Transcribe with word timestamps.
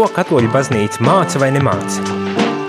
Ko 0.00 0.06
katoļu 0.08 0.48
baznīca 0.48 1.02
māca 1.04 1.36
vai 1.42 1.50
nemāca? 1.52 2.00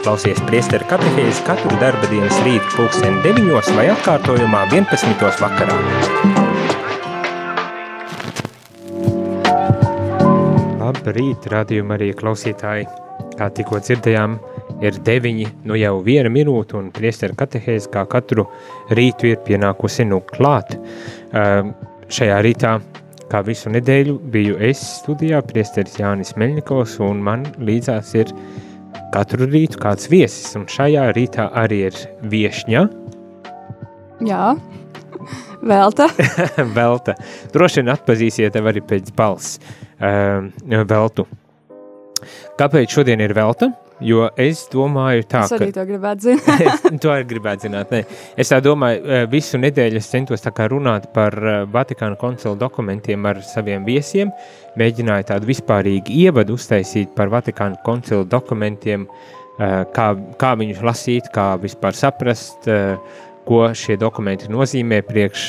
Klausies 0.04 0.42
priesteru 0.50 0.84
katehēzi 0.90 1.46
katru 1.48 1.78
darba 1.80 2.10
dienas 2.12 2.36
rītu 2.44 2.74
pulksteni 2.74 3.22
9 3.24 3.70
vai 3.78 3.86
atkārtojumā 3.94 4.66
11. 4.74 5.24
vakarā. 5.40 5.78
Labrīt, 10.82 11.48
radījuma 11.56 11.96
arī 11.96 12.12
klausītāji. 12.20 12.90
Kā 13.40 13.48
tikko 13.56 13.80
dzirdējām, 13.80 14.36
ir 14.84 15.00
deviņi, 15.00 15.48
nu 15.72 15.80
jau 15.80 15.96
viena 16.04 16.28
minūte, 16.28 16.76
un 16.84 16.92
priesteru 16.92 17.40
katehēzi 17.40 17.94
kā 17.96 18.04
katru 18.12 18.50
rītu 18.92 19.32
ir 19.32 19.40
pienākusi 19.48 20.04
nu 20.12 20.20
klāt. 20.36 20.76
Uh, 21.32 21.72
šajā 22.12 22.44
rītā 22.44 22.82
Kā 23.32 23.40
visu 23.48 23.72
nedēļu 23.72 24.18
biju 24.34 24.58
es 24.60 24.82
studijā, 24.98 25.38
priesteris 25.48 25.96
Jānis 26.02 26.34
Meļņikovs, 26.36 26.98
un 27.06 27.22
man 27.24 27.46
līdzās 27.64 28.10
ir 28.20 28.34
katru 29.14 29.48
rītu 29.48 29.80
kāds 29.80 30.10
viesis, 30.12 30.50
un 30.60 30.66
šajā 30.68 31.06
rītā 31.16 31.46
arī 31.62 31.86
ir 31.88 32.00
viešņa. 32.34 32.82
Jā, 34.28 34.50
Velta. 35.64 36.10
Velta. 36.78 37.16
Droši 37.54 37.80
vien 37.80 37.94
atpazīsiet 37.94 38.52
tev 38.58 38.68
arī 38.68 38.84
pēc 38.84 39.14
balss 39.16 39.62
uh, 39.62 40.44
Veltu. 40.68 41.28
Kāpēc 42.60 43.00
šodien 43.00 43.24
ir 43.24 43.34
Velta? 43.38 43.72
Jo 44.02 44.26
es 44.40 44.64
domāju, 44.72 45.26
tā, 45.30 45.44
es 45.46 45.54
arī 45.54 45.68
ka, 45.70 45.76
to 45.76 45.84
gribētu 45.92 46.26
zināt. 46.32 46.64
es 46.90 47.02
to 47.04 47.12
arī 47.14 47.28
gribētu 47.30 47.68
zināt. 47.68 47.92
Ne. 47.94 48.00
Es 48.40 48.50
tā 48.50 48.58
domāju, 48.66 49.04
eh, 49.06 49.26
visu 49.30 49.60
nedēļu 49.62 50.00
es 50.00 50.10
centos 50.10 50.42
runāt 50.74 51.12
par 51.14 51.38
eh, 51.38 51.60
Vatikāna 51.70 52.18
koncila 52.18 52.56
dokumentiem 52.58 53.26
ar 53.30 53.44
saviem 53.46 53.86
viesiem. 53.86 54.32
Mēģināju 54.80 55.28
tādu 55.30 55.52
vispārīgu 55.52 56.10
ievadu 56.10 56.58
uztaisīt 56.58 57.14
par 57.16 57.30
Vatikāna 57.30 57.78
koncila 57.86 58.26
dokumentiem, 58.26 59.06
eh, 59.60 59.86
kā, 59.94 60.08
kā 60.42 60.56
viņus 60.58 60.82
lasīt, 60.82 61.30
kā 61.34 61.54
vispār 61.62 61.94
saprast, 61.94 62.66
ko 63.48 63.64
šie 63.78 63.98
dokumenti 64.02 64.52
nozīmē 64.52 65.02
priekš 65.08 65.46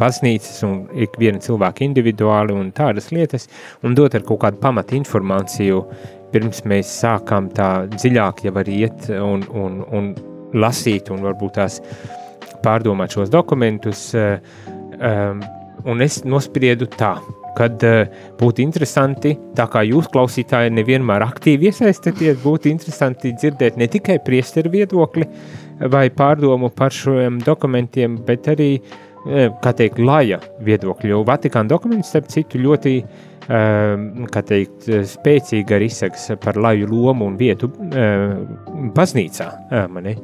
baznīcas 0.00 0.60
un 0.66 0.82
ikviena 1.06 1.40
cilvēka 1.44 1.84
individuāli 1.86 2.56
un 2.56 2.70
tādas 2.76 3.10
lietas, 3.14 3.48
un 3.82 3.96
dot 3.96 4.16
ar 4.16 4.26
kaut 4.26 4.42
kādu 4.44 4.60
pamatu 4.62 4.98
informāciju 4.98 5.82
pirms 6.34 6.64
mēs 6.68 6.90
sākām 7.02 7.48
tā 7.54 7.86
dziļāk 7.94 8.44
jau 8.48 8.54
arī 8.60 8.80
iet 8.86 9.08
un, 9.14 9.44
un, 9.54 9.80
un 9.94 10.12
lasīt 10.54 11.10
un 11.14 11.22
varbūt 11.26 11.58
tās 11.58 11.80
pārdomāt 12.64 13.14
šos 13.14 13.30
dokumentus, 13.32 14.08
um, 14.16 15.42
un 15.84 16.04
es 16.04 16.22
nospriedu 16.26 16.88
tā, 16.90 17.14
kad 17.58 17.84
uh, 17.86 18.06
būtu 18.40 18.64
interesanti, 18.64 19.34
tā 19.54 19.68
kā 19.70 19.84
jūs 19.86 20.08
klausītāji 20.14 20.72
nevienmēr 20.74 21.26
aktīvi 21.26 21.70
iesaistaties, 21.70 22.40
būtu 22.42 22.72
interesanti 22.72 23.34
dzirdēt 23.36 23.78
ne 23.78 23.90
tikai 23.90 24.18
priesteru 24.24 24.72
viedokli 24.74 25.28
vai 25.80 26.08
pārdomu 26.14 26.70
par 26.74 26.94
šiem 26.94 27.40
dokumentiem, 27.44 28.18
bet 28.26 28.48
arī, 28.52 28.70
kā 29.24 29.72
teikt, 29.76 29.98
laja 29.98 30.40
viedokļu, 30.64 31.22
Vatikāna 31.26 31.72
dokumenti, 31.72 32.08
starp 32.08 32.28
citu, 32.32 32.60
ļoti 32.60 32.98
Ehm, 33.44 34.24
kā 34.32 34.40
teikt, 34.46 34.86
spēcīga 35.10 35.76
arī 35.76 35.90
izsaks 35.90 36.30
par 36.40 36.56
laju 36.56 36.88
lomu 36.88 37.28
un 37.28 37.36
vietu 37.36 37.68
ehm, 37.92 38.44
baznīcā. 38.96 39.48
Mani. 39.92 40.16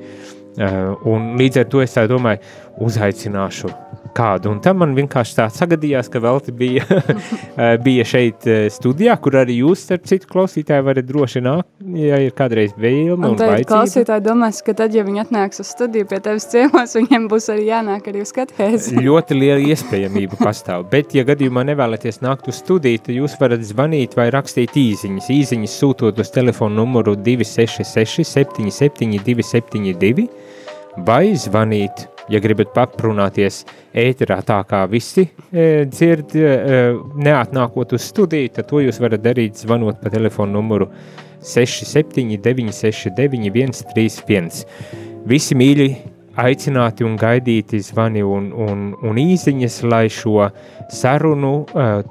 Un 1.08 1.28
līdz 1.38 1.60
ar 1.60 1.68
to 1.70 1.80
es 1.80 1.94
domāju, 2.10 2.40
uzaicināšu 2.82 3.70
kādu. 4.16 4.50
Un 4.54 4.60
tam 4.64 4.80
man 4.82 4.94
vienkārši 4.96 5.36
tā 5.38 5.46
sagadījās, 5.52 6.10
ka 6.12 6.20
Velti 6.22 6.52
bija, 6.56 6.84
eh, 7.00 7.76
bija 7.82 8.06
šeit 8.06 8.46
eh, 8.50 8.66
studijā, 8.72 9.16
kur 9.22 9.38
arī 9.40 9.60
jūs, 9.60 9.84
starp 9.86 10.08
citu, 10.10 10.28
klausītāji 10.30 10.84
varat 10.86 11.08
droši 11.08 11.42
nākt, 11.44 11.68
ja 11.96 12.20
ir 12.22 12.34
kādreiz 12.36 12.74
vēlme 12.76 13.30
un, 13.30 13.34
un 13.34 13.38
baicība. 13.40 13.68
Klausītāji 13.70 14.24
domās, 14.26 14.60
ka 14.66 14.74
tad, 14.78 14.94
ja 14.96 15.04
viņi 15.06 15.24
atnāks 15.24 15.62
uz 15.64 15.72
studiju 15.74 16.08
pie 16.10 16.20
tevis 16.24 16.48
ciemos, 16.52 16.94
viņiem 17.00 17.28
būs 17.32 17.50
arī 17.54 17.66
jānāk 17.70 18.10
arī 18.12 18.24
uz 18.26 18.34
katehēzi. 18.36 18.98
Ļoti 19.00 19.38
liela 19.40 19.72
iespējamība 19.74 20.40
pastāv, 20.46 20.88
bet, 20.92 21.14
ja 21.16 21.26
gadījumā 21.28 21.64
nevēlaties 21.70 22.22
nākt 22.24 22.50
uz 22.52 22.60
studiju, 22.64 23.04
tad 23.06 23.16
jūs 23.16 23.38
varat 23.40 23.64
zvanīt 23.66 24.18
vai 24.18 24.30
rakstīt 24.34 24.76
īziņas. 24.80 25.32
Īziņas 25.36 25.80
sūtot 25.82 26.20
uz 26.20 26.34
telefonu 26.34 26.82
numuru 26.82 27.16
266 27.16 28.24
77 28.26 29.20
272 29.24 30.28
vai 31.06 31.34
zvanīt 31.38 32.06
ja 32.30 32.40
gribat 32.42 32.74
paprunāties 32.74 33.64
ēterā 33.96 34.40
tā 34.46 34.60
kā 34.68 34.84
visi 34.90 35.26
e, 35.26 35.86
dzird, 35.90 36.36
e, 36.36 36.76
neatnākot 37.26 37.96
uz 37.96 38.06
studiju, 38.10 38.52
tad 38.54 38.70
to 38.70 38.82
jūs 38.84 39.00
varat 39.02 39.24
darīt 39.24 39.58
zvanot 39.64 40.00
pa 40.02 40.12
telefonu 40.12 40.60
numuru 40.60 40.90
679 41.42 42.72
691 42.76 43.76
131. 43.80 44.64
Visi 45.28 45.56
mīļi 45.56 45.88
aicināti 46.40 47.04
un 47.04 47.16
gaidīti 47.20 47.80
zvani 47.84 48.22
un, 48.24 48.50
un, 48.54 48.84
un 49.04 49.18
īziņas, 49.20 49.80
lai 49.90 50.04
šo 50.12 50.46
sarunu 50.94 51.52
uh, 51.64 52.04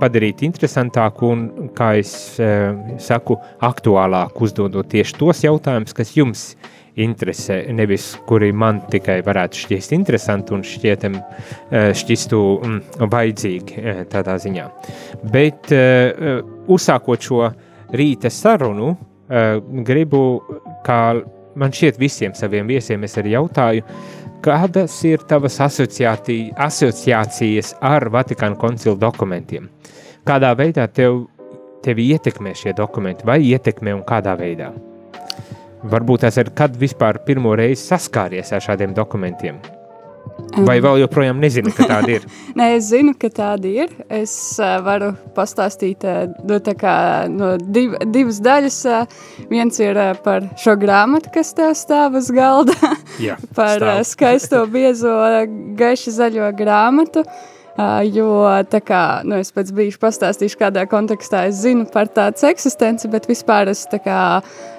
padarītu 0.00 0.46
interesantāku 0.48 1.28
un, 1.30 1.44
kā 1.76 1.92
es 2.00 2.14
uh, 2.40 2.72
saku, 3.02 3.36
aktuālāku, 3.68 4.48
uzdodot 4.48 4.88
tieši 4.90 5.18
tos 5.20 5.44
jautājumus, 5.44 5.94
kas 5.96 6.16
jums 6.16 6.48
interesē, 6.96 7.58
nevis 7.76 8.14
kuri 8.28 8.52
man 8.56 8.80
tikai 8.90 9.18
varētu 9.24 9.56
šķist 9.64 9.92
interesanti 9.96 10.54
un 10.56 10.62
šķietam 10.64 11.18
eh, 11.18 11.92
šķistu 11.96 12.40
mm, 12.56 13.08
vajadzīgi 13.12 13.82
eh, 13.82 14.00
tādā 14.12 14.34
ziņā. 14.42 14.64
Bet 15.32 15.72
eh, 15.76 16.40
uzsākot 16.72 17.28
šo 17.28 17.42
rīta 17.96 18.28
sarunu, 18.32 18.96
gribu, 19.86 20.20
kā 20.86 21.00
man 21.58 21.70
šķiet 21.74 21.96
visiem 21.98 22.32
saviem 22.34 22.66
viesiem, 22.70 23.04
es 23.06 23.16
arī 23.18 23.30
jautāju, 23.34 23.82
kādas 24.42 25.04
ir 25.06 25.18
tavas 25.26 25.60
asociācijas 25.66 27.74
ar 27.82 28.08
Vatikāna 28.14 28.56
koncilu 28.58 28.96
dokumentiem? 28.98 29.68
Kādā 30.26 30.54
veidā 30.58 30.86
tev, 30.90 31.26
tevi 31.82 32.10
ietekmē 32.14 32.54
šie 32.58 32.72
dokumenti 32.78 33.26
vai 33.26 33.40
ietekmē 33.50 33.90
un 33.98 34.04
kādā 34.06 34.34
veidā? 34.38 34.95
Varbūt 35.84 36.24
tas 36.24 36.36
ir 36.40 36.52
kad 36.56 36.76
vispār 36.80 37.20
pirmo 37.26 37.52
reizi 37.58 37.84
saskāries 37.90 38.52
ar 38.56 38.64
šādiem 38.64 38.94
dokumentiem. 38.96 39.60
Vai 40.66 40.78
vēl 40.80 41.02
joprojām 41.02 41.38
nezinu, 41.40 41.70
ka 41.74 41.86
tāda 41.88 42.16
ir? 42.16 42.24
Nē, 42.58 42.70
es 42.78 42.88
zinu, 42.90 43.12
ka 43.18 43.28
tāda 43.32 43.68
ir. 43.68 43.92
Es 44.12 44.32
uh, 44.60 44.78
varu 44.84 45.10
pastāstīt 45.36 46.04
uh, 46.08 46.24
no, 46.48 46.58
kā, 46.80 46.94
no 47.30 47.54
div, 47.60 47.96
divas 48.12 48.40
daļas. 48.44 48.78
Uh, 48.88 49.50
viens 49.52 49.80
ir 49.82 49.98
uh, 50.00 50.14
par 50.24 50.48
šo 50.60 50.76
grāmatu, 50.80 51.32
kas 51.34 51.52
tev 51.56 51.74
stāv 51.78 52.16
uz 52.20 52.30
galda. 52.34 52.76
Jā, 53.26 53.36
par 53.58 53.76
stāv. 53.76 53.92
uh, 53.92 54.06
skaisto, 54.08 54.62
biezo, 54.72 55.12
gaiši 55.78 56.16
zaļo 56.18 56.48
grāmatu. 56.58 57.26
Uh, 57.76 58.00
jo 58.08 58.30
tā 58.72 58.80
kā 58.80 59.02
nu, 59.28 59.36
es 59.44 59.52
pēc 59.52 59.74
brīža 59.76 60.00
pastāstīšu, 60.00 60.56
kādā 60.62 60.86
kontekstā 60.88 61.44
es 61.50 61.60
zinu 61.60 61.84
par 61.92 62.08
tādas 62.08 62.46
eksistenci, 62.48 63.10
bet 63.12 63.28
vispār 63.28 63.68
es 63.68 63.84
tā 63.90 64.00
kā 64.00 64.20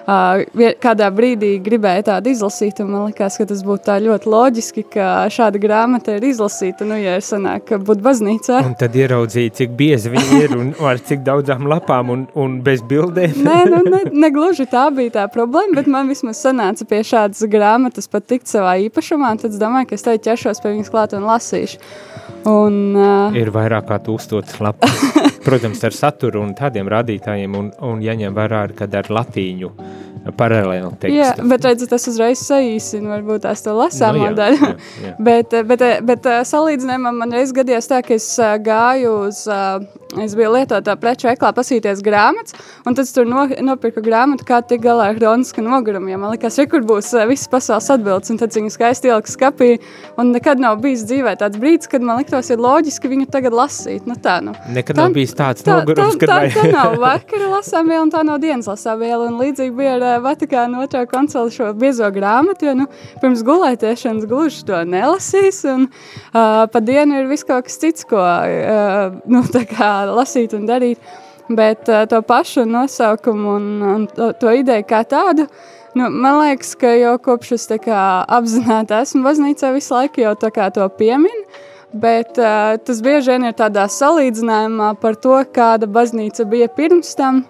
kādā 0.08 1.10
brīdī 1.12 1.58
gribēju 1.60 2.06
tādu 2.08 2.32
izlasīt, 2.32 2.80
un 2.80 2.92
man 2.94 3.08
liekas, 3.10 3.36
ka 3.38 3.46
tas 3.50 3.64
būtu 3.68 3.98
ļoti 4.06 4.30
loģiski, 4.32 4.84
ka 4.94 5.28
šāda 5.34 5.60
grāmata 5.60 6.16
ir 6.16 6.24
izlasīta, 6.30 6.88
nu, 6.88 6.96
ja 6.96 7.18
ir 7.20 7.26
sanāk, 7.26 7.74
būt 7.84 8.00
baznīcā. 8.06 8.62
Un 8.64 8.78
tad 8.80 8.96
ieraudzīt, 8.96 9.58
cik 9.60 9.76
biezi 9.76 10.14
viņi 10.14 10.40
ir 10.46 10.56
un 10.56 10.72
ar 10.90 11.02
cik 11.04 11.26
daudzām 11.28 11.68
lapām 11.68 12.14
un, 12.14 12.26
un 12.40 12.60
bez 12.64 12.84
bildēm. 12.88 13.36
Nē, 13.44 13.58
nu, 13.74 13.84
ne, 13.84 14.04
ne 14.24 14.32
gluži 14.32 14.68
tā 14.72 14.88
bija 14.96 15.18
tā 15.20 15.28
problēma, 15.34 15.76
bet 15.82 15.92
man 15.92 16.08
vismaz 16.08 16.40
sanāca 16.40 16.88
pie 16.88 17.04
šādas 17.08 17.44
grāmatas 17.52 18.08
pat 18.08 18.30
tikt 18.32 18.48
savā 18.48 18.78
īpašumā, 18.88 19.36
un 19.36 19.44
tad 19.44 19.52
es 19.52 19.60
domāju, 19.60 19.92
ka 19.92 20.00
es 20.00 20.08
tev 20.08 20.22
ķeršos 20.24 20.64
pie 20.64 20.78
viņas 20.78 20.94
klāt 20.94 21.18
un 21.18 21.28
lasīšu. 21.28 21.84
Un, 22.48 22.80
uh... 22.96 23.36
Ir 23.36 23.52
vairāk 23.52 23.90
kā 23.90 24.00
tūkstotis 24.08 24.62
lapas. 24.64 25.04
Protams, 25.48 25.84
ar 25.88 25.96
saturu 25.96 26.42
un 26.44 26.52
tādiem 26.58 26.90
rādītājiem, 26.92 27.56
un, 27.56 27.72
un 27.88 28.04
jaņem 28.04 28.36
vērā, 28.36 28.66
kad 28.76 28.96
ar 29.00 29.08
latīņu 29.20 29.72
paralēli 30.36 30.90
tekstu. 31.00 31.18
Jā, 31.18 31.30
bet 31.48 31.66
redziet, 31.66 31.90
tas 31.92 32.08
uzreiz 32.10 32.42
saīsina, 32.44 33.10
varbūt 33.16 33.46
tās 33.46 33.64
to 33.64 33.76
lasāmā 33.78 34.18
nu 34.18 34.26
jā, 34.26 34.34
daļa. 34.38 34.70
Jā, 34.72 34.74
jā. 35.06 35.14
bet, 35.28 35.56
bet, 35.70 35.86
bet 36.08 36.30
salīdzinājumā 36.50 37.14
man 37.16 37.36
reiz 37.36 37.54
gadījās 37.56 37.90
tā, 37.90 38.02
ka 38.06 38.16
es 38.18 38.28
gāju 38.66 39.14
uz, 39.28 39.44
es 40.24 40.36
biju 40.38 40.54
lietotā 40.56 40.98
preču 41.00 41.30
veiklā 41.30 41.52
pasīties 41.56 42.04
grāmatas, 42.06 42.58
un 42.88 42.98
tad 42.98 43.12
tur 43.14 43.30
no, 43.30 43.46
nopirku 43.70 44.04
grāmatu, 44.06 44.48
kā 44.48 44.60
tik 44.68 44.84
galā 44.84 45.12
ar 45.12 45.20
hroniska 45.20 45.64
nogurumu, 45.64 46.12
jo 46.12 46.22
man 46.22 46.34
likās, 46.36 46.60
re, 46.60 46.68
kur 46.72 46.86
būs 46.88 47.14
visas 47.30 47.52
pasaules 47.52 47.90
atbildes, 47.96 48.34
un 48.34 48.42
tad 48.42 48.56
viņu 48.58 48.74
skaisti 48.74 49.12
ieliku 49.12 49.34
skapī, 49.34 49.72
un 50.20 50.34
nekad 50.36 50.62
nav 50.64 50.82
bijis 50.84 51.06
dzīvē 51.08 51.38
tāds 51.40 51.62
brīdis, 51.62 51.92
kad 51.92 52.06
man 52.06 52.22
liktos 52.22 52.52
ir 52.54 52.64
loģiski 52.64 53.12
viņu 53.14 53.30
tagad 53.32 53.56
lasīt. 53.56 54.08
Nu 54.10 54.18
tā, 54.20 54.40
nu. 54.44 54.56
Nekad 54.74 54.98
tā, 54.98 55.06
nav 55.06 55.16
bijis 55.16 55.37
tāds 55.38 55.66
tā, 55.66 55.78
nogurums, 55.80 56.18
tā, 56.18 56.28
tā, 56.28 56.40
tā, 56.52 56.64
tā 56.64 56.72
nav 56.74 56.98
vakara 57.02 57.52
lasām 57.52 57.92
viela, 57.92 58.06
un 58.06 58.14
tā 58.14 58.24
nav 58.28 58.40
dienas 58.44 58.70
lasām 58.70 59.00
viela, 59.02 59.28
un 59.30 59.38
līdzīgi 59.42 59.76
bija 59.78 59.96
ar 59.98 60.24
Vatikāna 60.26 60.82
otrā 60.84 61.06
koncila 61.10 61.52
šo 61.54 61.70
biezo 61.78 62.10
grāmatu, 62.14 62.70
jo 62.70 62.74
nu, 62.82 62.90
pirms 63.22 63.44
gulētiešanas 63.48 64.28
gluži 64.30 64.66
to 64.68 64.82
nelasīs. 64.90 65.62
Un, 65.70 65.88
uh, 65.88 66.66
pa 66.72 66.84
dienu 66.84 67.22
ir 67.22 67.32
viss 67.32 67.48
kaut 67.48 67.70
kas 67.70 67.80
cits, 67.82 68.08
ko 68.10 68.20
uh, 68.20 69.16
nu, 69.30 69.46
lasīt 70.18 70.58
un 70.58 70.68
darīt. 70.70 71.02
bet 71.50 71.90
uh, 71.90 72.06
to 72.10 72.22
pašu 72.22 72.66
nosaukumu 72.66 73.56
un, 73.56 73.82
un 73.82 74.08
to, 74.08 74.32
to 74.40 74.52
ideju 74.52 74.84
kā 74.88 75.04
tādu, 75.08 75.48
nu, 75.96 76.10
man 76.10 76.42
liekas, 76.42 76.74
ka 76.80 76.92
jau 76.98 77.16
kopš 77.24 77.54
es 77.56 77.68
apzināti 77.72 78.98
esmu 78.98 79.24
baznīcā 79.26 79.72
visu 79.76 79.96
laiku 79.96 80.22
jau 80.26 80.36
to 80.76 80.90
pieminu, 81.00 81.46
bet 82.02 82.38
uh, 82.42 82.76
tas 82.84 83.02
bieži 83.04 83.34
vien 83.34 83.48
ir 83.50 83.56
tādā 83.58 83.88
salīdzinājumā 83.92 84.94
par 85.02 85.18
to, 85.22 85.38
kāda 85.54 85.90
baznīca 85.90 86.46
bija 86.50 86.70
pirms 86.72 87.16
tam 87.18 87.44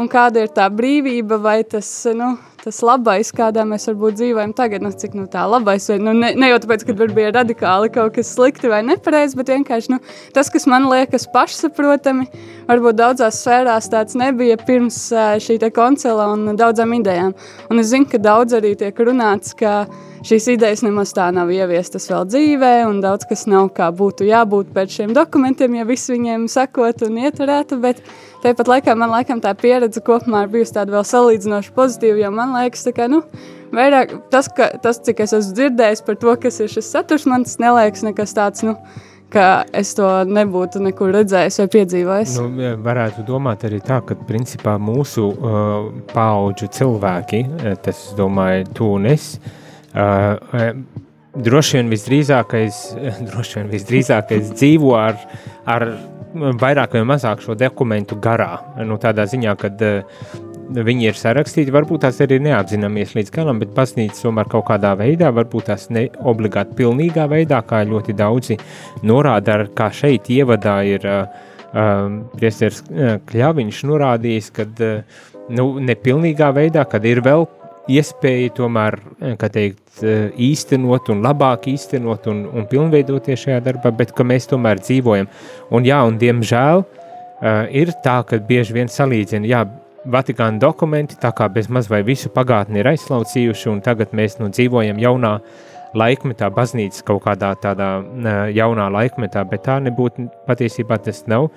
un 0.00 0.10
kāda 0.10 0.44
ir 0.44 0.52
tā 0.54 0.66
brīvība 0.72 1.38
vai 1.42 1.60
tas, 1.64 1.88
nu, 2.16 2.34
tas 2.62 2.78
labais, 2.86 3.32
kādā 3.34 3.64
mēs 3.66 3.88
varbūt 3.90 4.18
dzīvojam 4.20 4.52
tagad, 4.56 4.84
nu, 4.84 4.92
cik 4.94 5.16
nu, 5.18 5.24
tā 5.30 5.42
labais, 5.50 5.88
vai 5.90 5.98
nu, 6.02 6.14
ne, 6.14 6.32
ne 6.38 6.50
jau 6.52 6.60
tāpēc, 6.62 6.84
ka 6.86 6.94
tur 6.98 7.14
bija 7.14 7.32
radikāli 7.34 7.90
kaut 7.94 8.14
kas 8.16 8.30
slikti 8.36 8.70
vai 8.70 8.82
nepareizi, 8.86 9.38
bet 9.38 9.50
vienkārši 9.50 9.94
nu, 9.94 9.98
tas, 10.36 10.50
kas 10.52 10.68
man 10.70 10.86
liekas 10.90 11.26
pašsaprotami, 11.34 12.28
varbūt 12.70 13.00
daudzās 13.00 13.42
sfērās 13.42 13.90
tāds 13.92 14.16
nebija 14.18 14.60
pirms 14.62 15.04
šī 15.42 15.58
koncila 15.74 16.30
un 16.32 16.54
daudzām 16.58 16.94
idejām. 17.00 17.34
Un 17.70 17.82
es 17.82 17.90
zinu, 17.90 18.06
ka 18.10 18.22
daudz 18.22 18.54
arī 18.58 18.74
tiek 18.78 18.98
runāts, 18.98 19.56
ka 19.58 19.82
šīs 20.22 20.52
idejas 20.54 20.84
nemaz 20.86 21.10
tā 21.16 21.32
nav 21.34 21.50
ieviestas 21.50 22.06
vēl 22.10 22.28
dzīvē, 22.30 22.74
un 22.86 23.00
daudz 23.02 23.26
kas 23.30 23.48
nav 23.50 23.72
kā 23.74 23.90
būtu 23.90 24.28
jābūt 24.28 24.70
pēc 24.74 25.00
šiem 25.00 25.16
dokumentiem, 25.16 25.80
ja 25.80 25.88
viss 25.88 26.12
viņiem 26.12 26.46
sakot 26.52 27.02
un 27.08 27.18
ieturētu, 27.26 27.80
bet 27.82 28.04
Tāpat 28.42 28.66
laikā 28.66 28.94
man 28.98 29.12
laikam 29.12 29.38
tā 29.38 29.52
pieredze 29.54 30.00
kopumā 30.02 30.40
ir 30.42 30.48
bijusi 30.50 30.74
tāda 30.74 30.96
vēl 30.96 31.04
salīdzinoši 31.06 31.70
pozitīva, 31.76 32.24
jo 32.24 32.30
man 32.34 32.51
liekas, 32.56 32.86
ka, 32.96 33.08
nu, 33.10 33.22
vairāk 33.74 34.16
tas, 34.32 34.50
ka, 34.52 34.72
tas, 34.82 35.00
cik 35.04 35.24
es 35.24 35.34
esmu 35.38 35.56
dzirdējis 35.58 36.04
par 36.06 36.20
to, 36.20 36.34
kas 36.44 36.60
ir 36.62 36.70
šis 36.72 36.90
saturs, 36.92 37.26
man 37.30 37.46
tas 37.48 37.58
neliekas 37.62 38.04
nekas 38.06 38.36
tāds, 38.36 38.64
nu, 38.66 38.76
ka 39.32 39.46
es 39.76 39.94
to 39.96 40.08
nebūtu 40.28 40.82
nekur 40.84 41.12
redzējis 41.16 41.60
vai 41.62 41.68
piedzīvojis. 41.76 42.36
Nu, 42.40 42.68
varētu 42.84 43.24
domāt 43.28 43.64
arī 43.68 43.80
tā, 43.84 44.02
ka 44.06 44.16
principā 44.28 44.76
mūsu 44.80 45.28
uh, 45.32 45.88
paudžu 46.12 46.68
cilvēki, 46.76 47.42
uh, 47.48 47.72
tas, 47.82 48.04
domāju, 48.18 48.68
tu 48.76 48.90
un 48.98 49.08
es, 49.12 49.32
uh, 49.94 50.72
droši 51.32 51.80
vien 51.80 51.92
visdrīzākais, 51.92 52.82
droši 53.30 53.60
vien 53.60 53.72
visdrīzākais 53.72 54.52
dzīvo 54.52 54.96
ar, 55.00 55.20
ar 55.68 55.88
vairāk 56.32 56.96
vai 56.96 57.04
mazāk 57.08 57.42
šo 57.44 57.56
dokumentu 57.58 58.16
garā. 58.20 58.54
Nu, 58.84 59.00
tādā 59.00 59.26
ziņā, 59.28 59.56
ka 59.60 59.72
uh, 59.72 60.50
viņi 60.72 61.08
ir 61.10 61.18
sarakstīti, 61.18 61.72
varbūt 61.74 62.04
tās 62.04 62.20
arī 62.24 62.38
neapzināmies 62.42 63.14
līdz 63.16 63.32
galam, 63.34 63.60
bet 63.62 63.74
baznīca 63.76 64.26
tomēr 64.26 64.50
kaut 64.52 64.66
kādā 64.70 64.94
veidā, 64.98 65.32
varbūt 65.34 65.68
tās 65.70 65.88
ne 65.90 66.06
obligāti 66.28 66.76
pilnīgā 66.78 67.26
veidā, 67.30 67.62
kā 67.66 67.82
ļoti 67.88 68.16
daudzi 68.18 68.58
norāda, 69.06 69.58
ar, 69.58 69.66
kā 69.76 69.90
šeit 69.94 70.30
ievadā 70.32 70.78
ir 70.88 71.08
uh, 71.08 71.42
um, 71.72 72.22
priesteris 72.36 72.82
uh, 72.86 73.18
Kļaviņš 73.28 73.82
norādījis, 73.90 74.52
ka 74.56 74.68
uh, 74.68 75.22
nu, 75.50 75.68
nepilnīgā 75.82 76.52
veidā, 76.56 76.86
kad 76.88 77.04
ir 77.08 77.22
vēl 77.24 77.48
iespēja 77.90 78.54
tomēr, 78.60 79.00
kā 79.40 79.50
teikt, 79.50 79.82
Eh, 80.00 80.30
īstenot 80.40 81.10
un 81.12 81.20
labāk 81.20 81.66
īstenot 81.68 82.24
un, 82.32 82.38
un 82.48 82.64
pilnveidoties 82.70 83.42
šajā 83.44 83.58
darbā, 83.66 83.90
bet 83.92 84.14
ka 84.16 84.24
mēs 84.24 84.48
tomēr 84.48 84.80
dzīvojam. 84.80 85.28
Un 85.68 85.84
jā, 85.84 85.98
un 86.08 86.16
diemžēl 86.16 86.80
uh, 86.80 87.66
ir 87.68 87.92
tā, 88.00 88.14
ka 88.24 88.38
bieži 88.40 88.72
vien 88.72 88.88
salīdzina, 88.88 89.50
jā, 89.50 89.60
Vatikāna 90.02 90.58
dokumenti 90.58 91.14
tā 91.22 91.30
kā 91.30 91.46
bez 91.46 91.68
maz 91.70 91.86
vai 91.90 92.00
visu 92.02 92.30
pagātni 92.34 92.80
ir 92.80 92.88
aizslaucījuši, 92.90 93.68
un 93.70 93.82
tagad 93.86 94.10
mēs 94.16 94.40
nu 94.40 94.48
dzīvojam 94.50 94.98
jaunā 94.98 95.36
laikmetā, 95.98 96.48
baznīcas 96.54 97.04
kaut 97.06 97.24
kādā 97.26 97.52
tādā 97.62 97.92
jaunā 98.54 98.88
laikmetā, 98.92 99.44
bet 99.48 99.66
tā 99.68 99.78
nebūtu 99.84 100.28
patiesībā 100.48 100.98
tas 101.02 101.24
nav. 101.30 101.50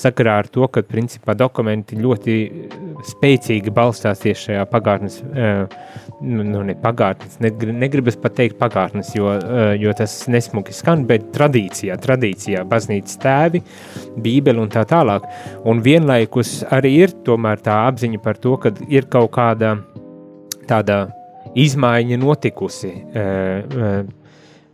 Sakarā 0.00 0.36
ar 0.40 0.46
to, 0.48 0.64
ka 0.70 0.84
principā 0.86 1.34
dokumenti 1.36 1.98
ļoti 1.98 2.34
eh, 2.46 2.76
spēcīgi 3.10 3.72
balstās 3.74 4.22
tieši 4.22 4.46
šajā 4.46 4.62
pagātnes, 4.70 5.18
eh, 5.34 5.74
nu, 6.22 6.46
nu 6.46 6.62
ne 6.68 6.76
pagātnes, 6.78 7.40
negribas 7.42 8.16
pat 8.20 8.38
teikt 8.38 8.56
pagātnes, 8.60 9.10
jo, 9.18 9.34
eh, 9.34 9.74
jo 9.82 9.92
tas 9.98 10.14
nesmuki 10.30 10.76
skan, 10.76 11.04
bet 11.10 11.32
tradīcijā, 11.34 11.98
tradīcijā, 12.00 12.64
baznīcas 12.70 13.18
tēvi, 13.20 13.64
bībeli 14.22 14.62
un 14.62 14.72
tā 14.72 14.86
tālāk. 14.88 15.26
Un 15.68 15.82
vienlaikus 15.84 16.60
arī 16.70 16.94
ir 17.02 17.16
tomēr 17.26 17.60
tā 17.66 17.82
apziņa 17.90 18.22
par 18.22 18.38
to, 18.40 18.56
ka 18.62 18.72
ir 18.88 19.10
kaut 19.10 19.34
kāda 19.36 19.76
tāda 20.70 21.08
izmaiņa 21.58 22.20
notikusi 22.20 22.94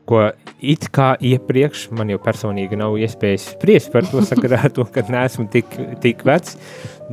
ko 0.06 0.20
it 0.62 0.86
kā 0.94 1.08
iepriekš 1.22 1.88
man 1.96 2.10
jau 2.12 2.18
personīgi 2.22 2.78
nav 2.78 2.96
iespējas 3.02 3.50
spriest 3.56 3.90
par 3.92 4.06
to 4.08 4.22
sakarā 4.30 4.62
ar 4.68 4.74
to, 4.74 4.86
ka 4.92 5.04
neesmu 5.10 5.48
tik, 5.52 5.74
tik 6.02 6.22
vecs, 6.26 6.56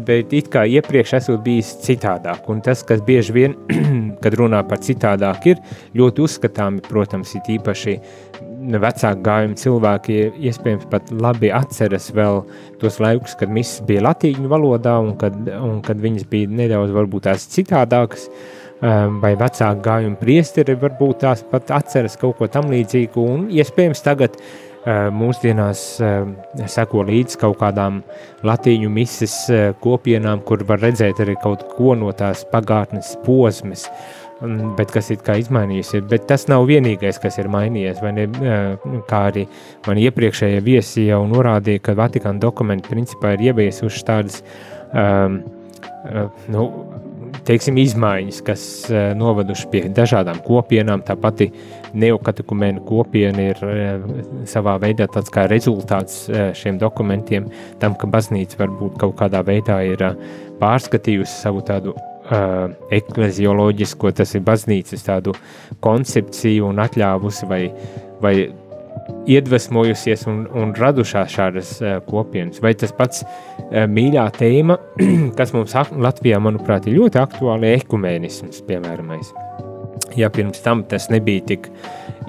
bet 0.07 0.33
it 0.37 0.51
kā 0.53 0.63
iepriekš 0.69 1.15
esmu 1.19 1.39
bijis 1.43 1.73
citādāk. 1.83 2.45
Un 2.53 2.61
tas, 2.65 2.85
kas 2.87 3.03
bieži 3.05 3.35
vien, 3.35 3.57
kad 4.23 4.37
runā 4.39 4.61
par 4.69 4.81
citādāk, 4.85 5.49
ir 5.53 5.61
ļoti 5.97 6.25
uzskatāmi, 6.27 6.85
protams, 6.85 7.33
ir 7.39 7.55
īpaši 7.57 7.97
vecāku 8.79 9.25
gājumu 9.25 9.59
cilvēki 9.59 10.19
iespējams 10.47 10.87
pat 10.91 11.09
labi 11.11 11.49
atceras 11.51 12.07
vēl 12.15 12.43
tos 12.79 13.01
laikus, 13.03 13.35
kad 13.39 13.51
misas 13.51 13.83
bija 13.89 14.05
latīņu 14.05 14.47
valodā 14.51 14.95
un 15.03 15.17
kad, 15.19 15.35
un 15.57 15.81
kad 15.83 15.99
viņas 15.99 16.29
bija 16.31 16.51
nedaudz 16.61 16.93
varbūt 16.95 17.27
tās 17.27 17.49
citādākas, 17.51 18.29
uh, 18.29 18.52
vai 18.83 19.33
vecāku 19.39 19.83
gājumu 19.85 20.19
priesteri 20.19 20.75
varbūt 20.79 21.23
tās 21.23 21.43
pat 21.47 21.71
atceras 21.71 22.17
kaut 22.19 22.37
ko 22.39 22.49
tam 22.51 22.71
līdzīgu, 22.73 23.23
un 23.35 23.45
iespējams 23.53 24.03
tagad 24.03 24.35
ehm, 24.35 25.13
mūsdienās 25.15 25.83
ehm, 26.03 26.33
seko 26.67 27.05
līdz 27.07 27.37
kaut 27.39 27.61
kādām 27.61 28.01
latīņu 28.43 28.91
mises 28.91 29.37
kopienām, 29.83 30.43
kur 30.43 30.65
var 30.67 30.83
redzēt 30.83 31.23
arī 31.23 31.37
kaut 31.43 31.63
ko 31.77 31.95
no 31.95 32.11
tās 32.17 32.43
pagātnes 32.51 33.15
posmes, 33.23 33.87
bet 34.77 34.91
kas 34.91 35.11
ir 35.13 35.21
kā 35.23 35.37
izmainījusies, 35.39 36.03
bet 36.09 36.27
tas 36.27 36.47
nav 36.51 36.65
vienīgais, 36.67 37.19
kas 37.23 37.37
ir 37.39 37.47
mainījies, 37.53 38.01
vai 38.03 38.11
ne, 38.17 38.27
kā 39.07 39.21
arī 39.29 39.45
man 39.87 40.01
iepriekšējie 40.01 40.63
viesi 40.65 41.07
jau 41.07 41.21
norādīja, 41.31 41.83
ka 41.85 41.95
Vatikāna 41.95 42.43
dokumenti 42.43 42.91
principā 42.91 43.37
ir 43.37 43.47
ieviesuši 43.51 44.03
tādas, 44.09 44.41
um, 44.91 45.39
nu, 46.51 46.65
teiksim, 47.47 47.77
izmaiņas, 47.81 48.39
kas 48.45 48.63
uh, 48.91 49.11
noveduši 49.17 49.69
pie 49.71 49.83
dažādām 49.93 50.39
kopienām. 50.45 51.03
Tā 51.05 51.15
pati 51.19 51.49
neokatekumēna 51.97 52.83
kopiena 52.87 53.49
ir 53.51 53.61
uh, 53.65 54.07
savā 54.49 54.77
veidā 54.83 55.09
tāds 55.11 55.33
kā 55.33 55.47
rezultāts 55.51 56.23
uh, 56.29 56.49
šiem 56.57 56.79
dokumentiem, 56.81 57.49
tam, 57.83 57.97
ka 57.99 58.09
baznīca 58.09 58.63
varbūt 58.63 58.97
kaut 59.01 59.17
kādā 59.21 59.43
veidā 59.45 59.81
ir 59.87 60.07
pārskatījusi 60.61 61.37
savu 61.43 61.63
tādu 61.67 61.95
uh, 61.97 62.71
eklezioloģisko, 62.93 64.13
tas 64.15 64.35
ir 64.37 64.45
baznīcas 64.47 65.05
tādu 65.07 65.35
koncepciju 65.83 66.69
un 66.69 66.81
atļāvusi 66.83 67.49
vai, 67.49 67.63
vai 68.23 68.35
iedvesmojusies 69.29 70.25
un, 70.27 70.43
un 70.57 70.73
radušās 70.77 71.31
šādas 71.31 71.73
uh, 71.81 71.97
kopienas. 72.07 72.61
Vai 72.63 72.73
tas 72.79 72.93
pats 72.95 73.23
uh, 73.23 73.85
mīļā 73.89 74.25
tēma, 74.37 74.77
kas 75.37 75.53
mums 75.55 75.75
Latvijā, 75.75 76.41
manuprāt, 76.43 76.87
ir 76.87 76.99
ļoti 76.99 77.21
aktuāli, 77.21 77.71
ir 77.71 77.83
ekumēnisms, 77.83 78.63
piemēram. 78.67 79.13
Ja 80.17 80.29
pirms 80.33 80.61
tam 80.63 80.83
tas 80.89 81.09
nebija 81.13 81.45
tik 81.53 81.71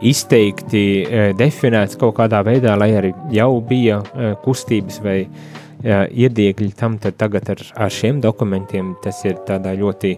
izteikti 0.05 0.87
uh, 1.03 1.27
definēts 1.39 1.99
kaut 2.01 2.17
kādā 2.21 2.45
veidā, 2.47 2.79
lai 2.79 2.93
arī 2.99 3.13
jau 3.35 3.53
bija 3.65 4.01
uh, 4.05 4.33
kustības 4.45 5.01
vai 5.05 5.19
uh, 5.25 6.07
iediegļi 6.09 6.73
tam, 6.79 6.99
tad 7.03 7.19
tagad 7.21 7.55
ar, 7.57 7.67
ar 7.87 7.93
šiem 7.93 8.23
dokumentiem 8.25 8.95
tas 9.05 9.25
ir 9.27 9.41
tādā 9.49 9.75
ļoti, 9.79 10.15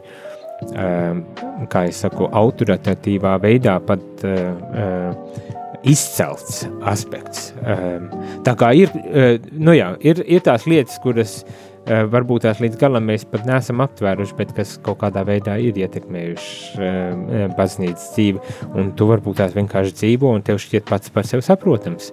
uh, 0.71 1.67
kā 1.73 1.87
es 1.89 2.05
saku, 2.05 2.29
autoritatīvā 2.29 3.37
veidā 3.43 3.79
pat 3.87 4.27
uh, 4.29 4.49
uh, 4.85 5.46
izcelts 5.87 6.65
aspekts. 6.87 7.51
Ehm, 7.63 8.11
tā 8.47 8.57
kā 8.59 8.73
ir, 8.77 8.93
eh, 9.07 9.39
nu 9.53 9.75
jā, 9.77 9.95
ir, 10.01 10.23
ir 10.27 10.45
tās 10.45 10.67
lietas, 10.67 10.99
kuras 11.03 11.39
eh, 11.87 12.03
varbūt 12.11 12.47
tās 12.47 12.61
līdz 12.63 12.79
galam 12.81 13.07
mēs 13.07 13.27
pat 13.31 13.47
neesam 13.47 13.83
aptvēruši, 13.85 14.37
bet 14.39 14.55
kas 14.57 14.77
kaut 14.83 14.99
kādā 15.05 15.23
veidā 15.27 15.59
ir 15.63 15.79
ietekmējuši 15.79 16.81
ehm, 16.83 17.55
baznīcas 17.59 18.11
dzīvi, 18.17 18.43
un 18.75 18.91
tu 18.99 19.07
varbūt 19.13 19.39
tās 19.43 19.55
vienkārši 19.55 19.95
dzīvo, 20.03 20.35
un 20.35 20.43
tev 20.47 20.59
šķiet 20.63 20.89
pats 20.91 21.15
par 21.15 21.29
sevi 21.29 21.47
saprotams. 21.47 22.11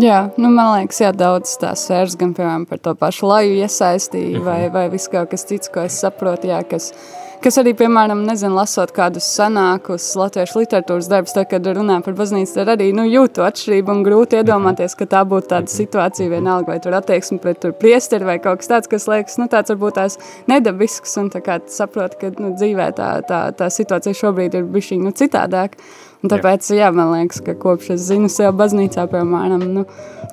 Jā, 0.00 0.30
nu 0.40 0.48
man 0.52 0.70
liekas, 0.76 1.02
jā, 1.02 1.10
daudz 1.12 1.56
tās 1.60 1.82
sērs, 1.88 2.14
gan 2.16 2.30
piemēram 2.36 2.64
par 2.68 2.80
to 2.80 2.94
pašu 2.96 3.26
laju 3.28 3.58
iesaistīju, 3.60 4.38
-huh. 4.38 4.44
vai, 4.46 4.60
vai 4.72 4.86
viss 4.92 5.10
kaut 5.12 5.32
kas 5.32 5.44
cits, 5.44 5.68
ko 5.68 5.84
es 5.84 5.98
saprotu, 6.00 6.48
jā, 6.48 6.62
kas, 6.64 6.92
uh, 6.92 7.21
Kas 7.42 7.56
arī, 7.58 7.72
piemēram, 7.74 8.20
nezinu, 8.22 8.54
lasot 8.54 8.92
kādus 8.94 9.26
senākus 9.34 10.04
latviešu 10.14 10.60
literatūras 10.60 11.08
darbus, 11.10 11.32
tad, 11.34 11.48
kad 11.50 11.64
runā 11.74 11.96
par 12.06 12.14
baznīcu, 12.14 12.52
tad 12.54 12.68
arī 12.76 12.92
nu, 12.94 13.02
jūtu 13.10 13.42
atšķirību 13.42 13.90
un 13.90 14.04
grūti 14.06 14.38
iedomāties, 14.38 14.94
ka 14.94 15.08
tā 15.10 15.24
būtu 15.26 15.50
tāda 15.50 15.72
situācija 15.72 16.30
vienalga, 16.30 16.70
vai 16.70 16.78
tur 16.84 16.94
attieksme 16.94 17.40
pret 17.42 17.58
tur 17.64 17.74
priesteri 17.74 18.28
vai 18.28 18.36
kaut 18.44 18.62
kas 18.62 18.70
tāds, 18.70 18.92
kas 18.92 19.08
liekas, 19.10 19.40
nu, 19.42 19.48
tāds 19.50 19.74
varbūt 19.74 19.98
tās 19.98 20.20
nedabisks 20.52 21.18
un 21.18 21.32
tā 21.34 21.42
kā 21.42 21.58
saprot, 21.66 22.14
ka 22.20 22.30
nu, 22.36 22.52
dzīvē 22.54 22.92
tā, 23.00 23.10
tā, 23.26 23.42
tā 23.58 23.72
situācija 23.74 24.22
šobrīd 24.22 24.60
ir 24.60 24.70
bišķiņ 24.78 25.02
nu, 25.02 25.10
citādāk. 25.10 25.74
Un 26.22 26.30
tāpēc, 26.30 26.68
jā. 26.70 26.84
jā, 26.84 26.88
man 26.94 27.10
liekas, 27.10 27.40
ka 27.42 27.56
kopš 27.58 27.92
es 27.96 28.04
zinu 28.06 28.30
sev 28.30 28.52
baznīcā, 28.58 29.08
piemēram, 29.10 29.64
nu, 29.74 29.82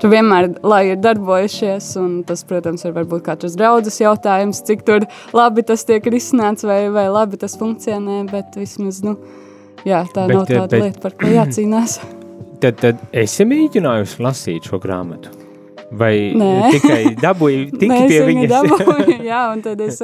tu 0.02 0.12
vienmēr, 0.12 0.52
lai 0.62 0.84
ir 0.92 1.00
darbojušies, 1.02 1.88
un 2.02 2.20
tas, 2.30 2.46
protams, 2.50 2.86
ir 2.86 2.94
varbūt 2.98 3.26
katrs 3.26 3.58
draudzes 3.58 3.98
jautājums, 4.04 4.62
cik 4.68 4.86
tur 4.86 5.08
labi 5.34 5.66
tas 5.66 5.88
tiek 5.90 6.06
risināts 6.14 6.68
vai, 6.70 6.84
vai 6.94 7.08
labi 7.10 7.42
tas 7.42 7.58
funkcionē, 7.58 8.22
bet 8.30 8.60
vismaz, 8.60 9.02
nu, 9.06 9.18
jā, 9.82 10.04
tā 10.14 10.30
bet, 10.30 10.38
nav 10.38 10.46
tāda 10.46 10.70
bet, 10.76 10.86
lieta, 10.86 11.04
par 11.08 11.18
ko 11.18 11.34
jācīnās. 11.34 12.00
Tad, 12.62 12.80
tad 12.86 13.04
esi 13.16 13.50
mēģinājusi 13.50 14.22
lasīt 14.22 14.70
šo 14.70 14.82
grāmatu? 14.84 15.39
Vai 15.90 16.32
Nē. 16.38 16.70
tikai 16.76 17.16
dabūju 17.18 17.70
tik 17.82 17.90
Nē, 17.90 18.00
pie 18.10 18.20
viņas? 18.28 18.52
dabūju, 18.52 19.16
jā, 19.32 19.42
un 19.56 19.64
tad 19.66 19.80
es 19.82 19.98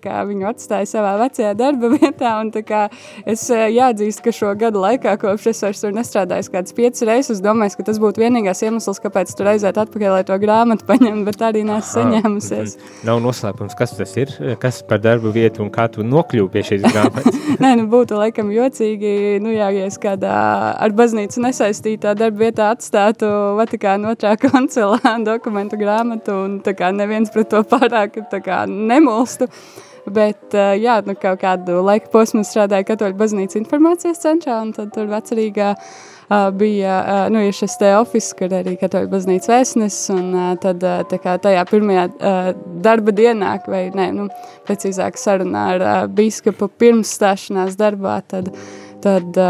kā, 0.00 0.22
viņu 0.28 0.48
atstāju 0.48 0.88
savā 0.88 1.12
vecajā 1.20 1.50
darba 1.58 1.90
vietā, 1.92 2.32
un 2.40 2.48
kā, 2.64 2.86
es 3.28 3.42
jāatzīst, 3.52 4.22
ka 4.24 4.32
šo 4.32 4.54
gadu 4.58 4.80
laikā, 4.80 5.18
kopš 5.20 5.50
es 5.52 5.60
vairs 5.66 5.82
tur 5.84 5.92
nestrādāju 5.96 6.52
kāds 6.54 6.72
piecas 6.76 7.04
reizes, 7.04 7.42
domāju, 7.44 7.76
ka 7.76 7.88
tas 7.90 8.00
būtu 8.00 8.22
vienīgais 8.24 8.64
iemesls, 8.64 9.02
kāpēc 9.04 9.34
tur 9.36 9.50
aiziet 9.52 9.76
atpakaļ, 9.82 10.14
lai 10.16 10.24
to 10.28 10.38
grāmatu 10.40 10.88
paņem, 10.88 11.20
bet 11.28 11.44
arī 11.44 11.64
neesmu 11.68 11.92
saņēmusies. 11.92 12.78
Nav 13.08 13.20
noslēpums, 13.24 13.76
kas 13.78 13.92
tas 13.98 14.16
ir, 14.20 14.32
kas 14.62 14.80
par 14.88 15.02
darba 15.04 15.32
vietu 15.34 15.64
un 15.66 15.70
kā 15.74 15.90
tu 15.92 16.06
nokļūpi 16.06 16.54
pie 16.56 16.64
šīs 16.70 16.88
grāmatas? 16.88 17.36
Nē, 17.60 17.74
nu 17.82 17.88
būtu 17.92 18.16
laikam 18.16 18.48
jocīgi, 18.54 19.12
nu 19.44 19.52
jā, 19.52 19.68
ja 19.76 19.88
es 19.90 20.00
kādā 20.00 20.32
ar 20.78 20.96
baznīcu 20.96 21.44
nesaistītā 21.44 22.14
darba 22.18 22.46
vietā 22.46 22.72
atstātu 22.72 23.28
Vatikāna 23.58 24.14
otrā 24.14 24.34
koncelā 25.18 25.36
dokumentu 25.38 25.76
grāmatu, 25.78 26.44
un 26.44 26.60
kā, 26.62 26.92
neviens 26.92 27.30
pret 27.30 27.50
to 27.50 27.62
pārāk 27.72 28.18
kā, 28.44 28.66
nemulstu. 28.66 29.48
Bet, 30.08 30.54
jā, 30.54 31.02
nu, 31.04 31.14
kaut 31.20 31.40
kādu 31.42 31.82
laika 31.84 32.08
posmu 32.08 32.40
strādāju 32.42 32.86
Katoļu 32.88 33.18
baznīcas 33.18 33.58
informācijas 33.60 34.22
centrā, 34.22 34.62
un 34.62 34.72
tad 34.72 34.94
tur 34.94 35.06
vecerīgā 35.06 35.74
bija, 36.56 37.28
nu, 37.28 37.42
ir 37.44 37.52
šis 37.52 37.76
te 37.76 37.90
ofis, 37.98 38.30
kur 38.32 38.48
arī 38.48 38.78
Katoļu 38.80 39.10
baznīcas 39.12 39.50
vēstnes, 39.52 39.98
un 40.14 40.32
tad, 40.62 40.80
tā 40.80 41.20
kā 41.20 41.36
tajā 41.36 41.66
pirmajā 41.68 42.08
darba 42.80 43.12
dienā, 43.12 43.58
vai, 43.68 43.90
ne, 43.92 44.08
nu, 44.16 44.28
precīzāk 44.64 45.20
sarunā 45.20 45.66
ar 45.74 45.86
bīskapu 46.08 46.70
pirms 46.80 47.12
stāšanās 47.18 47.76
darbā, 47.76 48.22
tad, 48.32 48.48
tad, 49.08 49.40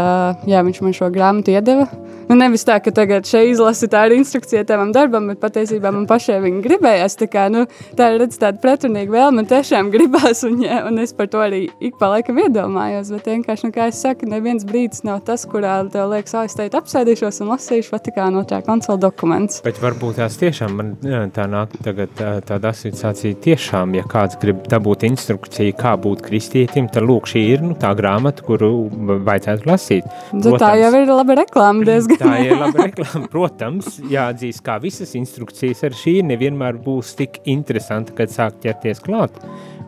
jā, 0.49 0.63
viņš 0.65 0.85
man 0.85 0.95
šo 0.95 1.11
grāmatu 1.13 1.53
iedeva, 1.53 1.89
Nu, 2.29 2.35
nevis 2.37 2.61
tā, 2.61 2.75
ka 2.77 2.91
tagad 2.93 3.25
šeit 3.25 3.55
izlasi 3.55 3.87
tā 3.89 4.03
ir 4.05 4.13
instrukcija 4.19 4.61
tavam 4.69 4.91
darbam, 4.93 5.31
bet 5.31 5.39
patiesībā 5.41 5.89
man 5.89 6.03
pašai 6.05 6.35
viņa 6.43 6.59
gribējās. 6.61 7.15
Tā, 7.17 7.25
kā, 7.33 7.47
nu, 7.49 7.63
tā 7.97 8.11
ir 8.13 8.19
redz, 8.21 8.35
tāda 8.37 8.61
pretrunīga 8.61 9.15
vēlme, 9.15 9.39
man 9.39 9.47
tiešām 9.49 9.87
gribās, 9.95 10.43
un, 10.45 10.59
ja, 10.61 10.83
un 10.85 11.01
es 11.01 11.09
par 11.17 11.31
to 11.33 11.41
arī 11.41 11.63
ik 11.81 11.97
pa 11.97 12.11
laikam 12.11 12.37
iedomājos. 12.43 13.09
Bet 13.15 13.31
vienkārši, 13.31 13.65
nu, 13.65 13.73
kā 13.73 13.87
es 13.89 14.01
saku, 14.03 14.29
neviens 14.29 14.67
brīdis 14.69 15.01
nav 15.09 15.23
tas, 15.25 15.47
kurā 15.49 15.79
tev 15.89 16.11
liekas, 16.11 16.35
ah, 16.37 16.45
es 16.45 16.53
teikt, 16.59 16.77
apsēdīšos 16.77 17.41
un 17.41 17.49
lasīšu 17.55 17.95
Vatikāna 17.95 18.43
otrā 18.43 18.61
konsola 18.67 19.01
dokumentus. 19.07 19.63
Bet 19.65 19.81
varbūt 19.81 20.21
tās 20.21 20.37
tiešām 20.37 20.77
man 20.77 20.93
jā, 21.01 21.23
tā 21.33 21.47
nāk 21.49 21.73
tagad 21.81 22.13
tā, 22.13 22.35
tāda 22.45 22.75
asociācija 22.75 23.41
tiešām, 23.41 23.97
ja 23.97 24.05
kāds 24.05 24.37
grib 24.37 24.61
dabūt 24.69 25.07
instrukciju, 25.09 25.73
kā 25.81 25.95
būt 25.97 26.21
kristietim, 26.29 26.93
tad 26.93 27.09
lūk, 27.09 27.33
šī 27.33 27.45
ir 27.55 27.65
nu, 27.71 27.73
tā 27.73 27.89
grāmata, 27.97 28.45
kuru 28.45 28.85
vajadzētu 29.17 29.48
lasīt. 29.69 30.05
Protams, 30.31 30.59
tā 30.61 30.71
jau 30.79 30.91
ir 30.99 31.11
laba 31.11 31.37
reklāma 31.41 31.87
diezgan 31.87 32.21
tā 32.21 32.35
ir 32.45 32.55
laba 32.59 32.87
reklāma. 32.87 33.25
Protams, 33.31 33.97
jāatzīst, 34.11 34.63
kā 34.65 34.77
visas 34.83 35.15
instrukcijas 35.19 35.83
ar 35.87 35.97
šī 35.97 36.19
nevienmēr 36.29 36.79
būs 36.85 37.15
tik 37.19 37.41
interesanti, 37.49 38.15
kad 38.17 38.33
sāk 38.33 38.61
ķerties 38.63 39.03
klāt 39.05 39.41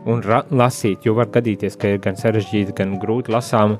un 0.08 0.22
lasīt, 0.50 1.06
jo 1.06 1.14
var 1.16 1.30
gadīties, 1.32 1.76
ka 1.78 1.92
ir 1.94 2.00
gan 2.02 2.16
sarežģīti, 2.18 2.74
gan 2.78 2.96
grūti 3.02 3.32
lasām, 3.32 3.76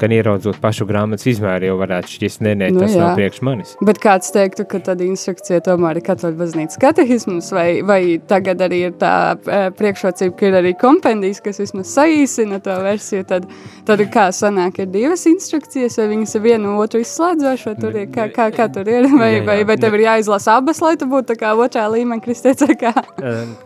gan 0.00 0.14
ieraudzot 0.14 0.60
pašu 0.62 0.86
grāmatas 0.88 1.26
izmēru, 1.30 1.70
jau 1.70 1.78
varētu 1.80 2.12
šķist, 2.14 2.42
nē, 2.44 2.54
nē, 2.60 2.70
nu 2.74 2.82
tas 2.84 2.94
nu, 2.94 3.00
nav 3.02 3.18
priekš 3.18 3.40
manis. 3.46 3.74
Bet 3.84 4.00
kāds 4.02 4.30
teiktu, 4.34 4.66
ka 4.70 4.80
tad 4.84 5.02
instrukcija 5.04 5.62
tomēr 5.66 5.98
ir 6.00 6.06
katoļu 6.06 6.38
baznīcas 6.38 6.80
katehisms, 6.82 7.50
vai, 7.54 7.68
vai 7.86 8.00
tagad 8.30 8.62
arī 8.66 8.84
ir 8.88 8.96
tā 9.00 9.14
e, 9.34 9.60
priekšrocība, 9.78 10.36
ka 10.38 10.50
ir 10.50 10.58
arī 10.60 10.74
kompendijas, 10.78 11.42
kas 11.44 11.60
vismaz 11.62 11.90
saīsina 11.94 12.60
to 12.64 12.76
versiju, 12.84 13.26
tad, 13.30 13.48
tad 13.88 14.04
kā 14.14 14.28
sanāk, 14.34 14.82
ir 14.82 14.90
divas 14.94 15.26
instrukcijas, 15.30 15.98
vai 16.00 16.08
viņas 16.14 16.38
ir 16.38 16.44
vienu 16.46 16.76
otru 16.82 17.02
izslēdzoši, 17.04 17.68
vai 17.70 17.76
tur 17.80 17.98
ir, 17.98 18.08
kā, 18.14 18.28
kā, 18.34 18.50
kā 18.54 18.68
tur 18.74 18.90
ir, 18.90 19.08
vai, 19.10 19.32
jā, 19.32 19.40
jā, 19.40 19.46
vai, 19.48 19.58
vai 19.68 19.78
tev 19.80 19.98
ir 19.98 20.06
jāizlasa 20.06 20.58
abas, 20.60 20.82
lai 20.84 20.94
tu 21.00 21.08
būtu 21.10 21.32
tā 21.32 21.38
kā 21.40 21.54
otrā 21.58 21.86
līmeņa 21.92 22.24
kristieca, 22.24 22.70
kā? 22.78 22.92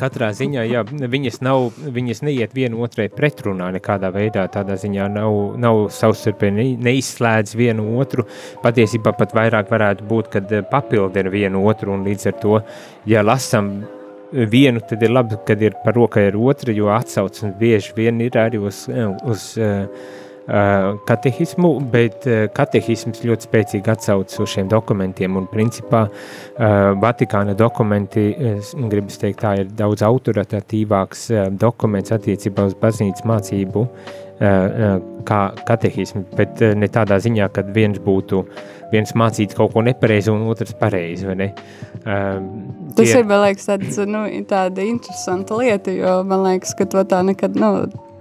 Katrā 0.01 0.31
ziņā, 0.37 0.65
jā, 0.69 0.85
viņas 0.89 1.41
nav, 1.45 1.69
viņas 1.99 2.23
neiet 2.27 2.55
viena 2.57 2.79
otrai 2.85 3.09
pretrunā 3.13 3.71
nekādā 3.77 4.11
veidā, 4.15 4.47
tādā 4.53 4.79
ziņā 4.81 5.11
nav, 5.13 5.37
nav 5.61 5.85
savstarpēji 5.95 6.57
ne, 6.57 6.67
neizslēdz 6.89 7.55
vienu 7.59 7.91
otru. 8.01 8.27
Patiesībā 8.65 9.15
pat 9.19 9.35
vairāk 9.37 9.71
varētu 9.73 10.09
būt, 10.09 10.33
kad 10.37 10.55
eh, 10.55 10.65
papildina 10.71 11.33
vienu 11.35 11.65
otru 11.69 11.95
un 11.97 12.07
līdz 12.09 12.31
ar 12.33 12.39
to, 12.43 12.61
ja 13.09 13.25
lasam 13.27 13.73
vienu, 14.33 14.83
tad 14.85 15.03
ir 15.03 15.13
labi, 15.13 15.39
kad 15.49 15.63
ir 15.65 15.77
par 15.85 15.97
rokai 15.97 16.29
ar 16.29 16.37
otru, 16.37 16.75
jo 16.77 16.91
atsaucas 16.93 17.55
bieži 17.59 17.95
vien 17.97 18.21
ir 18.25 18.37
arī 18.39 18.61
uz, 18.61 18.85
eh, 18.93 19.09
uz 19.29 19.51
uh, 19.61 19.87
katehismu, 21.09 21.75
bet 21.93 22.25
katehisms 22.57 23.21
ļoti 23.27 23.49
spēcīgi 23.49 23.93
atsaucas 23.93 24.41
uz 24.41 24.55
šiem 24.55 24.71
dokumentiem. 24.73 25.37
Un, 25.37 25.49
principā, 25.51 26.07
Vatikāna 27.03 27.57
dokumenti, 27.59 28.31
gribas 28.89 29.21
teikt, 29.21 29.43
tā 29.45 29.59
ir 29.61 29.75
daudz 29.77 30.05
autoritatīvāks 30.09 31.29
dokuments 31.61 32.15
attiecībā 32.17 32.65
uz 32.71 32.79
baznīcas 32.81 33.29
mācību 33.29 33.85
kā 35.29 35.39
katehismu, 35.67 36.25
bet 36.39 36.61
ne 36.79 36.89
tādā 36.95 37.19
ziņā, 37.21 37.49
ka 37.53 37.65
viens 37.75 37.99
būtu 38.01 38.45
viens 38.93 39.11
mācīt 39.19 39.53
kaut 39.57 39.75
ko 39.75 39.83
nepareizi 39.85 40.31
un 40.33 40.47
otrs 40.49 40.73
pareizi, 40.79 41.27
ne? 41.37 41.51
Uh, 42.07 42.39
Tas 42.97 43.05
tie... 43.05 43.19
ir, 43.19 43.27
man 43.29 43.43
liekas, 43.45 43.67
tāds, 43.69 43.99
nu, 44.09 44.25
tāda 44.49 44.85
interesanta 44.87 45.59
lieta, 45.59 45.93
jo 45.93 46.21
man 46.29 46.47
liekas, 46.47 46.73
ka 46.79 46.87
to 46.89 47.03
tā 47.11 47.21
nekad, 47.27 47.59
nu, 47.59 47.73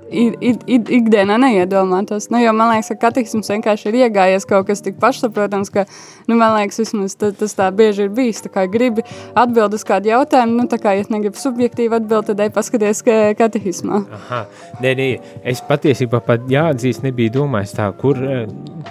ikdienā 0.10 1.38
neiedomātos. 1.42 2.30
Nu, 2.32 2.40
jo 2.42 2.54
man 2.56 2.72
liekas, 2.74 2.92
ka 2.94 3.08
katehisms 3.08 3.50
vienkārši 3.52 3.90
ir 3.92 4.00
iegājies 4.06 4.48
kaut 4.48 4.68
kas 4.70 4.84
tik 4.86 5.00
pašsaprotams, 5.02 5.72
ka, 5.74 5.86
nu, 6.30 6.38
man 6.40 6.56
liekas, 6.58 6.80
vismaz 6.84 7.18
tas, 7.20 7.36
tas 7.40 7.56
tā 7.58 7.68
bieži 7.76 8.08
ir 8.08 8.14
bijis. 8.16 8.42
Tā 8.46 8.52
kā 8.54 8.66
gribi 8.72 9.06
atbild 9.38 9.76
uz 9.76 9.84
kādu 9.88 10.12
jautājumu, 10.12 10.58
nu, 10.62 10.68
tā 10.72 10.80
kā, 10.82 10.96
ja 10.98 11.08
negribi 11.12 11.40
subjektīvi 11.40 12.00
atbild, 12.00 12.30
tad 12.30 12.44
ej 12.44 12.52
paskaties 12.56 13.04
ka 13.06 13.18
katehismā. 13.40 14.02
Aha, 14.18 14.44
nē, 14.84 14.94
nē, 15.00 15.08
es 15.48 15.62
patiesībā 15.68 16.22
pat 16.26 16.48
jāatzīst, 16.52 17.04
nebija 17.06 17.36
domājis 17.38 17.76
tā, 17.78 17.90
kur, 18.00 18.20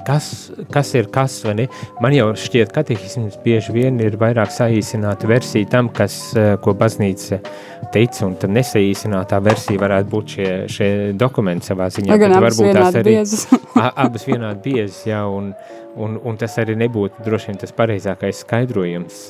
kas, 0.07 0.51
kas 0.73 0.93
ir 0.99 1.11
kas, 1.13 1.39
vai 1.47 1.57
ne? 1.63 1.69
Man 2.05 2.17
jau 2.17 2.31
šķiet, 2.37 2.75
katehisms 2.77 3.39
bieži 3.45 3.75
vien 3.77 4.01
ir 4.05 4.19
vairāk 4.21 4.53
saīsināta 4.55 5.29
versija 5.31 5.69
tam, 5.77 5.91
kas, 5.93 6.19
ko 6.63 6.77
baznīca 6.77 7.41
teica, 7.95 8.27
un 8.27 8.37
tad 8.41 8.53
nesaīsinātā 8.55 9.41
versija 9.45 9.81
varētu 9.81 10.13
būt 10.13 10.37
šie, 10.37 10.51
šie 10.73 10.91
dokumenti 11.15 11.71
savā 11.71 11.89
ziņā. 11.95 12.19
Gan 12.21 12.37
abas 12.39 12.61
vienādi 12.61 13.03
arī, 13.03 13.17
biezas. 13.17 13.47
abas 14.07 14.27
vienādi 14.29 14.73
biezas, 14.73 15.01
jā, 15.09 15.23
un, 15.31 15.53
un, 15.97 16.17
un 16.27 16.39
tas 16.41 16.57
arī 16.63 16.77
nebūtu 16.81 17.25
droši 17.27 17.53
vien 17.53 17.61
tas 17.63 17.75
pareizākais 17.77 18.43
skaidrojums 18.45 19.21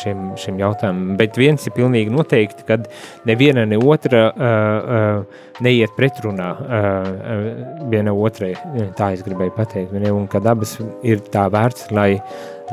šim, 0.00 0.26
šim 0.40 0.60
jautājumam. 0.62 1.14
Bet 1.20 1.38
viens 1.40 1.66
ir 1.66 1.74
pilnīgi 1.76 2.12
noteikti, 2.14 2.66
kad 2.68 2.88
neviena 3.28 3.66
ne 3.68 3.78
otra 3.80 4.26
uh, 4.30 4.42
uh, 4.42 5.46
neiet 5.64 5.94
pretrunā 5.96 6.50
uh, 6.56 7.08
viena 7.92 8.14
otrai, 8.14 8.54
tā 8.98 9.12
es 9.16 9.24
gribēju 9.26 9.56
pateikt, 9.56 9.96
un 10.12 10.28
kad 10.30 10.46
abas 10.50 10.76
ir 11.06 11.24
tā 11.32 11.46
vērts, 11.52 11.90
lai 11.96 12.10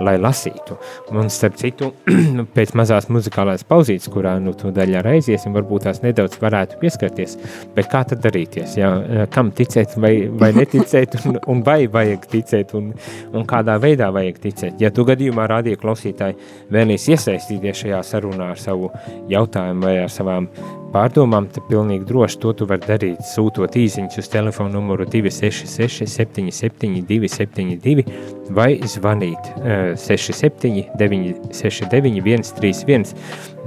lai 0.02 0.16
lasītu. 0.22 0.78
Un, 1.14 1.30
starp 1.34 1.58
citu, 1.60 1.92
pēc 2.56 2.74
mazās 2.78 3.10
muzikālās 3.14 3.66
pauzītes, 3.68 4.10
kurā 4.14 4.36
nu, 4.44 4.56
to 4.58 4.72
daļā 4.74 5.04
aiziesim, 5.14 5.54
varbūt 5.56 5.88
tās 5.88 6.02
nedaudz 6.06 6.40
varētu 6.42 6.80
pieskarties. 6.82 7.38
Bet 7.76 7.90
kā 7.92 8.04
tad 8.10 8.24
darīties? 8.24 8.78
Jā? 8.80 8.92
Kam 9.34 9.52
ticēt 9.56 9.98
vai, 10.02 10.14
vai 10.30 10.54
neticēt, 10.60 11.20
un, 11.28 11.40
un 11.50 11.66
vai 11.66 11.84
vajag 11.92 12.30
ticēt, 12.32 12.76
un, 12.80 12.92
un 13.34 13.50
kādā 13.50 13.78
veidā 13.82 14.10
vajag 14.16 14.42
ticēt? 14.48 14.82
Ja 14.82 14.94
tu 14.94 15.06
gadījumā 15.08 15.48
rādīja 15.52 15.82
klausītāji 15.82 16.40
vēlīs 16.74 17.10
iesaistīties 17.14 17.84
šajā 17.86 18.02
sarunā 18.08 18.54
ar 18.54 18.62
savu 18.62 18.92
jautājumu 19.32 19.86
vai 19.88 19.98
ar 20.06 20.14
savām 20.14 20.50
pārdomām, 20.94 21.48
tad 21.54 21.68
pilnīgi 21.70 22.08
droši 22.10 22.40
to 22.44 22.54
tu 22.60 22.68
vari 22.70 22.86
darīt, 22.86 23.24
sūtot 23.34 23.78
īsiņus 23.80 24.22
uz 24.22 24.30
telefonu 24.34 24.78
numuru 24.78 25.08
266 25.10 26.08
77 26.10 27.04
272 27.10 28.06
vai 28.54 28.70
zvanīt 28.96 29.54
67 30.00 30.94
969 31.00 32.54
131, 32.54 33.16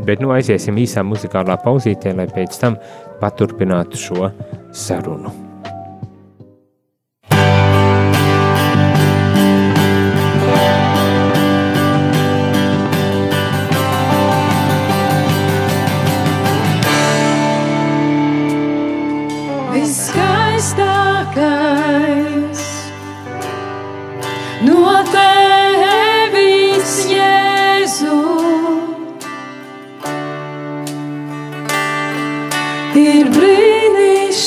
bet 0.07 0.23
nu 0.23 0.35
aiziesim 0.37 0.79
īsā 0.83 1.05
muzikālā 1.07 1.59
pauzītē, 1.65 2.15
lai 2.17 2.29
pēc 2.31 2.61
tam 2.63 2.79
paturpinātu 3.23 4.07
šo 4.07 4.31
sarunu. 4.75 5.46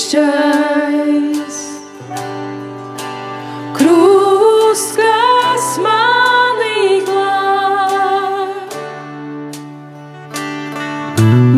Brīnišķīgs. 0.09 1.57
Krūsts, 3.77 4.97
kas 4.97 5.67
manī 5.85 7.01
glāb, 7.05 8.77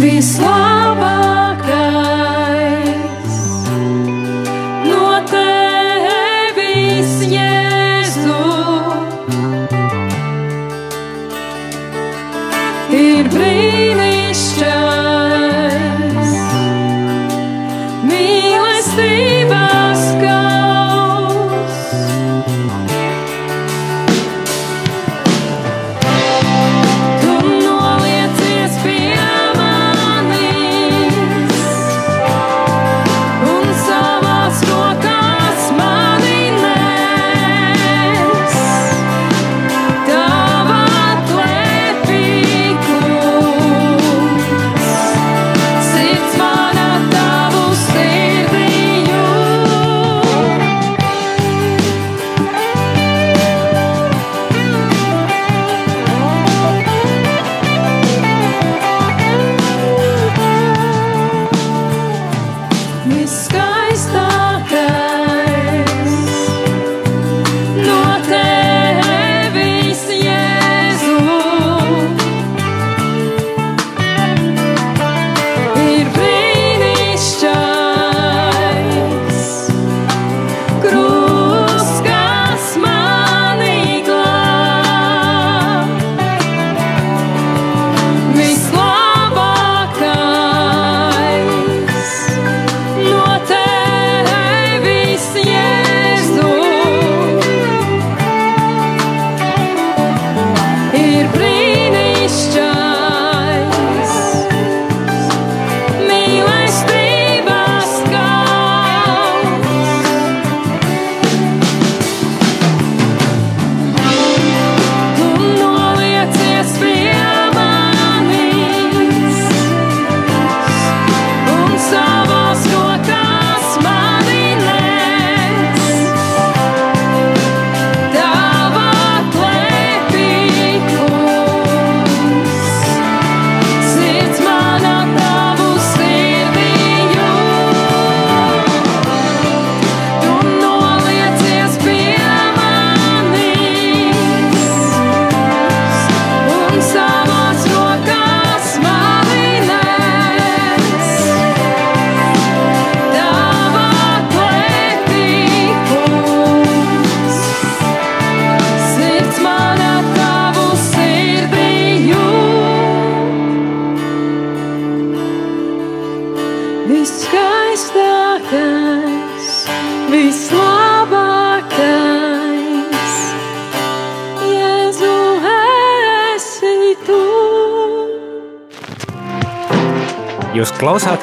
vislabākais 0.04 1.31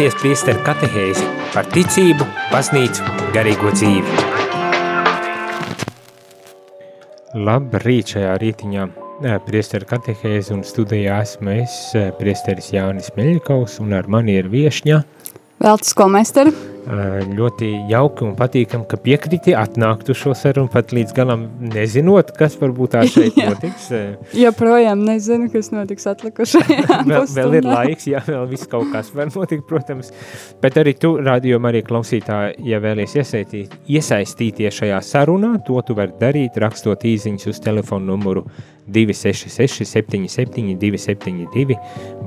klausāties 0.08 0.22
priesteru 0.22 0.60
katehēzi 0.64 1.24
par 1.52 1.66
ticību, 1.72 2.24
baznīcu, 2.52 3.02
garīgo 3.34 3.72
dzīvi. 3.74 4.08
Labrīt 7.34 8.14
šajā 8.14 8.38
rītiņā. 8.40 8.88
Priesteru 9.44 9.84
katehēzi 9.90 10.54
un 10.54 10.62
studijā 10.62 11.20
esmu 11.24 11.50
es, 11.64 11.92
priesteris 12.20 12.70
Jānis 12.72 13.10
Meļikovs, 13.16 13.80
un 13.82 13.92
ar 13.98 14.06
mani 14.06 14.38
ir 14.38 14.48
viešņa. 14.48 15.02
Veltes 15.58 15.94
komesteri. 15.98 16.54
Ļoti 16.88 17.68
jauki 17.90 18.24
un 18.24 18.30
patīkami, 18.38 18.86
ka 18.88 18.96
piekriti 19.02 19.52
atnākt 19.56 20.08
uz 20.08 20.16
šo 20.22 20.32
sarunu 20.38 20.70
pat 20.72 20.94
līdz 20.96 21.12
galam 21.16 21.42
nezinot, 21.60 22.30
kas 22.38 22.56
varbūt 22.60 22.94
tā 22.94 23.02
šeit 23.10 23.36
notiks. 23.44 23.90
Joprojām 24.38 25.02
nezinu, 25.04 25.50
kas 25.52 25.68
notiks 25.74 26.08
atlikušajā 26.08 27.02
vēl, 27.10 27.26
vēl 27.34 27.58
ir 27.60 27.68
laiks, 27.68 28.08
jā, 28.08 28.22
vēl 28.24 28.48
viss 28.48 28.70
kaut 28.70 28.88
kas 28.94 29.12
var 29.12 29.28
notikt, 29.34 29.66
protams. 29.68 30.14
Bet 30.62 30.80
arī 30.80 30.96
tu, 30.96 31.16
rādījumā, 31.20 31.74
arī 31.74 31.84
klausītāji, 31.84 32.56
ja 32.70 32.80
vēlies 32.80 33.18
iesaistīt, 33.20 33.76
iesaistīties 33.84 34.80
šajā 34.80 35.02
sarunā, 35.04 35.58
to 35.68 35.76
tu 35.84 35.98
vari 35.98 36.16
darīt, 36.20 36.56
rakstot 36.62 37.04
īsiņas 37.04 37.52
uz 37.52 37.62
telefonu 37.68 38.14
numuru 38.14 38.46
266, 38.88 39.84
77, 39.84 40.78
272, 40.80 41.76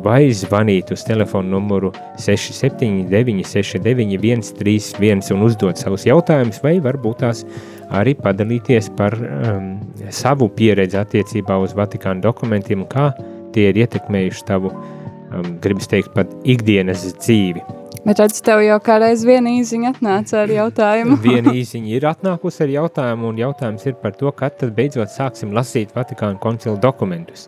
vai 0.06 0.30
zvanīt 0.30 0.94
uz 0.94 1.02
telefonu 1.08 1.56
numuru 1.58 1.92
679, 2.22 3.42
691, 3.50 4.51
131 4.52 5.34
un 5.36 5.46
uzdot 5.48 5.82
savus 5.82 6.06
jautājumus, 6.08 6.62
vai 6.64 6.78
varbūt 6.84 7.22
tās 7.24 7.44
arī 7.92 8.16
padalīties 8.20 8.92
par 8.98 9.18
um, 9.18 9.74
savu 10.14 10.48
pieredzi 10.56 11.00
attiecībā 11.02 11.58
uz 11.64 11.76
Vatikāna 11.78 12.24
dokumentiem, 12.24 12.86
kā 12.92 13.12
tie 13.56 13.70
ir 13.72 13.84
ietekmējuši 13.84 14.48
tavu, 14.48 14.72
um, 14.72 15.54
gribas 15.64 15.92
teikt, 15.92 16.14
pat 16.16 16.32
ikdienas 16.48 17.08
dzīvi. 17.20 17.64
Bet 18.02 18.18
redz, 18.18 18.40
tev 18.42 18.64
jau 18.66 18.80
kādreiz 18.82 19.22
viena 19.28 19.52
īziņa 19.60 19.92
atnāca 19.92 20.40
ar 20.42 20.50
jautājumu. 20.50 21.20
Viena 21.28 21.52
īsiņa 21.54 21.92
ir 21.94 22.08
atnākusi 22.10 22.64
ar 22.66 22.72
jautājumu, 22.74 23.30
un 23.30 23.42
jautājums 23.44 23.86
ir 23.86 24.00
par 24.02 24.16
to, 24.18 24.32
kad 24.34 24.56
tad 24.58 24.74
beidzot 24.78 25.12
sāksim 25.14 25.54
lasīt 25.54 25.94
Vatikāna 25.94 26.42
koncila 26.42 26.80
dokumentus. 26.82 27.46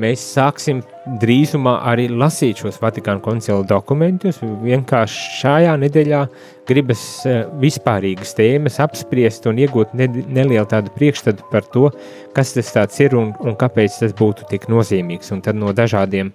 Mēs 0.00 0.22
sāksim 0.34 0.80
drīzumā 1.22 1.76
arī 1.86 2.08
lasīt 2.10 2.58
šos 2.64 2.80
Vatikāna 2.82 3.22
koncila 3.22 3.62
dokumentus. 3.68 4.40
Vienkārši 4.42 5.36
šajā 5.38 5.76
nedēļā 5.84 6.22
gribas 6.66 7.04
eh, 7.30 7.44
vispārīgas 7.62 8.34
tēmas 8.34 8.80
apspriest 8.82 9.46
un 9.46 9.60
iegūt 9.62 9.94
ne, 9.94 10.08
nelielu 10.10 10.66
tādu 10.70 10.90
priekšstatu 10.96 11.46
par 11.52 11.68
to, 11.70 11.92
kas 12.34 12.56
tas 12.56 13.00
ir 13.04 13.14
un, 13.20 13.30
un 13.44 13.54
kāpēc 13.60 14.00
tas 14.02 14.16
būtu 14.18 14.48
tik 14.50 14.66
nozīmīgs. 14.72 15.30
Un 15.36 15.44
tad 15.46 15.60
no 15.60 15.70
dažādiem 15.76 16.32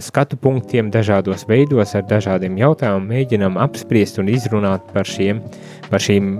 skatu 0.00 0.38
punktiem, 0.40 0.88
dažādos 0.88 1.44
veidos, 1.48 1.92
ar 1.94 2.06
dažādiem 2.08 2.56
jautājumiem, 2.56 3.08
mēģinām 3.10 3.58
apspriest 3.60 4.16
un 4.22 4.30
izrunāt 4.32 4.86
par 4.94 5.04
šiem, 5.04 5.42
par 5.90 6.00
šīm, 6.00 6.30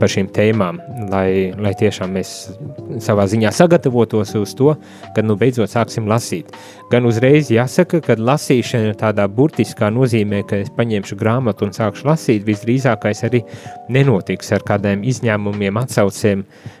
par 0.00 0.08
šīm 0.08 0.30
tēmām, 0.32 0.80
lai, 1.12 1.52
lai 1.60 1.74
tiešām 1.76 2.14
mēs 2.16 2.32
savā 3.04 3.26
ziņā 3.28 3.52
sagatavotos 3.52 4.32
uz 4.40 4.54
to, 4.56 4.72
kad 5.14 5.28
nu 5.28 5.36
beidzot 5.36 5.72
sāksim 5.72 6.08
lasīt. 6.08 6.54
Gan 6.90 7.04
uzreiz 7.06 7.50
jāsaka, 7.52 8.00
ka 8.04 8.16
lasīšana 8.16 8.96
tādā 8.98 9.28
burtiskā 9.28 9.90
nozīmē, 9.92 10.42
ka 10.48 10.62
es 10.64 10.72
paņemšu 10.74 11.20
grāmatu 11.20 11.68
un 11.68 11.76
sākšu 11.76 12.08
lasīt, 12.08 12.46
visdrīzākais 12.48 13.24
arī 13.28 13.44
nenotiks 13.92 14.54
ar 14.56 14.64
kādiem 14.66 15.04
izņēmumiem, 15.12 15.76
atsaucēm, 15.84 16.46
uh, 16.46 16.80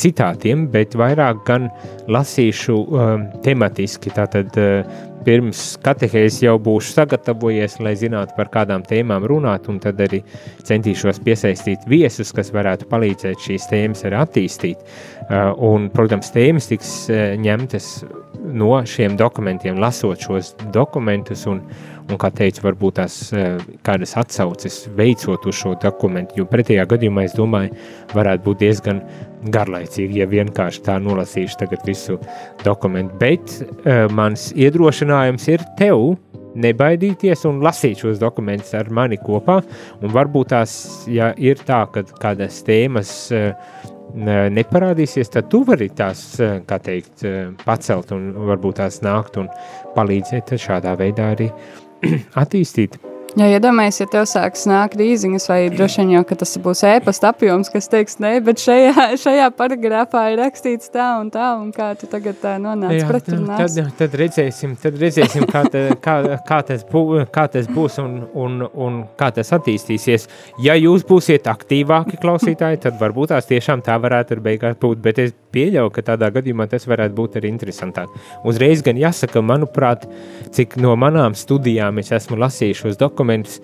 citātiem, 0.00 0.64
bet 0.72 0.96
vairāk 0.98 1.44
gan 1.46 1.68
lasīšu 2.08 2.78
uh, 2.80 3.12
tematiski, 3.44 4.14
tātad 4.16 4.56
uh, 4.58 5.12
pirms 5.26 5.62
katehēzes 5.84 6.40
jau 6.44 6.54
būšu 6.62 6.94
sagatavojies, 6.94 7.80
lai 7.84 7.96
zinātu, 7.98 8.36
par 8.38 8.50
kādām 8.52 8.84
tēmām 8.86 9.26
runāt, 9.26 9.66
un 9.72 9.80
tad 9.82 10.00
arī 10.04 10.22
centīšos 10.66 11.20
piesaistīt 11.26 11.88
viesus, 11.90 12.32
kas 12.36 12.52
varētu 12.54 12.88
palīdzēt 12.90 13.42
šīs 13.48 13.66
tēmas 13.72 14.06
arī 14.06 14.20
attīstīt. 14.22 14.86
Uh, 15.26 15.50
un, 15.66 15.90
protams, 15.90 16.30
tēmas 16.34 16.70
tiks 16.70 16.94
uh, 17.10 17.34
ņemtas 17.42 17.90
no 18.46 18.76
šiem 18.86 19.18
dokumentiem, 19.18 19.80
lasot 19.82 20.22
šos 20.22 20.54
dokumentus, 20.74 21.46
un, 21.50 21.64
un 22.10 22.20
kā 22.20 22.30
teicu, 22.34 22.62
varbūt 22.66 22.98
tās 23.00 23.18
uh, 23.34 23.56
kādas 23.86 24.16
atsauces 24.20 24.84
veicot 24.98 25.46
uz 25.48 25.58
šo 25.58 25.74
dokumentu, 25.82 26.40
jo 26.40 26.46
pretējā 26.50 26.86
gadījumā, 26.90 27.26
es 27.26 27.36
domāju, 27.36 27.74
varētu 28.14 28.46
būt 28.46 28.62
diezgan 28.62 29.02
garlaicīgi, 29.52 30.20
ja 30.22 30.28
vienkārši 30.30 30.84
tā 30.86 30.98
nolasīšu 31.02 31.60
tagad 31.62 31.84
visu 31.86 32.20
dokumentu. 32.64 33.18
Bet 33.20 33.58
uh, 33.58 34.06
mans 34.14 34.50
iedrošinājums 34.54 35.50
ir 35.52 35.66
tev 35.80 36.14
nebaidīties 36.56 37.44
un 37.48 37.60
lasīt 37.64 38.00
šos 38.00 38.20
dokumentus 38.22 38.72
ar 38.76 38.88
mani 38.94 39.18
kopā. 39.20 39.60
Un 40.00 40.14
varbūt 40.14 40.54
tās, 40.54 40.78
ja 41.10 41.32
ir 41.36 41.60
tā, 41.66 41.82
ka 41.92 42.04
kādas 42.22 42.62
tēmas 42.66 43.12
uh, 43.34 43.50
neparādīsies, 44.16 45.32
tad 45.34 45.50
tu 45.52 45.62
vari 45.68 45.90
tās, 45.96 46.22
uh, 46.40 46.60
kā 46.68 46.78
teikt, 46.82 47.26
uh, 47.26 47.50
pacelt 47.66 48.14
un 48.16 48.30
varbūt 48.48 48.80
tās 48.80 49.02
nākt 49.04 49.36
un 49.42 49.50
palīdzēt 49.96 50.56
šādā 50.60 50.96
veidā 51.00 51.32
arī 51.34 51.50
attīstīt 52.42 52.98
Jā, 53.36 53.50
iedomājies, 53.52 53.98
ja 54.00 54.06
tev 54.08 54.22
sāks 54.24 54.62
nākt 54.64 54.96
īziņas, 54.96 55.44
vai 55.50 55.58
droši 55.68 55.98
vien 56.00 56.12
jau, 56.14 56.22
ka 56.24 56.38
tas 56.40 56.54
būs 56.64 56.80
ēpasta 56.88 57.34
apjoms, 57.34 57.68
kas 57.68 57.90
teiks, 57.92 58.14
nē, 58.24 58.30
bet 58.46 58.62
šajā, 58.64 58.94
šajā 59.26 59.50
paragrāfā 59.58 60.22
ir 60.32 60.40
rakstīts 60.40 60.88
tā 60.94 61.10
un 61.20 61.28
tā, 61.34 61.50
un 61.60 61.68
kā 61.76 61.90
tu 62.00 62.08
tagad 62.08 62.38
tā 62.40 62.54
nonāc 62.56 63.04
pretrunās. 63.04 63.76
Tad, 63.76 63.90
tad 63.98 64.16
redzēsim, 64.22 64.72
tad 64.80 64.96
redzēsim 65.02 65.44
kā, 65.50 65.66
te, 65.68 65.82
kā, 66.00 66.14
kā, 66.48 66.62
tas 66.70 66.86
bū, 66.88 67.02
kā 67.34 67.44
tas 67.52 67.68
būs 67.68 67.98
un, 68.00 68.14
un, 68.32 68.62
un 68.72 68.96
kā 69.20 69.28
tas 69.36 69.52
attīstīsies. 69.58 70.24
Ja 70.64 70.78
jūs 70.80 71.04
būsiet 71.04 71.44
aktīvāki 71.52 72.16
klausītāji, 72.22 72.80
tad 72.86 72.96
varbūt 73.02 73.34
tās 73.34 73.52
tiešām 73.52 73.84
tā 73.84 73.98
varētu 74.00 74.38
ar 74.38 74.42
beigās 74.48 74.80
būt, 74.80 75.04
bet 75.04 75.20
es 75.26 75.36
pieļauju, 75.52 75.92
ka 75.92 76.06
tādā 76.08 76.32
gadījumā 76.32 76.70
tas 76.72 76.88
varētu 76.88 77.16
būt 77.20 77.36
arī 77.36 77.52
interesantāk. 77.52 78.16
Uzreiz 78.48 78.80
gan 78.84 78.96
jāsaka, 79.00 79.44
manuprāt, 79.44 80.08
cik 80.56 80.80
no 80.80 80.96
manām 80.96 81.36
studijām 81.36 82.00
es 82.00 82.16
esmu 82.16 82.40
lasījis 82.40 82.84
šos 82.86 83.00
dokumentus, 83.00 83.25
dokumentus, 83.26 83.60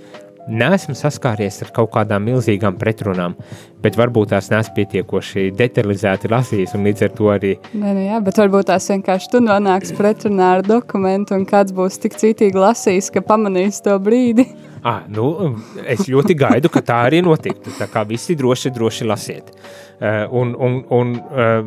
neesmu 0.48 0.94
saskāries 0.98 1.61
ar 1.62 1.70
kaut 1.70 1.92
kādām 1.94 2.25
milzīgām 2.27 2.75
pretrunām, 2.75 3.37
bet 3.83 3.94
varbūt 3.96 4.33
tās 4.33 4.51
neesmu 4.51 4.75
pietiekoši 4.75 5.53
detalizēti 5.55 6.31
lasījis, 6.33 6.75
un 6.75 6.88
līdz 6.88 7.05
ar 7.07 7.12
to 7.14 7.29
arī. 7.31 7.53
Nē, 7.72 7.92
nu 7.94 8.07
jā, 8.09 8.18
bet 8.27 8.40
varbūt 8.42 8.66
tās 8.72 8.90
vienkārši 8.90 9.31
tu 9.31 9.42
nonāksi 9.44 9.94
pretrunā 9.94 10.57
ar 10.57 10.66
dokumentu, 10.66 11.37
un 11.38 11.46
kāds 11.46 11.72
būs 11.72 12.01
tik 12.03 12.18
cītīgi 12.18 12.59
lasījis, 12.59 13.12
ka 13.14 13.22
pamanīs 13.22 13.79
to 13.87 13.94
brīdi. 14.03 14.48
Ah, 14.83 15.05
nu, 15.07 15.55
es 15.87 16.09
ļoti 16.11 16.35
gaidu, 16.35 16.66
ka 16.72 16.83
tā 16.83 17.05
arī 17.07 17.22
notiktu. 17.22 17.70
Tā 17.79 17.87
kā 17.87 18.03
visi 18.03 18.35
droši, 18.35 18.75
droši 18.75 19.07
lasiet. 19.07 19.55
Uh, 19.55 19.91
un, 20.30 20.54
un, 20.58 20.78
un 20.90 21.12
uh, 21.14 21.60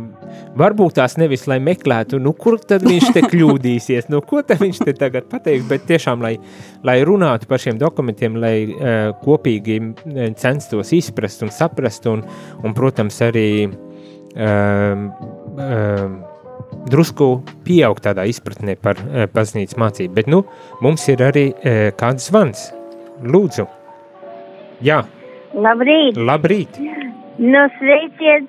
varbūt 0.60 0.98
tās 0.98 1.16
nevis, 1.22 1.46
lai 1.48 1.60
meklētu, 1.64 2.20
nu, 2.20 2.34
kur 2.36 2.58
tad 2.60 2.84
viņš 2.84 3.14
te 3.16 3.24
kļūdīsies, 3.32 4.10
nu, 4.12 4.20
ko 4.28 4.42
tad 4.44 4.60
viņš 4.64 4.82
te 4.84 4.96
tagad 4.98 5.30
pateiks, 5.32 5.68
bet 5.70 5.86
tiešām, 5.88 6.24
lai, 6.26 6.34
lai 6.84 6.98
runātu 7.08 7.48
par 7.48 7.64
šiem 7.64 7.80
dokumentiem, 7.80 8.36
lai 8.42 8.56
uh, 8.68 9.14
kopīgi 9.24 9.80
censtos 10.42 10.92
izprast 10.98 11.46
un 11.46 11.54
saprast, 11.56 12.10
un, 12.12 12.26
un 12.66 12.76
protams, 12.76 13.22
arī 13.24 13.48
uh, 13.70 15.06
uh, 15.56 16.06
drusku 16.92 17.30
pieaugt 17.66 18.04
tādā 18.10 18.28
izpratnē 18.30 18.76
par 18.82 19.00
uh, 19.00 19.26
baznīcas 19.32 19.80
mācību. 19.80 20.16
Bet, 20.20 20.32
nu, 20.32 20.44
mums 20.84 21.08
ir 21.14 21.24
arī 21.24 21.50
uh, 21.54 21.88
kāds 21.96 22.28
zvans. 22.32 22.70
Lūdzu. 23.24 23.70
Jā. 24.84 25.06
Labrīt. 25.56 26.20
Labrīt. 26.20 26.82
Nu, 27.36 27.66
sveiciens 27.76 28.48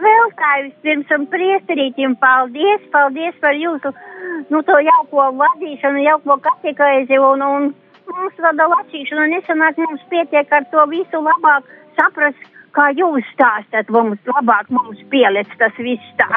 vēl 0.00 0.30
kā 0.38 0.52
vispirms 0.64 1.10
un 1.12 1.26
priesterītim. 1.32 2.14
Paldies, 2.22 2.84
paldies 2.94 3.36
par 3.42 3.58
jūsu, 3.58 3.92
nu, 4.48 4.62
to 4.64 4.78
jauko 4.80 5.26
vadīšanu, 5.36 6.00
jauko 6.06 6.38
katekaizi 6.46 7.18
un, 7.20 7.44
un 7.44 7.68
mums 8.08 8.38
tāda 8.40 8.70
lasīšana. 8.72 9.28
Nesanāk 9.34 9.82
mums 9.84 10.06
pietiek 10.08 10.48
ar 10.48 10.64
to 10.72 10.86
visu 10.94 11.20
labāk 11.20 11.68
saprast, 11.98 12.48
kā 12.74 12.88
jūs 12.96 13.26
stāstāt, 13.34 13.90
mums 13.92 14.20
labāk 14.28 14.70
mums 14.72 15.00
pieliec 15.12 15.50
tas 15.60 15.76
viss 15.80 16.12
tā. 16.18 16.28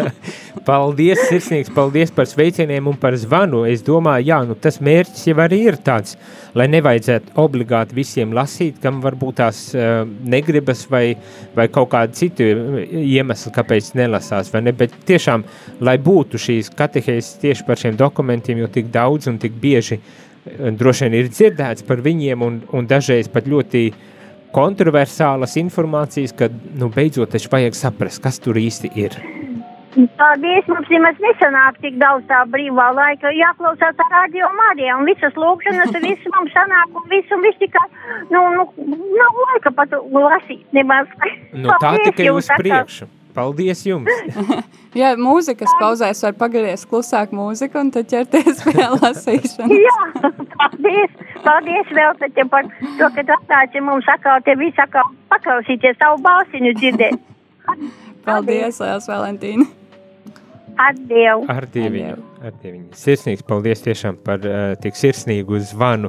paldies, 0.68 1.22
sirsnīgs, 1.28 1.70
paldies 1.74 2.12
par 2.14 2.28
sveicieniem 2.30 2.90
un 2.90 2.98
par 3.00 3.16
zvanu. 3.20 3.62
Es 3.70 3.84
domāju, 3.86 4.26
jā, 4.30 4.40
nu 4.48 4.56
tas 4.58 4.80
mērķis 4.84 5.28
jau 5.30 5.36
arī 5.44 5.60
ir 5.70 5.78
tāds, 5.86 6.16
lai 6.58 6.66
nevajadzētu 6.72 7.36
obligāti 7.40 7.96
visiem 7.98 8.34
lasīt, 8.36 8.80
kam 8.82 9.00
varbūt 9.04 9.40
tās 9.40 9.62
uh, 9.76 10.02
negribas 10.34 10.86
vai, 10.90 11.14
vai 11.56 11.68
kaut 11.72 11.92
kādi 11.94 12.18
citi 12.24 12.50
iemesli, 12.50 13.54
kāpēc 13.56 13.92
nelasās, 14.00 14.52
vai 14.54 14.64
ne, 14.66 14.74
bet 14.76 14.96
tiešām, 15.08 15.46
lai 15.86 15.98
būtu 16.02 16.40
šīs 16.40 16.72
katehēs 16.78 17.36
tieši 17.42 17.66
par 17.68 17.80
šiem 17.80 17.98
dokumentiem, 18.00 18.62
jo 18.64 18.70
tik 18.72 18.90
daudz 18.94 19.30
un 19.30 19.38
tik 19.42 19.58
bieži 19.62 20.00
uh, 20.00 20.70
droši 20.80 21.06
vien 21.06 21.20
ir 21.20 21.32
dzirdēts 21.32 21.86
par 21.88 22.02
viņiem 22.04 22.46
un, 22.46 22.62
un 22.74 22.88
dažreiz 22.90 23.30
pat 23.32 23.48
ļoti 23.50 23.88
uh, 23.90 24.06
kontroversālas 24.54 25.56
informācijas, 25.60 26.34
kad 26.36 26.54
nu, 26.78 26.90
beidzot 26.94 27.30
taču 27.34 27.52
vajag 27.52 27.76
saprast, 27.78 28.22
kas 28.22 28.40
tur 28.42 28.58
īsti 28.60 28.92
ir. 28.98 29.18
Paldies, 29.90 30.66
mums 30.70 30.90
nemaz 30.92 31.18
nesanāk 31.18 31.80
tik 31.82 31.96
daudz 31.98 32.22
tā 32.30 32.44
brīvā 32.52 32.86
laika, 32.94 33.32
jāklausās 33.34 33.98
ar 34.04 34.12
radio 34.14 34.50
Mariju 34.54 35.00
un 35.00 35.08
visas 35.10 35.34
lūkšanas, 35.34 35.96
viss 36.04 36.28
mums 36.30 36.54
sanāk 36.54 36.94
un 36.94 37.08
viss 37.10 37.34
un 37.34 37.42
viss 37.42 37.58
tikai, 37.58 37.86
nu, 38.30 38.44
nu, 38.54 38.68
nav 39.18 39.40
laika 39.46 39.74
pat 39.74 39.96
lasīt 40.14 40.62
nemaz. 40.76 41.10
Nu, 41.52 41.74
tā 41.82 41.96
tikai 42.06 42.30
uz 42.30 42.52
priekšu. 42.54 43.10
Paldies 43.34 43.84
jums! 43.86 44.10
Jā, 45.00 45.12
mūzikas 45.14 45.70
pauzēs 45.78 46.22
var 46.26 46.34
pagriezt 46.38 46.88
klusāk 46.90 47.30
mūziku 47.36 47.78
un 47.78 47.92
tad 47.94 48.08
ķerties 48.10 48.64
pie 48.66 48.86
lasīšanas. 48.96 49.74
Jā, 49.86 50.32
paldies! 50.56 51.18
Paldies 51.44 51.92
vēl 51.96 52.16
par 52.50 52.68
to, 52.68 53.10
ka 53.14 53.22
tu 53.22 53.36
atnāci 53.38 53.84
mums 53.86 54.08
atkal 54.10 54.42
te 54.44 54.56
visu 54.60 54.82
atkal 54.82 55.06
paklausīties 55.32 55.98
savu 56.02 56.20
balsiņu 56.26 56.74
dzirdēt. 56.80 57.20
Paldies, 58.26 58.82
Lielas 58.82 59.08
Valentīna! 59.08 59.79
Ar 60.80 60.96
Dievu! 60.96 61.44
Ar 61.52 61.66
Dieviņu! 61.68 62.16
Ar 62.40 62.54
Dieviņu! 62.62 62.86
Sirsnīgs 62.96 63.44
paldies 63.44 63.82
tiešām 63.84 64.16
par 64.24 64.44
uh, 64.48 64.60
tik 64.80 64.96
sirsnīgu 64.96 65.60
zvanu 65.68 66.08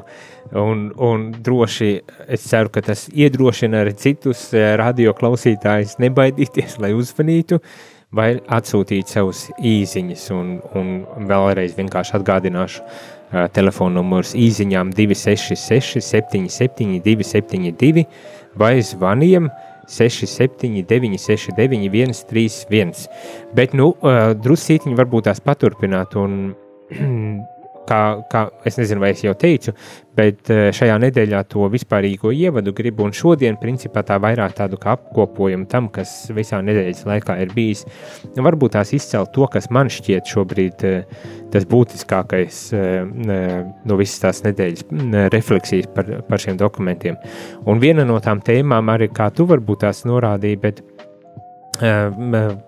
un, 0.55 0.85
un 0.95 1.25
droši 1.43 1.89
es 2.31 2.45
ceru, 2.47 2.71
ka 2.71 2.83
tas 2.85 3.07
iedrošina 3.11 3.81
arī 3.83 3.95
citus 3.99 4.45
uh, 4.55 4.71
radio 4.79 5.11
klausītājus 5.17 5.97
nebaidīties, 5.99 6.77
lai 6.83 6.93
uzvanītu 6.95 7.59
vai 8.15 8.29
atsūtīt 8.51 9.11
savus 9.11 9.49
īziņas 9.59 10.23
un, 10.35 10.53
un 10.79 10.93
vēlreiz 11.27 11.75
vienkārši 11.75 12.15
atgādināšu 12.21 12.85
uh, 12.85 13.49
telefonu 13.55 13.99
numurs 13.99 14.31
īziņām 14.39 14.95
266 14.95 15.99
77 16.07 17.01
272 17.03 18.07
vai 18.55 18.77
zvaniem 18.87 19.51
679 19.87 21.21
69 21.21 22.13
131. 22.17 23.07
Bet, 23.57 23.73
nu, 23.77 23.91
uh, 23.93 24.31
drusītiņi 24.37 24.97
varbūt 24.99 25.29
tās 25.29 25.41
paturpināt 25.43 26.17
un 26.19 26.53
kā, 27.87 28.01
kā 28.31 28.45
es 28.67 28.77
nezinu, 28.79 29.01
vai 29.03 29.11
es 29.15 29.23
jau 29.25 29.33
teicu, 29.37 29.73
bet 30.17 30.49
eh, 30.51 30.69
šajā 30.75 30.97
nedēļā 31.01 31.41
to 31.51 31.67
vispārīgo 31.71 32.33
ievadu 32.35 32.73
gribu, 32.75 33.05
un 33.07 33.15
šodien, 33.15 33.57
principā, 33.61 34.03
tā 34.07 34.17
vairāk 34.21 34.55
tādu 34.57 34.79
kā 34.81 34.95
apkopojumu 34.97 35.67
tam, 35.71 35.89
kas 35.93 36.31
visā 36.35 36.61
nedēļas 36.65 37.05
laikā 37.07 37.37
ir 37.43 37.53
bijis. 37.55 37.85
Varbūt 38.37 38.75
tās 38.77 38.93
izcelt 38.97 39.33
to, 39.35 39.47
kas 39.51 39.69
man 39.73 39.91
šķiet 39.91 40.31
šobrīd 40.31 40.85
eh, 40.87 41.21
tas 41.51 41.67
būtiskākais 41.67 42.59
eh, 42.77 43.01
no 43.85 43.99
visas 43.99 44.21
tās 44.23 44.43
nedēļas 44.47 44.85
refleksijas 45.33 45.89
par, 45.95 46.11
par 46.27 46.43
šiem 46.43 46.59
dokumentiem. 46.59 47.19
Un 47.69 47.81
viena 47.83 48.05
no 48.07 48.19
tām 48.23 48.43
tēmām 48.45 48.91
arī, 48.93 49.09
kā 49.11 49.29
tu 49.35 49.47
varbūt 49.49 49.85
tās 49.85 50.05
norādīji, 50.07 50.61
bet 50.61 50.83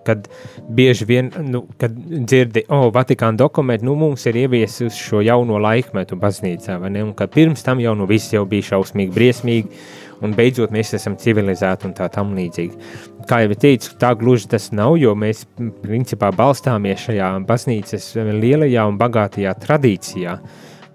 kad 0.04 0.28
bieži 0.68 1.04
vien, 1.04 1.30
nu, 1.38 1.64
kad 1.78 1.92
dzirdi, 1.94 2.64
o, 2.68 2.86
oh, 2.86 2.92
Vatikāna 2.94 3.38
dokumenti, 3.38 3.86
nu, 3.86 3.94
mums 3.98 4.26
ir 4.26 4.38
ieviesusi 4.44 4.98
šo 4.98 5.22
jauno 5.24 5.58
laikmetu 5.62 6.18
baznīcā, 6.18 6.80
un 6.82 7.14
ka 7.14 7.28
pirms 7.30 7.62
tam 7.62 7.82
jau, 7.82 7.94
nu, 7.94 8.08
viss 8.10 8.34
jau 8.34 8.44
bija 8.48 8.72
šausmīgi, 8.72 9.14
briesmīgi, 9.14 9.80
un 10.24 10.34
beidzot 10.34 10.74
mēs 10.74 10.94
esam 10.98 11.18
civilizēti 11.20 11.88
un 11.88 11.94
tā 11.94 12.08
tam 12.12 12.34
līdzīgi. 12.34 12.92
Kā 13.28 13.40
jau 13.44 13.56
teicu, 13.56 13.94
tā 14.00 14.12
gluži 14.18 14.50
tas 14.52 14.70
nav, 14.74 14.98
jo 15.00 15.14
mēs 15.16 15.44
principā 15.82 16.32
balstāmies 16.34 17.06
šajā 17.06 17.32
baznīcas 17.48 18.12
lielajā 18.34 18.86
un 18.90 18.98
bagātajā 19.00 19.54
tradīcijā, 19.62 20.38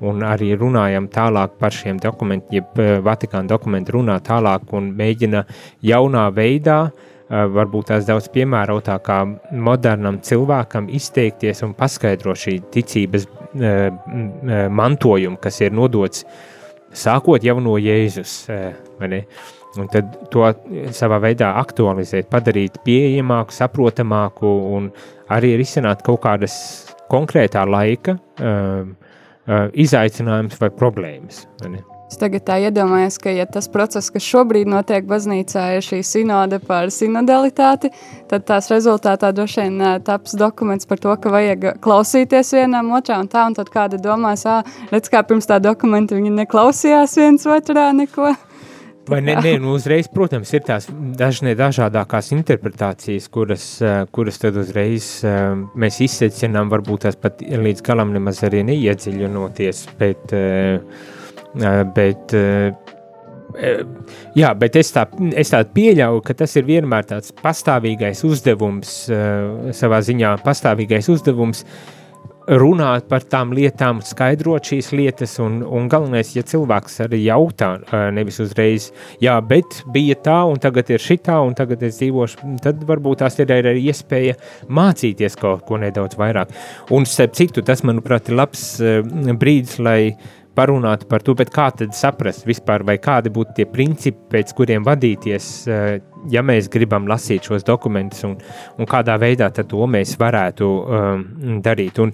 un 0.05 0.23
arī 0.23 0.53
runājam 0.55 1.09
tālāk 1.11 1.55
par 1.59 1.75
šiem 1.75 1.99
dokumentiem, 1.99 2.59
jeb 2.59 3.03
Vatikāna 3.03 3.49
dokumenti 3.51 3.95
runā 3.95 4.19
tālāk 4.23 4.75
un 4.75 4.93
mēģina 4.95 5.43
jaunā 5.83 6.29
veidā 6.35 6.81
uh, 6.87 6.91
Eh, 6.91 7.08
varbūt 7.29 7.91
tās 7.91 8.07
daudz 8.07 8.29
piemērotākā 8.33 9.19
modernam 9.61 10.19
cilvēkam 10.25 10.89
izteikties 10.97 11.61
un 11.65 11.75
paskaidrot 11.77 12.41
šī 12.41 12.55
ticības 12.73 13.27
eh, 13.27 13.89
eh, 13.89 14.63
mantojumu, 14.73 15.37
kas 15.41 15.61
ir 15.61 15.75
nodots 15.77 16.25
sākot 16.89 17.45
jau 17.45 17.59
no 17.61 17.77
Jēzus. 17.77 18.49
Un 19.77 19.85
tad 19.93 20.15
to 20.33 20.47
savā 20.97 21.19
veidā 21.21 21.51
aktualizēt, 21.61 22.25
padarīt 22.31 22.79
pieejamāku, 22.85 23.53
saprotamāku 23.53 24.49
un 24.73 24.89
arī 25.29 25.53
risināt 25.61 26.01
kaut 26.07 26.23
kādas 26.23 26.55
konkrētā 27.13 27.67
laika 27.69 28.17
izaicinājumus 29.85 30.57
vai 30.61 30.71
problēmas. 30.73 31.45
Vai 31.61 31.77
Es 32.09 32.17
tagad 32.17 32.41
tā 32.47 32.55
iedomājos, 32.65 33.19
ka 33.21 33.29
ja 33.29 33.45
tas 33.45 33.67
process, 33.69 34.09
kas 34.09 34.25
šobrīd 34.25 34.69
notiek 34.71 35.05
baznīcā, 35.05 35.65
ir 35.77 35.85
šī 35.85 35.99
sinode 36.01 36.57
par 36.65 36.89
sinodalitāti, 36.93 37.91
tad 38.31 38.47
tās 38.49 38.71
rezultātā 38.73 39.29
droši 39.37 39.67
vien 39.67 39.83
taps 40.05 40.33
dokuments 40.39 40.89
par 40.89 40.97
to, 41.03 41.13
ka 41.21 41.29
vajag 41.29 41.67
klausīties 41.85 42.55
vienam 42.57 42.89
otrā 42.97 43.19
un 43.21 43.29
tā, 43.29 43.45
un 43.45 43.57
tad 43.57 43.69
kāda 43.69 44.01
domās, 44.01 44.47
ā, 44.49 44.63
redz, 44.89 45.11
kā 45.13 45.21
pirms 45.21 45.49
tā 45.49 45.59
dokumenta 45.61 46.17
viņi 46.17 46.33
neklausījās 46.39 47.13
viens 47.21 47.45
otrā 47.45 47.91
neko. 47.93 48.33
Vai 49.09 49.21
ne, 49.25 49.37
ne, 49.41 49.53
nu 49.61 49.75
uzreiz, 49.77 50.09
protams, 50.09 50.49
ir 50.53 50.65
tās 50.65 50.89
dažne 51.17 51.55
dažādākās 51.57 52.29
interpretācijas, 52.33 53.29
kuras, 53.33 53.69
kuras 54.13 54.41
tad 54.41 54.57
uzreiz 54.61 55.11
mēs 55.77 56.01
izsecinām, 56.05 56.73
varbūt 56.73 57.05
tās 57.05 57.21
pat 57.21 57.41
līdz 57.41 57.85
galam 57.85 58.13
nemaz 58.17 58.43
arī 58.45 58.61
neiedziļinoties, 58.67 59.85
bet 60.01 60.35
uh, 60.37 61.17
Bet, 61.95 62.33
jā, 64.37 64.49
bet 64.61 64.75
es, 64.77 64.91
tā, 64.93 65.07
es 65.33 65.49
tā 65.49 65.63
pieļauju, 65.73 66.21
ka 66.25 66.35
tas 66.43 66.53
ir 66.59 66.67
vienmēr 66.67 67.07
tāds 67.09 67.33
pastāvīgais 67.41 68.21
uzdevums, 68.27 68.91
savā 69.79 70.03
ziņā 70.05 70.35
pastāvīgais 70.45 71.09
uzdevums 71.09 71.65
runāt 72.49 73.05
par 73.09 73.23
tām 73.29 73.51
lietām, 73.53 73.99
skaidrot 74.05 74.65
šīs 74.71 74.89
lietas, 74.97 75.35
un, 75.43 75.59
un 75.65 75.89
galvenais, 75.91 76.31
ja 76.33 76.43
cilvēks 76.45 76.97
arī 77.05 77.21
jautā, 77.27 77.75
nevis 78.15 78.39
uzreiz, 78.41 78.89
jā, 79.21 79.35
bet 79.45 79.83
bija 79.93 80.17
tā, 80.25 80.39
un 80.49 80.61
tagad 80.61 80.89
ir 80.89 81.03
šitā, 81.03 81.37
un 81.45 81.53
tagad 81.57 81.83
es 81.85 81.99
dzīvošu, 81.99 82.55
tad 82.63 82.81
varbūt 82.89 83.21
tās 83.21 83.37
ir 83.41 83.53
arī 83.53 83.75
iespēja 83.91 84.39
mācīties 84.65 85.37
kaut 85.39 85.65
ko 85.67 85.77
nedaudz 85.81 86.17
vairāk. 86.19 86.53
Un, 86.95 87.05
starp 87.09 87.37
citu, 87.37 87.65
tas, 87.65 87.85
manuprāt, 87.85 88.31
ir 88.31 88.39
labs 88.39 88.65
brīdis, 88.79 89.77
lai 89.85 89.99
uh, 90.09 90.38
parunāt 90.59 91.07
par 91.09 91.23
to, 91.23 91.35
kā 91.39 91.69
tad 91.75 91.95
saprast 91.95 92.47
vispār, 92.47 92.83
vai 92.87 92.97
kādi 93.01 93.31
būtu 93.33 93.55
tie 93.59 93.67
principi, 93.69 94.19
pēc 94.33 94.53
kuriem 94.57 94.85
vadīties, 94.87 95.47
eh, 95.67 95.87
ja 96.31 96.43
mēs 96.43 96.69
gribam 96.71 97.07
lasīt 97.07 97.47
šos 97.47 97.65
dokumentus, 97.67 98.25
un, 98.27 98.37
un 98.77 98.89
kādā 98.89 99.15
veidā 99.21 99.51
to 99.59 99.87
mēs 99.87 100.17
varētu 100.19 100.67
um, 100.67 101.25
darīt. 101.63 101.99
Un 102.03 102.13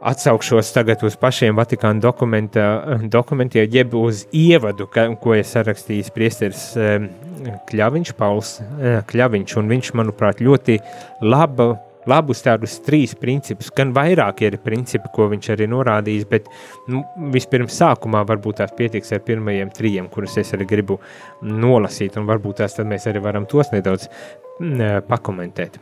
atsaukšos 0.00 0.72
tagad 0.72 1.02
uz 1.04 1.16
pašiem 1.20 1.56
Vatikāna 1.56 2.00
dokumentiem, 2.00 3.68
jeb 3.72 3.94
uz 3.94 4.24
ievadu, 4.32 4.88
ka, 4.92 5.08
ko 5.20 5.36
ir 5.36 5.44
sarakstījis 5.48 6.12
Priesteris 6.16 6.64
um, 6.76 7.08
Kļaviņš, 7.70 8.16
Pauls 8.18 8.56
uh, 8.60 9.00
Kļaviņš, 9.08 9.60
viņš, 9.72 9.94
manuprāt, 10.00 10.42
ļoti 10.44 10.80
labi 11.24 11.72
labus 12.10 12.42
tādus 12.44 12.78
trīs 12.86 13.14
principus, 13.18 13.70
gan 13.76 13.94
vairāk 13.96 14.42
ir 14.46 14.58
principi, 14.64 15.10
ko 15.14 15.28
viņš 15.32 15.50
arī 15.54 15.68
norādījis, 15.70 16.26
bet 16.30 16.48
nu, 16.90 17.02
vispirms 17.34 17.76
sākumā 17.80 18.24
varbūt 18.28 18.60
tās 18.60 18.74
pietiks 18.76 19.14
ar 19.16 19.22
pirmajiem 19.26 19.70
trījiem, 19.76 20.10
kurus 20.12 20.38
es 20.42 20.54
arī 20.56 20.68
gribu 20.70 20.98
nolasīt, 21.46 22.18
un 22.20 22.28
varbūt 22.30 22.62
tās 22.62 22.76
tad 22.78 22.90
mēs 22.90 23.06
arī 23.10 23.22
varam 23.24 23.46
tos 23.50 23.72
nedaudz 23.74 24.08
m, 24.60 25.02
pakomentēt. 25.08 25.80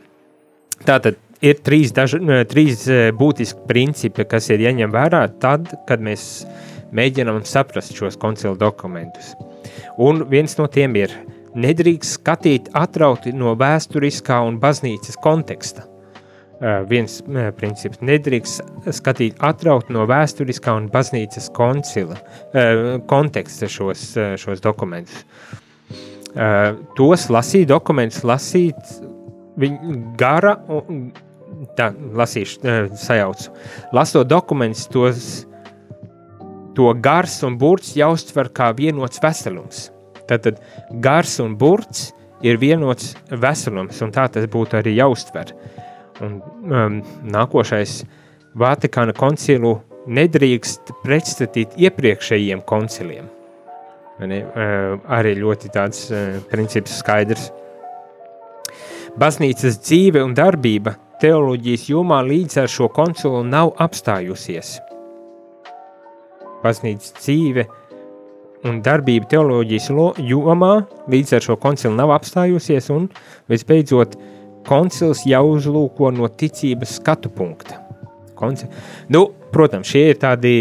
Tātad 0.85 1.19
ir 1.43 1.59
trīs, 1.63 1.91
daž, 1.95 2.17
trīs 2.51 2.85
būtiski 3.19 3.65
principi, 3.67 4.27
kas 4.29 4.49
ir 4.53 4.63
jāņem 4.63 4.93
vērā 4.93 5.25
tad, 5.41 5.73
kad 5.87 6.03
mēs 6.03 6.29
mēģinām 6.95 7.43
saprast 7.45 7.95
šos 7.97 8.17
koncilu 8.19 8.57
dokumentus. 8.59 9.33
Un 9.99 10.23
viens 10.31 10.55
no 10.57 10.69
tiem 10.71 10.95
ir 10.99 11.13
nedrīkst 11.59 12.19
skatīt 12.19 12.73
atrauti 12.77 13.33
no 13.35 13.55
vēsturiskā 13.59 14.39
un 14.47 14.59
baznīcas 14.61 15.19
konteksta 15.23 15.88
viens 16.89 17.19
princips. 17.57 18.01
Nedrīkst 18.03 18.89
skatīt 18.95 19.39
atraut 19.45 19.89
no 19.93 20.05
vēsturiskā 20.09 20.75
un 20.75 20.89
baznīcas 20.91 21.49
koncila, 21.55 22.19
konteksta 23.09 23.69
šos, 23.71 24.11
šos 24.41 24.63
dokumentus. 24.63 25.23
Tos 26.97 27.27
lasīt, 27.33 27.67
dokumentus 27.71 28.25
lasīt 28.27 28.97
viņa 29.59 29.95
gara, 30.19 30.55
tā, 31.79 31.89
lasīšu, 32.19 32.61
sajaucu. 32.99 33.55
Lasot 33.95 34.29
dokumentus, 34.29 34.85
tos, 34.91 35.31
to 36.77 36.93
gars 37.01 37.39
un 37.47 37.57
burts 37.59 37.95
jāuztver 37.97 38.51
kā 38.55 38.71
vienots 38.77 39.23
veselums. 39.23 39.89
Tātad 40.29 40.61
gars 41.01 41.39
un 41.41 41.57
burts 41.57 42.11
ir 42.45 42.59
vienots 42.61 43.15
veselums, 43.31 43.99
un 44.05 44.13
tā 44.15 44.29
tas 44.31 44.45
būtu 44.51 44.77
arī 44.79 44.93
jāuztver. 44.99 45.49
Uh, 45.49 45.88
Un 46.25 46.39
um, 46.67 46.99
nākošais 47.31 48.01
Vatikāna 48.59 49.13
koncilu 49.15 49.77
nedrīkst 50.09 50.91
pretstatīt 51.03 51.77
iepriekšējiem 51.79 52.63
konciliem. 52.67 53.29
Ne, 54.19 54.39
uh, 54.43 54.97
arī 55.15 55.35
ļoti 55.39 55.69
tāds 55.71 56.09
uh, 56.11 56.41
princips 56.51 56.97
skaidrs. 56.99 57.49
Baznīcas 59.19 59.79
dzīve 59.79 60.23
un 60.25 60.33
darbība 60.35 60.97
teoloģijas 61.21 61.87
jomā 61.91 62.19
līdz 62.27 62.63
ar 62.63 62.71
šo 62.71 62.89
koncilu 62.95 63.43
nav 63.47 63.71
apstājusies. 63.79 64.77
Baznīcas 66.63 67.15
dzīve 67.21 67.63
un 68.67 68.81
darbība 68.83 69.29
teoloģijas 69.31 69.87
jomā 70.27 70.73
līdz 71.07 71.37
ar 71.37 71.47
šo 71.47 71.55
koncilu 71.61 71.95
nav 71.95 72.11
apstājusies, 72.17 72.91
un 72.91 73.07
visbeidzot, 73.51 74.19
uh, 74.19 74.38
koncils 74.67 75.25
jau 75.27 75.43
uzlūko 75.53 76.11
no 76.15 76.29
ticības 76.29 76.97
skatu 76.99 77.31
punkta. 77.33 77.79
Koncil... 78.39 78.71
Nu, 79.11 79.27
protams, 79.53 79.89
šie 79.91 80.09
ir 80.13 80.19
tādi 80.21 80.53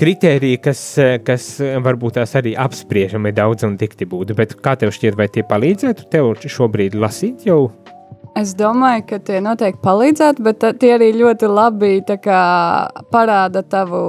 kritēriji, 0.00 0.60
kas, 0.64 0.82
kas 1.26 1.46
varbūt 1.84 2.18
tās 2.18 2.34
arī 2.40 2.54
apspriežami 2.58 3.32
daudz 3.36 3.66
un 3.68 3.76
dikti 3.80 4.08
būtu. 4.08 4.36
Bet 4.38 4.56
kā 4.64 4.76
tev 4.80 4.94
šķiet, 4.96 5.16
vai 5.18 5.28
tie 5.32 5.44
palīdzētu 5.46 6.08
tev 6.12 6.32
šobrīd 6.40 6.96
lasīt 6.96 7.46
jau? 7.48 7.66
Es 8.38 8.54
domāju, 8.56 9.04
ka 9.08 9.18
tie 9.26 9.40
noteikti 9.42 9.82
palīdzētu, 9.84 10.44
bet 10.46 10.64
tie 10.80 10.94
arī 10.94 11.10
ļoti 11.18 11.48
labi 11.50 11.96
kā, 12.22 12.42
parāda 13.10 13.64
tavu 13.66 14.02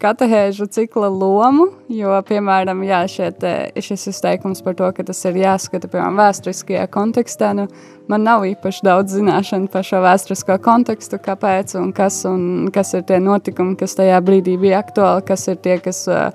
katehēžu 0.00 0.66
cikla 0.72 1.10
lomu, 1.12 1.68
jo, 1.92 2.14
piemēram, 2.28 2.82
jā, 2.88 3.00
šiet, 3.10 3.44
šis 3.84 4.08
izteikums 4.14 4.62
par 4.64 4.76
to, 4.78 4.88
ka 4.96 5.04
tas 5.06 5.20
ir 5.28 5.38
jāskata, 5.42 5.90
piemēram, 5.90 6.18
vēsturiskajā 6.20 6.86
kontekstā, 6.92 7.52
nu, 7.58 7.66
man 8.10 8.24
nav 8.26 8.46
īpaši 8.48 8.86
daudz 8.86 9.18
zināšanu 9.18 9.70
par 9.72 9.86
šo 9.86 10.00
vēsturisko 10.04 10.56
kontekstu, 10.64 11.20
kāpēc 11.22 11.76
un 11.80 11.92
kas, 11.96 12.22
un 12.28 12.70
kas 12.74 12.94
ir 12.96 13.06
tie 13.08 13.20
notikumi, 13.22 13.76
kas 13.80 13.98
tajā 13.98 14.18
brīdī 14.24 14.56
bija 14.60 14.80
aktuāli, 14.84 15.26
kas 15.28 15.46
ir 15.52 15.60
tie, 15.62 15.76
kas 15.84 16.06
uh, 16.10 16.30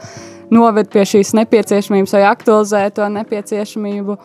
noved 0.53 0.91
pie 0.93 1.05
šīs 1.09 1.33
nepieciešamības 1.37 2.15
vai 2.17 2.25
aktualizē 2.29 2.83
to 2.95 3.07
nepieciešamību. 3.17 4.19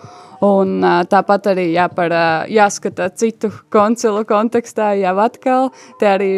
Un, 0.45 0.79
tāpat 1.11 1.51
arī 1.53 1.67
jā, 1.75 1.85
par, 1.93 2.13
jāskata 2.49 3.11
citu 3.13 3.51
koncilu 3.73 4.23
kontekstā, 4.29 4.95
jau 4.97 5.13
atkal. 5.21 5.69
Te 6.01 6.09
arī, 6.09 6.31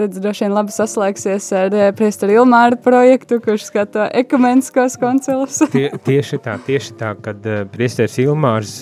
redz, 0.00 0.18
droši 0.22 0.46
vien 0.46 0.56
labi 0.56 0.74
saslēgsies 0.74 1.46
ar 1.60 1.76
priesteri 1.98 2.34
Ilmāra 2.40 2.78
projektu, 2.82 3.38
kurš 3.44 3.68
skata 3.68 4.08
ekumeniskos 4.22 4.98
koncilus. 5.00 5.60
Tie, 5.74 5.86
tieši 6.06 6.40
tā, 6.42 6.56
tieši 6.66 6.96
tā, 6.98 7.12
kad 7.22 7.46
priesteris 7.70 8.18
Ilmārs 8.22 8.80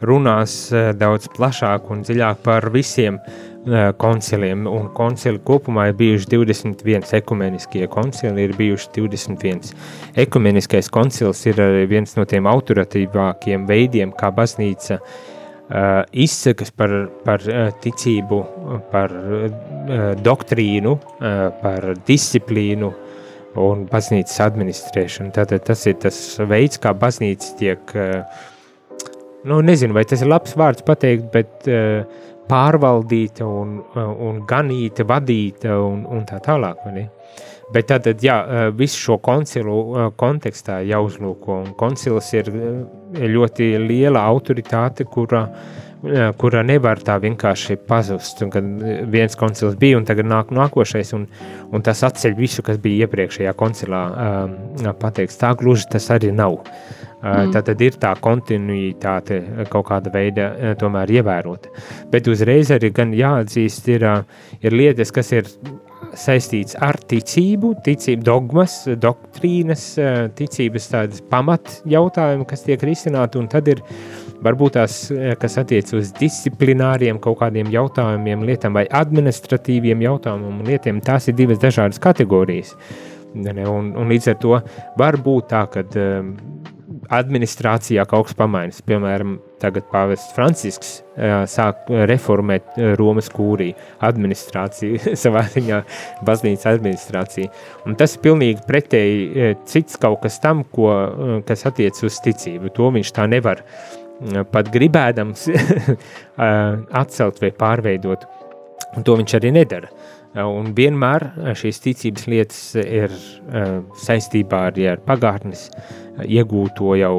runās 0.00 0.56
daudz 0.96 1.28
plašāk 1.36 1.92
un 1.92 2.00
dziļāk 2.06 2.40
par 2.46 2.70
visiem 2.72 3.20
konciliem, 3.98 4.66
un 4.70 4.88
koncili 4.94 5.40
kopumā 5.42 5.88
ir 5.90 5.96
bijuši 5.98 6.28
21 6.30 7.14
ekumeniskie 7.18 7.86
koncili, 7.90 8.46
ir 8.46 8.54
bijuši 8.56 8.92
21. 8.94 9.72
Ekumeniskais 10.22 10.90
koncils 10.92 11.42
ir 11.50 11.58
viens 11.90 12.14
no 12.16 12.24
tiem 12.28 12.46
autoritīvākiem 12.46 13.66
veidiem, 13.66 14.12
kā 14.14 14.30
baznīca 14.34 15.00
uh, 15.00 16.04
izsakas 16.12 16.70
par, 16.70 16.94
par 17.26 17.42
ticību, 17.82 18.38
par 18.92 19.14
uh, 19.14 20.12
doktrīnu, 20.22 20.94
uh, 20.94 21.40
par 21.62 21.90
disciplīnu 22.06 22.92
un 23.56 23.86
baznīcas 23.90 24.44
administrēšanu. 24.46 25.32
Tātad 25.34 25.64
tas 25.66 25.82
ir 25.90 25.98
tas 26.04 26.20
veids, 26.46 26.78
kā 26.78 26.92
baznīca 26.94 27.54
tiek, 27.56 27.94
nu 29.48 29.62
nezinu, 29.64 29.96
vai 29.96 30.04
tas 30.04 30.20
ir 30.20 30.28
labs 30.28 30.52
vārds 30.60 30.84
pateikt, 30.84 31.30
bet 31.32 31.64
pārvaldīta 32.50 33.46
un, 33.46 33.80
un 33.96 34.42
ganīta, 34.48 35.06
vadīta 35.08 35.76
un, 35.82 36.04
un 36.06 36.24
tā 36.28 36.40
tālāk. 36.44 36.84
Bet 37.74 37.88
tātad, 37.90 38.22
jā, 38.22 38.36
visu 38.78 39.00
šo 39.08 39.16
koncilu 39.18 40.12
kontekstā 40.18 40.78
jāuzlūko, 40.86 41.62
un 41.64 41.72
koncils 41.78 42.28
ir 42.36 42.50
ļoti 43.16 43.72
liela 43.82 44.22
autoritāte, 44.30 45.08
kura, 45.10 45.42
kura 46.38 46.62
nevar 46.62 47.02
tā 47.02 47.16
vienkārši 47.24 47.80
pazust. 47.88 48.44
Un 48.46 48.52
kad 48.54 48.68
viens 49.10 49.34
koncils 49.38 49.74
bija, 49.80 49.98
un 49.98 50.06
tagad 50.06 50.30
nāk 50.30 50.54
nākošais, 50.54 51.10
un, 51.18 51.26
un 51.74 51.86
tas 51.86 52.04
atceļ 52.06 52.38
visu, 52.38 52.62
kas 52.66 52.78
bija 52.82 53.08
iepriekšējā 53.08 53.56
koncilā 53.58 54.04
pateikts. 55.02 55.42
Tā 55.42 55.50
gluži 55.58 55.90
tas 55.96 56.06
arī 56.14 56.30
nav. 56.36 56.60
Mm. 57.26 57.52
Tā 57.54 57.62
tad 57.64 57.80
ir 57.82 57.96
tā 57.98 58.12
kontinuitāte 58.22 59.40
kaut 59.72 59.88
kāda 59.88 60.12
veida 60.14 60.74
tomēr 60.78 61.10
ievērota. 61.18 61.72
Bet 62.12 62.28
uzreiz 62.30 62.70
arī 62.74 62.92
gan 62.94 63.14
jāatzīst, 63.16 63.88
ir, 63.96 64.06
ir 64.62 64.76
lietas, 64.76 65.10
kas 65.14 65.32
ir 65.34 65.50
saistīts 66.16 66.76
ar 66.82 66.98
ticību, 67.08 67.72
ticību 67.84 68.24
dogmas, 68.24 68.76
doktrīnas, 69.00 69.86
ticības 70.38 70.88
tādas 70.92 71.24
pamat 71.30 71.80
jautājumi, 71.88 72.46
kas 72.48 72.64
tiek 72.66 72.84
risināti, 72.86 73.40
un 73.40 73.50
tad 73.52 73.68
ir 73.72 73.82
varbūt 74.44 74.76
tās, 74.76 74.98
kas 75.40 75.58
attiec 75.62 75.90
uz 75.96 76.12
disciplināriem 76.16 77.20
kaut 77.22 77.40
kādiem 77.42 77.72
jautājumiem, 77.72 78.46
lietām 78.48 78.76
vai 78.76 78.86
administratīviem 78.86 80.04
jautājumiem 80.06 80.62
un 80.62 80.70
lietiem, 80.70 81.02
tās 81.04 81.28
ir 81.30 81.36
divas 81.38 81.60
dažādas 81.62 82.00
kategorijas. 82.02 82.76
Un, 83.36 83.92
un 83.98 84.08
līdz 84.08 84.30
ar 84.32 84.36
to 84.40 84.58
var 84.96 85.18
būt 85.20 85.50
tā, 85.50 85.66
ka 85.68 85.82
administrācijā 87.12 88.04
kaut 88.08 88.28
kas 88.28 88.36
pamaiņas. 88.38 88.80
Piemēram, 88.86 89.36
tagad 89.62 89.86
Pāvests 89.92 90.34
Francisks 90.36 90.92
sāk 91.52 91.90
reformēt 92.10 92.78
Romas 93.00 93.30
kūriju 93.32 93.76
administrāciju, 94.06 95.00
savā 95.22 95.44
ziņā 95.52 95.82
baznīcas 96.26 96.70
administrāciju. 96.72 97.52
Un 97.86 97.98
tas 98.00 98.16
ir 98.16 98.24
pilnīgi 98.26 98.64
pretēji 98.68 99.54
cits 99.68 100.00
kaut 100.02 100.22
kas 100.24 100.40
tam, 100.42 100.64
ko, 100.72 100.90
kas 101.48 101.66
attiec 101.68 102.02
uz 102.06 102.18
ticību. 102.24 102.72
To 102.76 102.90
viņš 102.96 103.14
tā 103.16 103.28
nevar 103.30 103.64
pat 104.52 104.70
gribēdams 104.72 105.48
atcelt 107.02 107.42
vai 107.42 107.52
pārveidot. 107.52 108.28
Un 108.96 109.04
to 109.04 109.16
viņš 109.18 109.36
arī 109.38 109.52
nedara. 109.56 109.90
Un 110.36 110.74
vienmēr 110.76 111.30
šīs 111.56 111.78
ticības 111.80 112.26
lietas 112.28 112.58
ir 112.82 113.12
saistībā 114.02 114.66
arī 114.70 114.90
ar 114.90 115.00
pagātnes 115.06 115.70
iegūto 116.24 116.92
jau, 117.00 117.14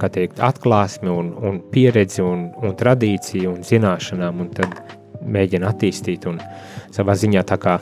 kā 0.00 0.10
teikt, 0.12 0.42
atklāsmi 0.44 1.08
un, 1.12 1.30
un 1.40 1.60
pieredzi 1.72 2.20
un, 2.24 2.50
un 2.60 2.76
tradīciju 2.76 3.54
un 3.54 3.64
zināšanām, 3.64 4.44
un 4.44 4.52
tad 4.56 4.76
mēģina 5.20 5.72
attīstīt 5.72 6.28
un 6.28 6.40
savā 6.92 7.16
ziņā 7.16 7.44
tā 7.48 7.56
kā 7.60 7.78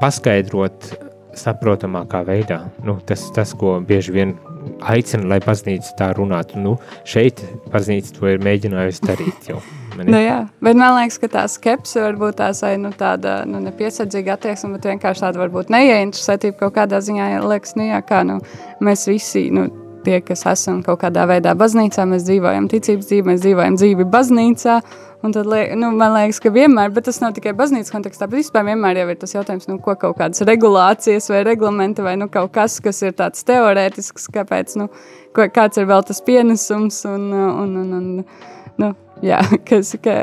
paskaidrot 0.00 0.92
saprotamākā 1.38 2.22
veidā. 2.28 2.60
Nu, 2.84 2.98
tas, 3.06 3.24
tas, 3.32 3.54
ko 3.56 3.78
bieži 3.80 4.12
vien 4.12 4.34
aicina, 4.80 5.28
lai 5.34 5.40
baznīca 5.44 5.94
tā 5.98 6.10
runātu. 6.16 6.60
Nu, 6.62 6.76
šeit 7.08 7.42
baznīca 7.72 8.16
to 8.18 8.28
ir 8.32 8.42
mēģinājusi 8.44 9.06
darīt 9.08 9.52
jau. 9.52 9.60
Nu, 9.98 10.16
jā, 10.16 10.38
bet 10.64 10.78
man 10.78 10.94
liekas, 10.96 11.18
ka 11.20 11.28
tā 11.34 11.42
skepse 11.52 12.00
varbūt 12.00 12.38
tās 12.40 12.62
ir 12.64 12.78
nu, 12.80 12.94
tāda 12.96 13.42
nu, 13.48 13.60
nepiesardzīga 13.66 14.38
attieksme, 14.38 14.72
bet 14.78 14.88
vienkārši 14.88 15.26
tāda 15.26 15.42
varbūt 15.42 15.72
neieinteresētība 15.74 16.62
kaut 16.64 16.78
kādā 16.78 17.02
ziņā. 17.04 17.34
Liekas, 17.44 17.76
nu, 17.76 17.90
jā, 17.90 18.00
kā 18.06 18.22
nu, 18.28 18.40
mēs 18.80 19.04
visi 19.10 19.50
nu, 19.52 19.68
tie, 20.04 20.18
kas 20.24 20.44
esam 20.50 20.82
kaut 20.86 21.00
kādā 21.04 21.24
veidā 21.30 21.54
baznīcā, 21.58 22.04
mēs 22.08 22.26
dzīvojam 22.26 22.68
ticības 22.72 23.08
dzīvi, 23.08 23.26
mēs 23.30 23.42
dzīvojam 23.44 23.78
dzīvi 23.80 24.06
baznīcā. 24.12 24.76
Un 25.22 25.30
tad, 25.30 25.46
nu, 25.78 25.88
man 25.94 26.16
liekas, 26.16 26.40
ka 26.42 26.50
vienmēr, 26.50 26.90
bet 26.90 27.06
tas 27.06 27.20
nav 27.22 27.36
tikai 27.36 27.52
baznīcas 27.54 27.92
kontekstā, 27.94 28.26
bet 28.26 28.40
vispār 28.40 28.64
vienmēr 28.66 28.98
ir 29.04 29.12
tas 29.20 29.30
jautājums, 29.36 29.68
nu, 29.70 29.76
ko 29.82 29.94
kaut 29.94 30.16
kādas 30.18 30.42
regulācijas 30.48 31.30
vai 31.30 31.44
reglamenti 31.46 32.02
vai 32.02 32.16
nu, 32.18 32.26
kaut 32.32 32.50
kas, 32.56 32.80
kas 32.82 32.98
ir 33.06 33.14
tāds 33.14 33.46
teorētisks, 33.46 34.26
kāpēc, 34.34 34.74
nu, 34.80 34.88
ko, 35.30 35.46
kāds 35.54 35.78
ir 35.78 35.86
vēl 35.86 36.02
tas 36.08 36.18
pienesums 36.26 36.98
un, 37.06 37.28
un, 37.38 37.76
un, 37.84 37.92
un 38.00 38.82
nu, 38.82 38.88
jā, 39.22 39.38
kas, 39.68 39.92
ka, 40.02 40.16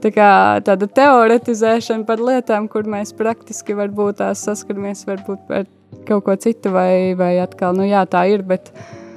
tā 0.00 0.12
kā 0.16 0.30
tāda 0.64 0.88
teoretizēšana 0.96 2.08
par 2.08 2.22
lietām, 2.24 2.70
kur 2.72 2.88
mēs 2.88 3.12
praktiski 3.18 3.76
varbūt 3.76 4.22
tās 4.22 4.46
saskaramies 4.48 5.04
varbūt 5.10 5.52
ar 5.60 5.68
kaut 6.08 6.24
ko 6.24 6.38
citu 6.40 6.72
vai, 6.72 7.12
vai 7.20 7.34
atkal, 7.44 7.76
nu 7.76 7.84
jā, 7.84 8.00
tā 8.08 8.24
ir, 8.32 8.46
bet, 8.48 8.72
uh, 8.72 9.07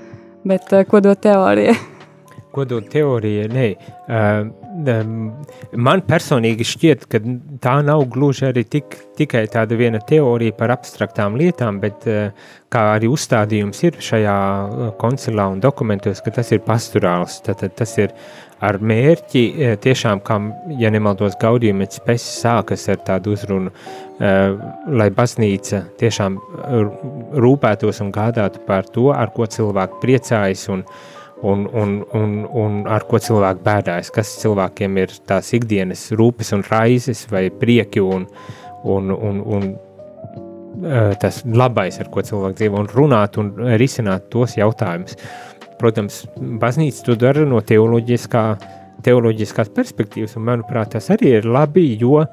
Bet 0.44 0.74
uh, 0.74 0.84
ko 0.90 1.00
dod 1.04 1.22
teorija? 1.22 1.76
ko 2.56 2.66
dod 2.66 2.88
teorija? 2.92 3.46
Nē, 3.52 3.68
uh, 4.10 4.48
man 5.78 6.04
personīgi 6.08 6.66
šķiet, 6.68 7.06
ka 7.12 7.22
tā 7.64 7.78
nav 7.86 8.08
gluži 8.12 8.48
arī 8.50 8.66
tik, 8.66 8.98
tikai 9.20 9.46
tāda 9.54 9.78
viena 9.78 10.02
teorija 10.02 10.56
par 10.58 10.74
abstraktām 10.76 11.38
lietām, 11.40 11.80
bet 11.84 12.08
uh, 12.10 12.32
kā 12.74 12.86
arī 12.96 13.12
uzstādījums 13.12 13.84
ir 13.86 14.00
šajā 14.02 14.38
koncilā 15.02 15.50
un 15.54 15.62
dokumentos, 15.64 16.24
ka 16.26 16.34
tas 16.40 16.52
ir 16.56 16.64
pastorāls. 16.66 17.42
Tātad 17.46 17.76
tas 17.78 17.98
ir 18.02 18.16
ar 18.62 18.78
mērķi 18.78 19.44
tiešām, 19.82 20.22
kā, 20.26 20.38
ja 20.78 20.92
nemaldos, 20.94 21.34
gaudījumets 21.42 21.98
spēs 21.98 22.26
sākas 22.44 22.86
ar 22.94 23.00
tādu 23.08 23.34
uzrunu, 23.34 23.74
lai 24.22 25.08
baznīca 25.16 25.82
tiešām 25.98 26.38
rūpētos 27.42 28.02
un 28.04 28.12
gādātu 28.14 28.62
par 28.68 28.86
to, 28.94 29.10
ar 29.16 29.32
ko 29.34 29.48
cilvēki 29.50 30.02
priecājas 30.04 30.68
un, 30.70 30.84
un, 31.42 31.66
un, 31.74 31.96
un, 32.14 32.36
un 32.64 32.82
ar 32.86 33.08
ko 33.10 33.18
cilvēki 33.22 33.66
bēdājas, 33.66 34.12
kas 34.14 34.36
cilvēkiem 34.44 35.00
ir 35.02 35.16
tās 35.30 35.54
ikdienas 35.58 36.12
rūpes 36.18 36.54
un 36.54 36.66
raizes 36.70 37.26
vai 37.32 37.48
prieki 37.50 38.04
un, 38.06 38.28
un, 38.84 39.10
un, 39.16 39.42
un 39.42 39.72
tas 41.22 41.42
labais, 41.46 41.98
ar 42.00 42.12
ko 42.14 42.24
cilvēki 42.26 42.62
dzīvo, 42.62 42.84
un 42.84 42.92
runāt 42.94 43.40
un 43.42 43.52
risināt 43.80 44.30
tos 44.34 44.56
jautājumus. 44.60 45.18
Protams, 45.82 46.22
baznīca 46.62 47.08
to 47.08 47.18
dara 47.18 47.44
no 47.50 47.60
teoloģiskā, 47.66 48.46
teoloģiskās 49.06 49.72
perspektīvas, 49.76 50.38
un 50.40 50.48
manuprāt, 50.50 50.94
tas 50.96 51.12
arī 51.14 51.38
ir 51.40 51.48
labi, 51.50 51.86
jo 52.02 52.24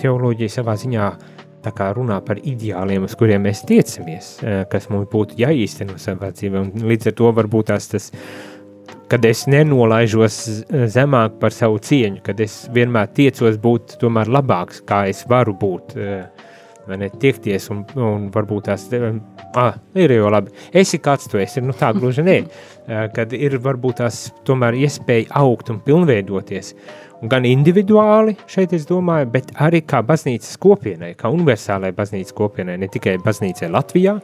teoloģija 0.00 0.58
savā 0.58 0.76
ziņā 0.80 1.10
runā 1.68 2.20
par 2.24 2.38
ideāliem, 2.40 3.04
uz 3.04 3.12
kuriem 3.18 3.42
mēs 3.44 3.60
tiecamies, 3.68 4.38
kas 4.72 4.88
mums 4.88 5.10
būtu 5.12 5.36
jāīsteno 5.36 5.98
savā 6.00 6.30
dzīvē, 6.32 6.62
un 6.64 6.86
līdz 6.88 7.10
ar 7.10 7.16
to 7.18 7.32
varbūt 7.36 7.68
tās 7.74 7.90
tas 7.92 8.08
kad 9.08 9.24
es 9.24 9.46
nenolaižos 9.48 10.64
zemāk 10.92 11.38
par 11.40 11.52
savu 11.52 11.78
cieņu, 11.80 12.22
kad 12.24 12.40
es 12.40 12.66
vienmēr 12.72 13.08
tiecos 13.16 13.56
būt 13.60 13.98
tomēr 14.00 14.28
labāks, 14.32 14.82
kā 14.84 15.06
es 15.08 15.24
varu 15.28 15.56
būt. 15.56 15.96
Uh, 15.96 16.37
vai 16.88 16.98
ne, 17.02 17.08
tiekties 17.22 17.68
un, 17.72 17.82
un 18.00 18.28
varbūt 18.34 18.68
tās, 18.68 18.86
ah, 19.58 19.76
ir 19.98 20.14
jau 20.16 20.30
labi, 20.32 20.54
esi 20.76 21.00
kāds 21.02 21.28
tu 21.30 21.40
esi, 21.40 21.62
nu 21.64 21.74
tā 21.76 21.92
gluži 21.96 22.24
nē, 22.26 22.38
kad 23.16 23.34
ir 23.36 23.58
varbūt 23.64 24.00
tās 24.02 24.28
tomēr 24.48 24.78
iespēja 24.78 25.28
augt 25.42 25.72
un 25.72 25.82
pilnveidoties, 25.84 26.72
gan 27.28 27.46
individuāli 27.48 28.36
šeit 28.50 28.74
es 28.76 28.88
domāju, 28.88 29.30
bet 29.34 29.52
arī 29.60 29.82
kā 29.86 30.02
baznīcas 30.06 30.56
kopienai, 30.62 31.14
kā 31.18 31.30
universālai 31.34 31.92
baznīcas 31.96 32.36
kopienai, 32.38 32.78
ne 32.80 32.90
tikai 32.92 33.18
baznīcai 33.24 33.70
Latvijā 33.74 34.18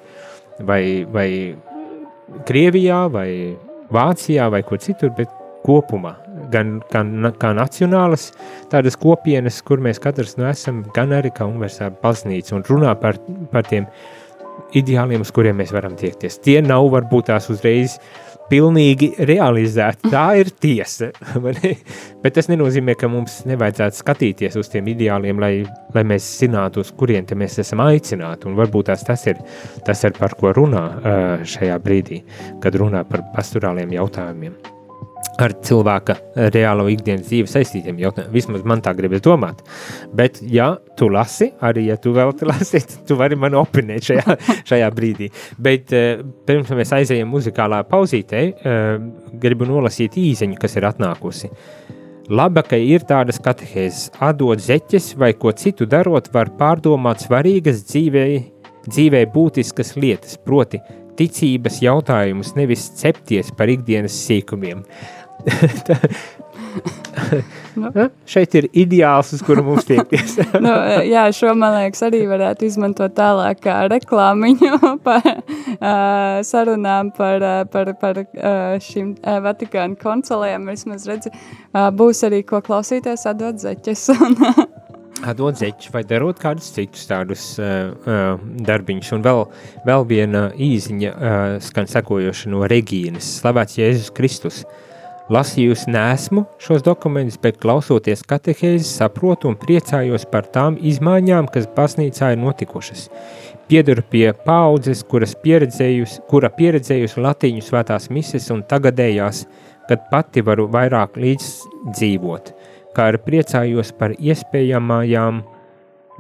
vai, 0.65 0.83
vai 1.11 1.29
Krievijā 2.49 3.05
vai 3.13 3.31
Vācijā 3.95 4.49
vai 4.51 4.63
kur 4.67 4.81
citur, 4.81 5.13
bet 5.17 5.33
kopumā 5.65 6.17
gan, 6.55 6.77
gan 6.93 7.31
kā 7.41 7.53
nacionālas 7.57 8.31
tādas 8.73 8.99
kopienas, 9.01 9.61
kur 9.67 9.83
mēs 9.85 10.03
katrs 10.03 10.37
nu 10.41 10.49
esam, 10.51 10.85
gan 10.97 11.15
arī 11.17 11.33
kā 11.35 11.49
universāla 11.51 11.95
baznīca 12.03 12.57
un 12.59 12.67
runā 12.69 12.95
par, 13.01 13.19
par 13.53 13.67
tiem 13.69 13.89
ideāliem, 14.79 15.23
uz 15.25 15.33
kuriem 15.35 15.59
mēs 15.61 15.75
varam 15.75 15.97
tiekties. 15.99 16.41
Tie 16.45 16.61
nav 16.65 16.87
varbūt 16.95 17.31
tās 17.31 17.51
uzreiz 17.53 17.99
pilnīgi 18.51 19.11
realizēti. 19.25 20.11
Tā 20.13 20.25
ir 20.41 20.51
tiesa. 20.61 21.11
Bet 22.23 22.37
tas 22.37 22.51
nenozīmē, 22.51 22.97
ka 22.99 23.09
mums 23.11 23.41
nevajadzētu 23.49 24.01
skatīties 24.01 24.59
uz 24.61 24.71
tiem 24.73 24.91
ideāliem, 24.93 25.41
lai, 25.41 25.53
lai 25.97 26.05
mēs 26.09 26.29
zinātu, 26.43 26.85
uz 26.85 26.93
kuriem 26.99 27.27
mēs 27.41 27.59
esam 27.65 27.85
aicināti. 27.87 28.51
Un 28.51 28.59
varbūt 28.61 28.91
tās 28.93 29.07
tas 29.07 29.27
ir 29.31 29.41
tas, 29.87 30.05
ir 30.05 30.17
par 30.19 30.37
ko 30.41 30.53
runā 30.57 30.85
šajā 31.55 31.81
brīdī, 31.85 32.23
kad 32.63 32.77
runā 32.81 33.05
par 33.09 33.27
pastorāliem 33.35 33.97
jautājumiem. 33.97 34.74
Ar 35.41 35.55
cilvēka 35.67 36.17
reālo 36.55 36.87
ikdienas 36.93 37.27
dzīvi 37.29 37.51
saistītiem 37.51 37.99
jautājumiem. 38.03 38.33
Vismaz 38.35 38.65
man 38.69 38.83
tā 38.85 38.95
gribas 38.97 39.23
domāt. 39.25 39.63
Bet, 40.15 40.41
ja 40.47 40.75
tu 40.99 41.09
lasi, 41.13 41.51
arī 41.65 41.89
ja 41.89 41.99
tu 42.01 42.15
vēl 42.15 42.35
te 42.39 42.49
lasi, 42.49 42.83
tu 43.09 43.19
vari 43.19 43.39
man 43.39 43.57
opinēt 43.59 44.11
šajā, 44.11 44.39
šajā 44.71 44.91
brīdī. 44.95 45.31
Bet 45.59 45.95
eh, 45.97 46.23
pirms 46.47 46.71
mēs 46.77 46.95
aizējam 47.01 47.33
muzikālā 47.35 47.83
pauzītē, 47.91 48.45
eh, 48.55 48.95
gribu 49.43 49.69
nolasīt 49.69 50.19
īziņu, 50.21 50.59
kas 50.61 50.79
ir 50.79 50.89
atnākusi. 50.93 51.53
Laba, 52.33 52.63
ka 52.65 52.79
ir 52.81 53.03
tādas 53.05 53.37
katehēzes, 53.43 54.15
atdot 54.25 54.63
zeķes 54.65 55.11
vai 55.21 55.35
ko 55.37 55.53
citu 55.53 55.85
darot, 55.85 56.31
var 56.33 56.49
pārdomāt 56.57 57.27
svarīgas 57.27 57.83
dzīvē, 57.91 58.27
dzīvē 58.89 59.27
būtiskas 59.35 59.93
lietas, 59.99 60.39
proti 60.41 60.81
ticības 61.19 61.81
jautājumus, 61.85 62.55
nevis 62.59 62.89
cepties 63.01 63.53
par 63.57 63.73
ikdienas 63.73 64.17
sīkumiem. 64.27 64.85
nu. 67.75 67.91
Šeit 68.33 68.55
ir 68.59 68.69
ideāls, 68.77 69.33
uz 69.37 69.43
kuru 69.45 69.65
mums 69.67 69.87
tiekties. 69.89 70.37
nu, 70.65 70.73
jā, 71.09 71.25
šo 71.37 71.55
man 71.59 71.77
liekas 71.79 72.05
arī 72.09 72.25
varētu 72.31 72.69
izmantot 72.69 73.15
tālāk 73.17 73.63
kā 73.65 73.77
reklāmiņu 73.93 74.79
par 75.07 75.29
uh, 75.31 76.41
sarunām 76.47 77.13
par, 77.17 77.45
uh, 77.45 77.65
par, 77.71 77.93
par 78.01 78.23
uh, 78.25 78.77
šīm 78.83 79.15
uh, 79.17 79.41
Vatikāna 79.45 79.99
konsolēm. 80.01 80.71
Vismaz 80.73 81.09
redzi, 81.11 81.33
uh, 81.35 81.91
būs 81.95 82.25
arī 82.29 82.45
ko 82.49 82.63
klausīties, 82.65 83.29
atdot 83.31 83.63
zeķes. 83.63 84.09
Atdot 85.23 85.61
zeķus 85.61 85.93
vai 85.95 86.03
darot 86.09 86.41
kādus 86.43 86.73
citus 86.75 87.07
tādus 87.07 87.45
uh, 87.63 87.93
uh, 88.03 88.41
darbiņus. 88.67 89.13
Un 89.15 89.23
vēl, 89.25 89.45
vēl 89.87 90.09
viena 90.11 90.49
īziņa 90.59 91.13
uh, 91.13 91.45
skan 91.63 91.87
sekojoša 91.91 92.51
no 92.51 92.65
Regīnas. 92.71 93.37
Slavēts 93.39 93.79
Jēzus 93.79 94.11
Kristus! 94.17 94.65
Lasījusi 95.33 95.89
nesmu 95.89 96.43
šos 96.61 96.83
dokumentus, 96.85 97.39
bet 97.41 97.57
klausoties 97.57 98.21
katehēzi, 98.29 98.85
saprotu 98.85 99.49
un 99.49 99.55
priecājos 99.57 100.27
par 100.29 100.45
tām 100.53 100.77
izmaiņām, 100.77 101.49
kas 101.55 101.65
baznīcā 101.73 102.35
ir 102.35 102.43
notikušas. 102.43 103.07
Piedaru 103.71 104.05
pie 104.13 104.27
paudzes, 104.45 105.01
kuras 105.09 105.33
pieredzējusi, 105.41 106.27
kura 106.29 106.51
pieredzējusi 106.53 107.25
latīņu 107.25 107.65
svētās 107.65 108.11
mises 108.13 108.51
un 108.53 108.61
tagadējās, 108.69 109.47
kad 109.89 110.05
pati 110.11 110.45
varu 110.45 110.69
vairāk 110.73 111.17
līdzdzīvot, 111.17 112.53
kā 112.95 113.11
arī 113.11 113.21
priecājos 113.27 113.93
par 113.99 114.15
iespējamajām 114.17 115.43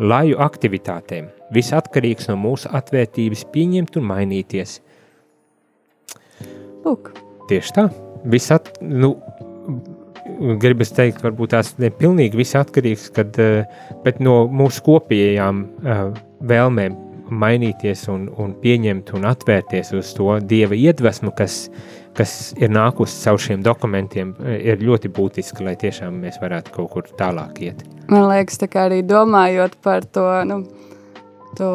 laju 0.03 0.41
aktivitātēm. 0.43 1.29
Viss 1.55 1.75
atkarīgs 1.77 2.31
no 2.31 2.39
mūsu 2.41 2.70
atvērtības 2.75 3.45
pieņemt 3.55 4.01
un 4.01 4.09
mainīties. 4.11 4.81
Lūk. 6.85 7.14
Tieši 7.49 7.77
tā 7.77 7.89
viss 8.25 8.53
at, 8.55 8.70
nu, 8.81 9.14
gribas 10.61 10.93
teikt, 10.97 11.22
varbūt 11.25 11.55
tās 11.55 11.75
nepilnīgi 11.81 12.39
viss 12.41 12.57
atkarīgs, 12.59 13.11
kad, 13.14 13.37
eh, 13.41 13.64
bet 14.05 14.20
no 14.25 14.45
mūsu 14.49 14.85
kopējām 14.87 15.64
uh, 15.64 16.07
vēlmēm 16.45 16.97
mainīties 17.35 18.07
un, 18.12 18.29
un 18.41 18.55
pieņemt 18.61 19.14
un 19.16 19.29
atvērties 19.29 19.93
uz 19.97 20.12
to 20.16 20.39
Dieva 20.45 20.77
iedvesmu, 20.77 21.33
kas, 21.37 21.68
kas 22.15 22.53
ir 22.61 22.73
nākusi 22.75 23.23
caur 23.25 23.41
šiem 23.43 23.65
dokumentiem, 23.65 24.35
eh, 24.45 24.61
ir 24.73 24.85
ļoti 24.85 25.11
būtiski, 25.15 25.65
lai 25.67 25.77
tiešām 25.81 26.21
mēs 26.25 26.41
varētu 26.43 26.75
kaut 26.77 26.91
kur 26.91 27.11
tālāk 27.19 27.61
iet. 27.69 27.85
Man 28.09 28.29
liekas, 28.31 28.61
tā 28.61 28.69
kā 28.69 28.89
arī 28.91 29.03
domājot 29.07 29.81
par 29.83 30.05
to, 30.05 30.29
nu, 30.49 30.62
to 31.57 31.73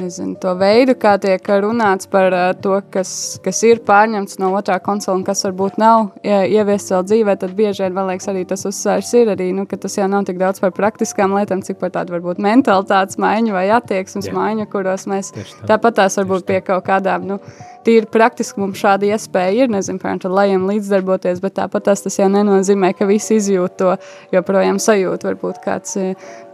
nezinu, 0.00 0.34
to 0.40 0.52
veidu, 0.58 0.94
kā 0.98 1.14
tiek 1.20 1.48
runāts 1.62 2.08
par 2.10 2.34
uh, 2.34 2.50
to, 2.62 2.76
kas, 2.92 3.10
kas 3.44 3.62
ir 3.66 3.80
pārņemts 3.86 4.38
no 4.42 4.52
otrā 4.58 4.78
konsola 4.82 5.18
un 5.18 5.24
kas 5.26 5.44
varbūt 5.46 5.78
nav 5.80 6.10
ja, 6.26 6.42
ieviests 6.44 6.92
vēl 6.92 7.06
dzīvē, 7.08 7.36
tad 7.40 7.54
bieži 7.56 7.84
vien, 7.84 7.94
man 7.96 8.10
liekas, 8.10 8.28
arī 8.32 8.44
tas 8.48 8.66
uzsvars 8.68 9.12
ir 9.16 9.32
arī, 9.32 9.50
nu, 9.56 9.66
ka 9.68 9.78
tas 9.80 9.96
jau 9.98 10.08
nav 10.10 10.26
tik 10.28 10.40
daudz 10.42 10.60
par 10.62 10.74
praktiskām 10.76 11.36
lietām, 11.36 11.64
cik 11.66 11.80
par 11.80 11.94
tādu 11.94 12.16
varbūt 12.16 12.42
mentalitātes 12.44 13.20
maiņu 13.22 13.56
vai 13.56 13.66
attieksmes 13.76 14.30
maiņu, 14.36 14.68
kuros 14.72 15.08
mēs 15.10 15.32
tā. 15.32 15.46
tāpat 15.72 16.02
tās 16.02 16.20
varbūt 16.20 16.46
pie 16.48 16.60
kaut 16.66 16.84
kādām, 16.88 17.26
nu, 17.30 17.40
tīri 17.86 18.08
praktiski 18.10 18.60
mums 18.60 18.80
šāda 18.82 19.08
iespēja 19.12 19.64
ir, 19.64 19.72
nezinu, 19.72 20.00
piemēram, 20.02 20.34
lejam 20.34 20.66
līdzdarboties, 20.70 21.40
bet 21.44 21.56
tāpat 21.58 21.86
tas, 21.88 22.02
tas 22.04 22.18
jau 22.18 22.28
nenozīmē, 22.32 22.92
ka 22.98 23.08
visi 23.08 23.38
izjūt 23.38 23.76
to 23.80 23.92
joprojām 24.34 24.80
sajūt, 24.82 25.26
varbūt 25.28 25.60
kāds, 25.64 25.96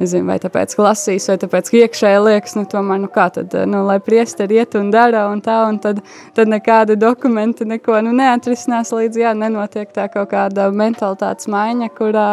nezinu, 0.00 0.26
vai 0.28 0.38
tāpēc 0.42 0.76
klasīs, 0.78 1.28
vai 1.32 1.38
tāpēc 1.42 1.72
iekšēji 1.82 2.24
liekas, 2.26 2.56
nu, 2.58 2.66
tomēr, 2.70 3.02
nu, 3.04 3.10
kā 3.12 3.28
tad, 3.34 3.56
nu, 3.70 3.84
lai 3.88 3.98
priesteri 4.04 4.60
iet 4.60 4.76
un 4.78 4.92
dara 4.94 5.26
un 5.32 5.42
tā, 5.44 5.62
un 5.70 5.80
tad, 5.82 6.02
tad 6.36 6.52
nekāda 6.52 6.98
dokumenta 7.00 7.66
neko, 7.68 8.00
nu, 8.06 8.14
neatrisinās 8.20 8.92
līdz, 8.94 9.24
jā, 9.24 9.34
nenotiek 9.38 9.92
tā 9.94 10.08
kaut 10.12 10.30
kāda 10.34 10.68
mentalitātes 10.74 11.50
maiņa, 11.52 11.90
kurā, 11.96 12.28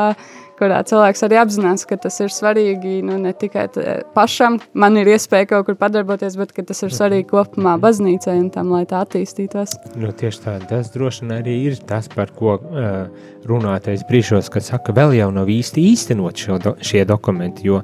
kurā 0.59 0.81
cilvēks 0.87 1.25
arī 1.27 1.39
apzinās, 1.41 1.85
ka 1.89 1.97
tas 2.01 2.19
ir 2.23 2.33
svarīgi 2.33 2.99
nu, 3.07 3.17
ne 3.21 3.33
tikai 3.37 3.67
pašam, 4.15 4.59
man 4.73 4.99
ir 4.99 5.09
iespēja 5.15 5.49
kaut 5.53 5.69
kur 5.69 5.79
padarboties, 5.79 6.37
bet 6.39 6.53
tas 6.59 6.83
ir 6.85 6.93
svarīgi 6.95 7.29
kopumā 7.31 7.77
baznīcai 7.81 8.37
un 8.41 8.49
tam, 8.53 8.73
lai 8.75 8.83
tā 8.89 9.01
attīstītos. 9.05 9.77
Nu, 9.95 10.11
tieši 10.11 10.43
tā, 10.45 10.57
tas 10.69 10.91
droši 10.93 11.25
vien 11.25 11.35
arī 11.39 11.55
ir 11.69 11.79
tas, 11.89 12.09
par 12.11 12.33
ko 12.35 12.57
uh, 12.59 13.01
runātais 13.49 14.03
brīžos, 14.09 14.51
kad 14.53 14.65
saka, 14.65 14.95
vēl 14.95 15.17
jau 15.19 15.31
nav 15.35 15.49
īsti 15.51 15.87
īstenot 15.93 16.45
šo 16.45 16.59
do, 16.61 16.75
šie 16.83 17.05
dokumenti, 17.09 17.69
jo 17.69 17.81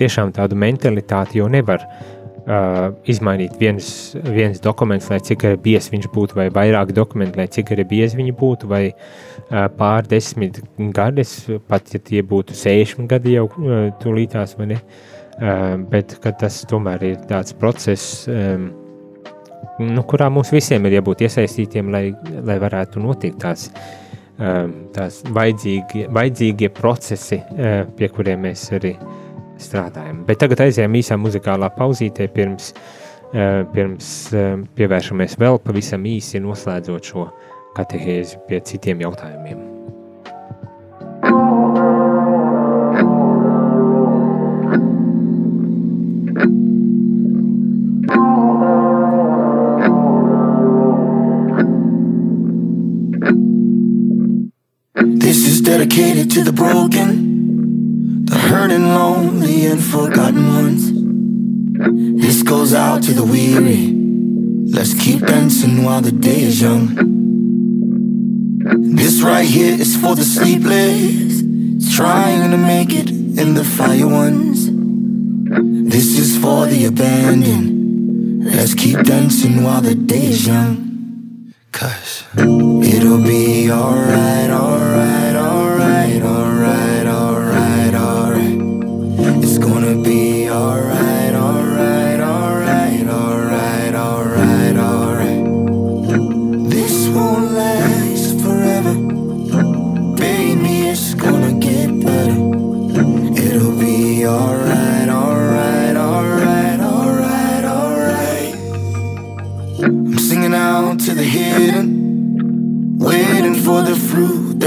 tiešām 0.00 0.32
tādu 0.34 0.58
mentalitāti 0.58 1.40
jau 1.42 1.50
nevar 1.52 1.84
uh, 1.84 2.13
uh, 2.46 2.92
izmainīt 3.08 3.56
viens, 3.60 3.88
viens 4.26 4.60
dokuments, 4.62 5.08
lai 5.12 5.20
cik 5.24 5.46
biezs 5.64 5.90
viņš 5.92 6.08
būtu, 6.14 6.38
vai 6.38 6.48
vairāk 6.52 6.92
dokumentu, 6.96 7.40
lai 7.40 7.48
cik 7.50 7.74
arī 7.74 7.86
biezi 7.94 8.18
viņi 8.18 8.36
būtu, 8.40 8.68
vai 8.70 8.84
uh, 8.90 9.66
pār 9.78 10.06
desmit 10.10 10.60
gadus, 10.96 11.36
pat 11.68 11.94
ja 11.94 12.00
tie 12.00 12.22
būtu 12.22 12.56
60 12.58 13.10
gadi 13.10 13.36
jau 13.38 13.48
uh, 13.48 13.90
tūlītās, 14.02 14.56
vai 14.60 14.74
ne? 14.74 14.80
Uh, 15.34 15.74
bet 15.90 16.14
tas 16.22 16.60
tomēr 16.70 17.08
ir 17.08 17.18
tāds 17.30 17.56
process, 17.58 18.28
um, 18.30 18.70
nu, 19.80 20.04
kurā 20.06 20.30
mums 20.30 20.52
visiem 20.54 20.86
ir 20.86 21.00
jābūt 21.00 21.26
iesaistītiem, 21.26 21.90
lai, 21.90 22.06
lai 22.46 22.60
varētu 22.62 23.02
notikt 23.02 23.42
tās, 23.42 23.66
um, 24.38 24.78
tās 24.94 25.24
vajadzīgie, 25.34 26.06
vajadzīgie 26.14 26.70
procesi, 26.76 27.42
uh, 27.42 27.82
pie 27.98 28.12
kuriem 28.14 28.46
mēs 28.46 28.68
arī 28.78 28.94
uh, 28.94 29.23
strādājam. 29.60 30.24
Bet 30.28 30.40
tagad 30.42 30.64
aizējām 30.66 30.98
īsā 31.00 31.18
muzikālā 31.20 31.70
pauzītē, 31.76 32.28
pirms, 32.34 32.72
uh, 33.32 33.62
pirms 33.74 34.10
uh, 34.34 34.56
pievēršamies 34.78 35.38
vēl 35.40 35.60
pavisam 35.64 36.06
īsi 36.08 36.42
noslēdzot 36.42 37.12
šo 37.12 37.28
katehēzi 37.76 38.42
pie 38.48 38.62
citiem 38.64 39.04
jautājumiem. 39.04 39.70
This 55.18 55.48
is 55.48 55.60
dedicated 55.60 56.30
to 56.30 56.44
the 56.44 56.52
broken 56.52 57.33
the 58.34 58.40
hurt 58.40 58.72
and 58.72 58.88
lonely 58.88 59.66
and 59.66 59.80
forgotten 59.82 60.44
ones. 60.60 60.82
This 62.20 62.42
goes 62.42 62.74
out 62.74 63.02
to 63.04 63.12
the 63.12 63.22
weary. 63.24 63.92
Let's 64.76 64.94
keep 64.94 65.20
dancing 65.20 65.84
while 65.84 66.00
the 66.00 66.10
day 66.10 66.40
is 66.42 66.60
young. 66.60 66.86
This 68.96 69.22
right 69.22 69.46
here 69.46 69.74
is 69.74 69.96
for 69.96 70.16
the 70.16 70.24
sleepless, 70.24 71.42
trying 71.96 72.50
to 72.50 72.56
make 72.56 72.92
it 72.92 73.10
in 73.10 73.54
the 73.54 73.64
fire 73.64 74.08
ones. 74.08 74.68
This 75.92 76.18
is 76.18 76.36
for 76.36 76.66
the 76.66 76.86
abandoned. 76.86 78.46
Let's 78.46 78.74
keep 78.74 78.98
dancing 79.04 79.62
while 79.62 79.80
the 79.80 79.94
day 79.94 80.26
is 80.34 80.46
young. 80.46 81.52
Cause 81.70 82.24
it'll 82.36 83.22
be 83.22 83.70
alright, 83.70 84.50
alright, 84.50 85.36
alright. 85.36 86.22
alright, 86.22 86.63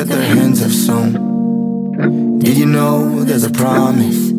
their 0.07 0.23
hands 0.23 0.59
have 0.61 0.73
sown. 0.73 2.39
Did 2.39 2.57
you 2.57 2.65
know 2.65 3.23
there's 3.23 3.43
a 3.43 3.49
promise? 3.49 4.31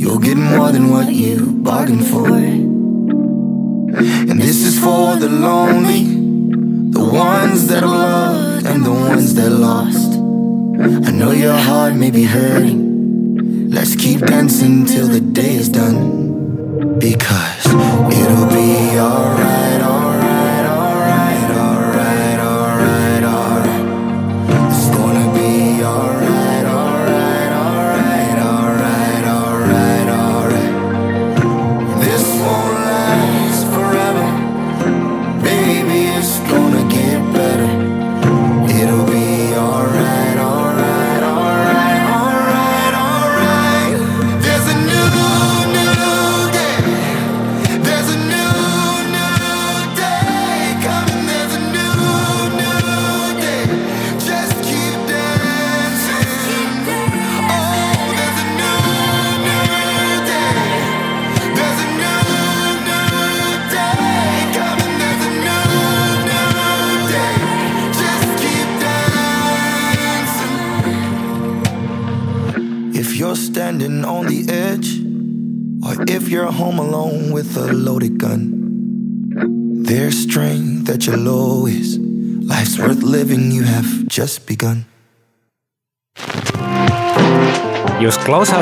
You'll 0.00 0.18
get 0.18 0.36
more 0.36 0.70
than 0.72 0.90
what 0.90 1.12
you 1.12 1.52
bargained 1.52 2.06
for. 2.06 2.26
And 4.30 4.40
this 4.40 4.62
is 4.64 4.78
for 4.78 5.16
the 5.16 5.28
lonely, 5.28 6.04
the 6.90 7.04
ones 7.04 7.68
that 7.68 7.82
have 7.82 7.90
loved 7.90 8.66
and 8.66 8.84
the 8.84 8.92
ones 8.92 9.34
that 9.34 9.50
lost. 9.50 10.12
I 11.08 11.10
know 11.12 11.32
your 11.32 11.56
heart 11.56 11.94
may 11.94 12.10
be 12.10 12.24
hurting. 12.24 13.70
Let's 13.70 13.96
keep 13.96 14.20
dancing 14.20 14.84
till 14.84 15.08
the 15.08 15.20
day 15.20 15.54
is 15.54 15.68
done. 15.68 16.98
Because 16.98 17.55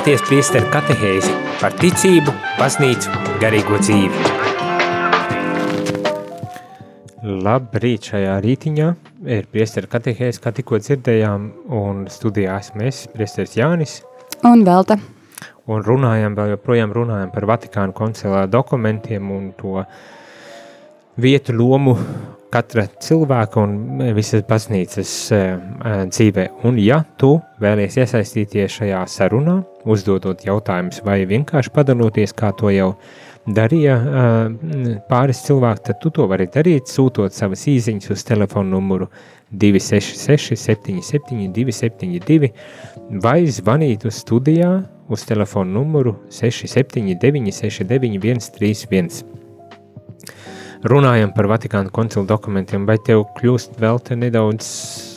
klausāties 0.05 0.29
priesteru 0.29 0.67
katehēzi 0.69 1.31
par 1.63 1.73
ticību, 1.81 2.33
baznīcu, 2.59 3.09
garīgo 3.41 3.79
dzīvi. 3.81 4.19
Labrīt 7.25 8.11
šajā 8.11 8.35
rītiņā 8.45 8.89
ir 9.33 9.49
priesteru 9.49 9.89
katehēzi, 9.89 10.43
kā 10.45 10.53
tikko 10.53 10.77
dzirdējām, 10.83 11.47
un 11.73 12.05
studijā 12.13 12.59
esmu 12.61 12.85
es, 12.85 13.07
priesteris 13.15 13.57
Jānis, 13.57 14.03
Un 14.45 14.67
Velta. 14.67 14.99
un 15.67 15.81
runājam, 15.81 16.37
vēl 16.37 16.53
joprojām 16.59 16.93
runājam 16.93 17.33
par 17.33 17.47
Vatikānu 17.49 17.97
koncilā 17.97 18.45
dokumentiem 18.47 19.31
un 19.31 19.53
to 19.57 19.87
vietu 21.17 21.57
lomu 21.57 21.97
katra 22.55 22.87
cilvēka 23.03 23.63
un 23.65 24.03
visas 24.17 24.45
baznīcas 24.49 25.13
eh, 25.35 25.45
eh, 25.59 26.01
dzīvē. 26.11 26.49
Un 26.69 26.79
ja 26.83 27.03
tu 27.21 27.35
vēlies 27.63 27.99
iesaistīties 27.99 28.79
šajā 28.79 29.05
sarunā, 29.11 29.61
uzdodot 29.85 30.47
jautājumus 30.47 31.03
vai 31.05 31.23
vienkārši 31.29 31.75
padaloties, 31.75 32.35
kā 32.37 32.55
to 32.57 32.73
jau 32.73 32.95
darīja 33.45 33.99
pāris 35.11 35.43
cilvēki, 35.45 35.83
tad 35.85 35.99
tu 36.01 36.09
to 36.17 36.25
vari 36.31 36.47
darīt, 36.49 36.89
sūtot 36.89 37.35
savas 37.37 37.67
īziņas 37.69 38.15
uz 38.15 38.25
telefonu 38.25 38.79
numuru 38.79 39.11
266 39.53 40.57
77 40.57 41.53
272 41.53 42.53
vai 43.23 43.45
zvanīt 43.45 44.09
uz 44.09 44.23
studijā 44.25 44.73
uz 45.09 45.27
telefonu 45.29 45.81
numuru 45.81 46.17
679 46.31 47.53
69 47.53 48.49
131 48.49 49.34
runājam 50.89 51.33
par 51.35 51.49
Vatikāna 51.51 51.93
koncilu 51.95 52.27
dokumentiem, 52.29 52.87
vai 52.89 52.99
tev 53.03 53.25
kļūst 53.39 53.79
vēl 53.81 54.01
te 54.05 54.17
nedaudz 54.19 54.69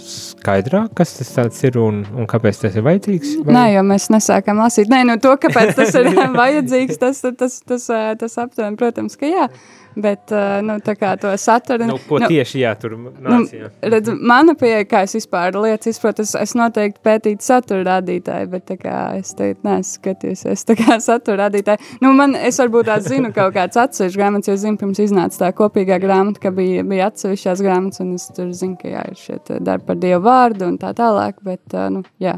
skaidrāk, 0.07 0.93
kas 0.97 1.15
tas 1.19 1.63
ir 1.67 1.79
un, 1.81 2.03
un 2.15 2.27
kāpēc 2.29 2.61
tas 2.63 2.77
ir 2.77 2.85
vajadzīgs? 2.85 3.33
Vai? 3.43 3.55
Nē, 3.57 3.65
jo 3.75 3.83
mēs 3.87 4.07
nesākam 4.13 4.61
lasīt. 4.63 4.91
Nē, 4.91 5.03
nu 5.09 5.17
to, 5.23 5.33
kāpēc 5.41 5.75
tas 5.77 5.95
ir 5.99 6.11
vajadzīgs, 6.41 7.01
tas, 7.01 7.19
tas, 7.23 7.35
tas, 7.39 7.59
tas, 7.67 7.89
tas 8.21 8.39
aptuveni, 8.45 8.79
protams, 8.79 9.19
ka 9.19 9.29
jā. 9.29 9.49
Bet, 9.97 10.31
eh, 10.31 10.59
nu, 10.61 10.75
tā 10.85 10.93
to 11.17 11.31
saturu... 11.41 11.87
Nu, 11.89 11.95
nu, 11.97 12.27
tieši 12.29 12.59
jā, 12.61 12.73
tur 12.77 12.93
Nu, 12.97 13.11
nācija? 13.17 13.71
redz, 13.81 14.11
mana 14.13 14.53
pieeja, 14.57 14.83
kā 14.85 15.01
es 15.07 15.15
vispār 15.17 15.55
lietas 15.57 15.89
izprotu, 15.89 16.21
es, 16.21 16.35
es 16.37 16.53
noteikti 16.57 17.01
pētītu 17.05 17.45
satura 17.45 17.81
rādītāju, 17.87 18.49
bet 18.51 18.67
tā 18.69 18.77
kā 18.77 18.97
es 19.17 19.33
teicu, 19.37 19.63
neesmu 19.65 19.97
skatījusies 19.97 20.65
tā 20.69 20.77
kā 20.77 20.99
satura 21.07 21.47
rādītāju. 21.47 21.97
Nu, 22.05 22.13
man, 22.17 22.37
es 22.37 22.61
varbūt 22.61 22.91
tās 22.91 23.09
zinu 23.09 23.33
kaut 23.33 23.55
kāds 23.57 23.81
atsevišķs 23.87 24.19
grāmatas, 24.21 24.51
jo 24.51 24.59
zinu, 24.67 24.77
pirms 24.83 25.01
iznāca 25.07 25.47
tā 25.47 25.51
kopīgā 25.57 25.97
grāmata, 26.03 26.45
ka 26.45 26.53
bija, 26.53 26.85
bija 26.85 27.09
atsevišķās 27.09 27.65
grāmatas, 27.65 28.05
un 28.05 28.13
es 28.19 28.29
tur 28.37 28.53
zinu, 28.53 28.77
ka 28.77 28.93
jā, 28.93 29.03
ir 29.09 29.21
šie 29.23 29.41
darbi 29.57 29.89
par 29.89 30.01
Dievu 30.05 30.23
vārdu 30.29 30.69
un 30.69 30.77
tā 30.81 30.93
tālāk, 30.97 31.41
bet, 31.45 31.65
uh, 31.73 31.89
nu, 31.93 32.05
jā. 32.21 32.37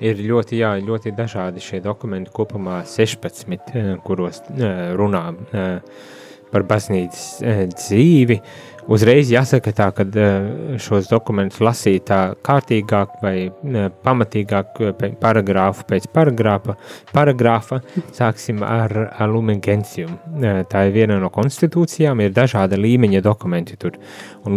Ir 0.00 0.20
ļoti, 0.24 0.56
jā, 0.62 0.70
ļoti 0.80 1.12
dažādi 1.12 1.60
šie 1.60 1.82
dokumenti, 1.84 2.32
kopumā 2.32 2.78
16, 2.88 3.74
eh, 3.76 3.90
kuros 4.04 4.40
eh, 4.54 4.94
runā 4.96 5.26
eh, 5.52 6.06
par 6.52 6.66
baznīcas 6.68 7.24
eh, 7.42 7.64
dzīvi. 7.74 8.40
Uzreiz 8.90 9.28
jāsaka 9.30 9.70
tā, 9.76 9.86
ka 9.94 10.02
eh, 10.02 10.46
šos 10.82 11.06
dokumentus 11.10 11.60
lasīt 11.62 12.08
tā 12.08 12.32
kārtīgāk 12.46 13.20
vai 13.22 13.34
eh, 13.46 13.86
pamatīgāk 14.02 14.80
paragrāfu 15.20 15.84
pēc 15.86 16.08
paragrāfa. 16.14 16.74
paragrāfa. 17.14 17.80
Sāksim 18.16 18.64
ar. 18.66 18.96
Eh, 20.40 20.62
Tā 20.70 20.84
ir 20.88 20.94
viena 20.96 21.20
no 21.22 21.30
konstitūcijām, 21.30 22.24
ir 22.24 22.34
dažāda 22.34 22.78
līmeņa 22.80 23.22
dokumenti 23.22 23.78
tur. 23.78 23.98
Un 24.44 24.56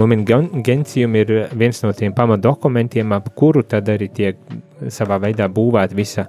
Gentium 0.64 1.16
ir 1.16 1.50
viens 1.54 1.84
no 1.84 1.92
tiem 1.94 2.14
pamatdokumentiem, 2.14 3.14
ap 3.14 3.30
kuru 3.36 3.64
tad 3.64 3.90
arī 3.90 4.10
tiek 4.10 4.38
savā 4.90 5.20
veidā 5.22 5.48
būvēta 5.52 5.96
visa, 5.96 6.28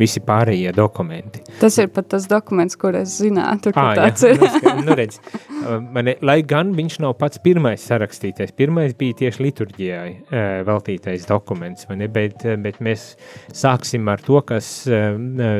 visi 0.00 0.20
pārējie 0.24 0.72
dokumenti. 0.76 1.42
Tas 1.60 1.78
ir 1.80 1.88
pat 1.94 2.10
tas 2.12 2.26
dokuments, 2.30 2.76
kur 2.80 2.96
es 2.98 3.16
zinātu, 3.20 3.72
ka 3.74 3.88
Ā, 3.92 3.94
tāds 4.00 4.26
jā, 4.26 4.34
ir. 4.34 4.44
nu, 4.66 4.84
nu, 4.90 4.96
redz, 4.98 5.18
uh, 5.22 5.78
mani, 5.80 6.16
lai 6.26 6.38
gan 6.46 6.74
viņš 6.76 6.98
nav 7.04 7.16
pats 7.20 7.40
pirmais 7.42 7.86
sarakstītais, 7.88 8.54
pirmais 8.56 8.94
bija 8.98 9.22
tieši 9.22 9.46
liturģijai 9.46 10.12
uh, 10.12 10.44
veltītais 10.68 11.26
dokuments, 11.28 11.88
ne? 11.92 12.10
bet, 12.12 12.44
uh, 12.44 12.58
bet 12.60 12.80
mēs 12.84 13.14
sāksim 13.56 14.08
ar 14.12 14.22
to, 14.24 14.40
kas, 14.46 14.70
uh, 14.90 15.16
uh, 15.16 15.58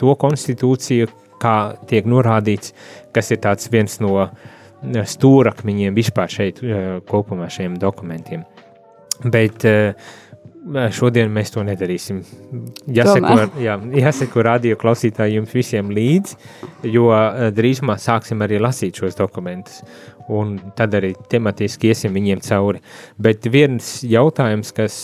to 0.00 0.16
konstitūciju, 0.20 1.10
kā 1.40 1.56
tiek 1.88 2.08
norādīts, 2.08 2.74
kas 3.16 3.32
ir 3.32 3.40
tāds 3.44 3.70
viens 3.72 3.96
no 4.04 4.16
uh, 4.20 4.32
stūrakmeņiem 4.82 5.96
vispār 5.96 6.32
šeit 6.32 6.60
uh, 6.64 6.98
kopumā 7.08 7.48
šiem 7.52 7.80
dokumentiem. 7.80 8.44
Bet 9.24 9.64
uh, 9.68 9.92
šodien 10.92 11.30
mēs 11.32 11.52
to 11.54 11.64
nedarīsim. 11.64 12.20
Jāseko, 12.92 13.36
jā, 13.62 13.76
jāseko 13.96 14.44
radio 14.44 14.76
klausītājiem 14.80 15.40
jums 15.40 15.56
visiem 15.56 15.90
līdzi, 15.94 16.36
jo 16.92 17.08
drīzumā 17.56 17.96
sāksim 18.00 18.44
arī 18.44 18.60
lasīt 18.60 19.00
šos 19.00 19.18
dokumentus. 19.18 19.80
Un 20.30 20.52
tad 20.78 20.92
arī 20.94 21.10
tematiski 21.32 21.88
iesim 21.90 22.14
viņiem 22.14 22.42
cauri. 22.46 22.78
Bet 23.18 23.48
viens 23.50 23.88
jautājums, 24.06 24.70
kas, 24.76 24.94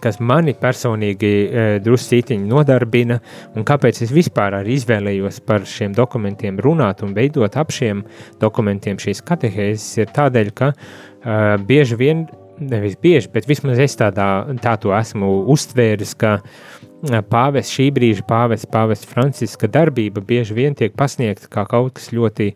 kas 0.00 0.16
mani 0.24 0.54
personīgi 0.56 1.28
e, 1.28 1.64
druscītiņi 1.84 2.48
nodarbina, 2.48 3.18
un 3.52 3.66
kāpēc 3.68 4.00
es 4.06 4.14
vispār 4.14 4.56
arī 4.62 4.78
izvēlējos 4.78 5.42
par 5.44 5.68
šiem 5.68 5.92
dokumentiem 5.92 6.62
runāt 6.64 7.04
un 7.04 7.12
veidot 7.18 7.60
ap 7.60 7.74
šiem 7.76 8.06
dokumentiem 8.40 8.96
šīs 9.02 9.20
katehēzes, 9.28 9.90
ir 10.00 10.14
tādēļ, 10.16 10.54
ka 10.56 10.72
uh, 10.72 11.58
bieži 11.68 12.00
vien 12.00 12.24
nevis 12.60 12.96
bieži, 13.00 13.30
bet 13.32 13.48
vismaz 13.48 13.80
es 13.82 13.96
tādā, 13.98 14.28
tā 14.62 14.76
to 14.80 14.92
esmu 14.96 15.30
uztvēris, 15.52 16.14
ka 16.20 16.38
pāvests 17.32 17.72
šī 17.74 17.88
brīža 17.96 18.24
pāvests, 18.28 18.68
pāvests 18.70 19.08
Franciska 19.08 19.68
darbība 19.68 20.20
bieži 20.20 20.56
vien 20.56 20.76
tiek 20.76 20.94
pasniegta 20.96 21.48
kā 21.48 21.64
kaut 21.68 21.96
kas 21.96 22.10
ļoti 22.12 22.52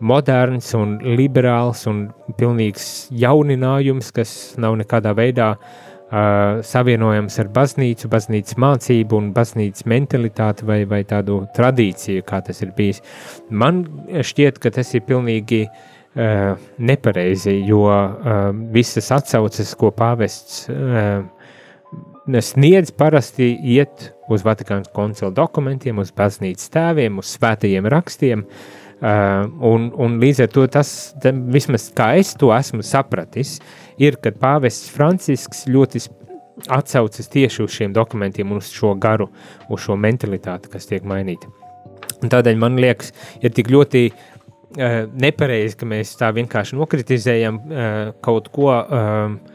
moderns 0.00 0.70
un 0.78 0.98
liberāls 1.18 1.86
un 1.90 2.08
pilnīgs 2.38 3.08
jauninājums, 3.10 4.12
kas 4.14 4.32
nav 4.60 4.76
nekādā 4.78 5.14
veidā 5.16 5.48
uh, 5.56 6.60
savienojams 6.62 7.40
ar 7.42 7.50
baznīcu, 7.56 8.10
baznīcas 8.12 8.60
mācību 8.60 9.18
un 9.18 9.32
baznīcas 9.34 9.88
mentalitāti 9.90 10.68
vai, 10.68 10.82
vai 10.86 11.02
tādu 11.08 11.42
tradīciju, 11.56 12.26
kā 12.28 12.42
tas 12.46 12.62
ir 12.62 12.76
bijis. 12.76 13.02
Man 13.50 13.86
šķiet, 14.12 14.60
ka 14.62 14.70
tas 14.78 14.94
ir 14.94 15.08
pilnīgi 15.08 15.64
uh, 15.66 15.86
nepareizi, 16.18 17.54
jo 17.68 17.84
uh, 17.86 18.48
visas 18.74 19.12
atsauces, 19.14 19.74
ko 19.78 19.92
pāvests 19.94 20.64
uh, 20.72 21.22
sniedz, 22.42 22.90
parasti 22.90 23.52
iet 23.62 24.10
uz 24.28 24.42
Vatikānas 24.44 24.90
koncila 24.94 25.30
dokumentiem, 25.34 26.00
uz 26.02 26.10
baznīcas 26.12 26.72
tēviem, 26.74 27.22
uz 27.22 27.36
svētajiem 27.38 27.88
rakstiem, 27.94 28.46
Uh, 28.98 29.44
un, 29.62 29.84
un 29.94 30.16
līdz 30.18 30.40
ar 30.42 30.48
to 30.50 30.64
tas, 30.74 30.88
vismaz 31.54 31.84
kā 31.94 32.08
es 32.18 32.32
to 32.34 32.48
esmu 32.50 32.82
sapratis, 32.82 33.52
ir, 33.94 34.16
kad 34.18 34.40
pāvests 34.42 34.88
Francisks 34.90 35.68
ļoti 35.70 36.02
atsaucas 36.74 37.30
tieši 37.30 37.62
uz 37.62 37.76
šiem 37.76 37.94
dokumentiem 37.94 38.50
un 38.50 38.58
uz 38.58 38.72
šo 38.74 38.96
garu, 38.98 39.28
uz 39.70 39.84
šo 39.84 39.94
mentalitāti, 39.94 40.72
kas 40.72 40.90
tiek 40.90 41.06
mainīta. 41.06 41.46
Un 42.18 42.32
tādēļ 42.32 42.58
man 42.58 42.80
liekas, 42.82 43.12
ir 43.38 43.54
tik 43.54 43.70
ļoti 43.70 44.02
uh, 44.10 44.18
nepareizi, 44.76 45.78
ka 45.80 45.88
mēs 45.88 46.12
tā 46.20 46.28
vienkārši 46.36 46.76
nokritizējam 46.76 47.60
uh, 47.60 48.10
kaut 48.24 48.52
ko. 48.52 48.74
Uh, 48.74 49.54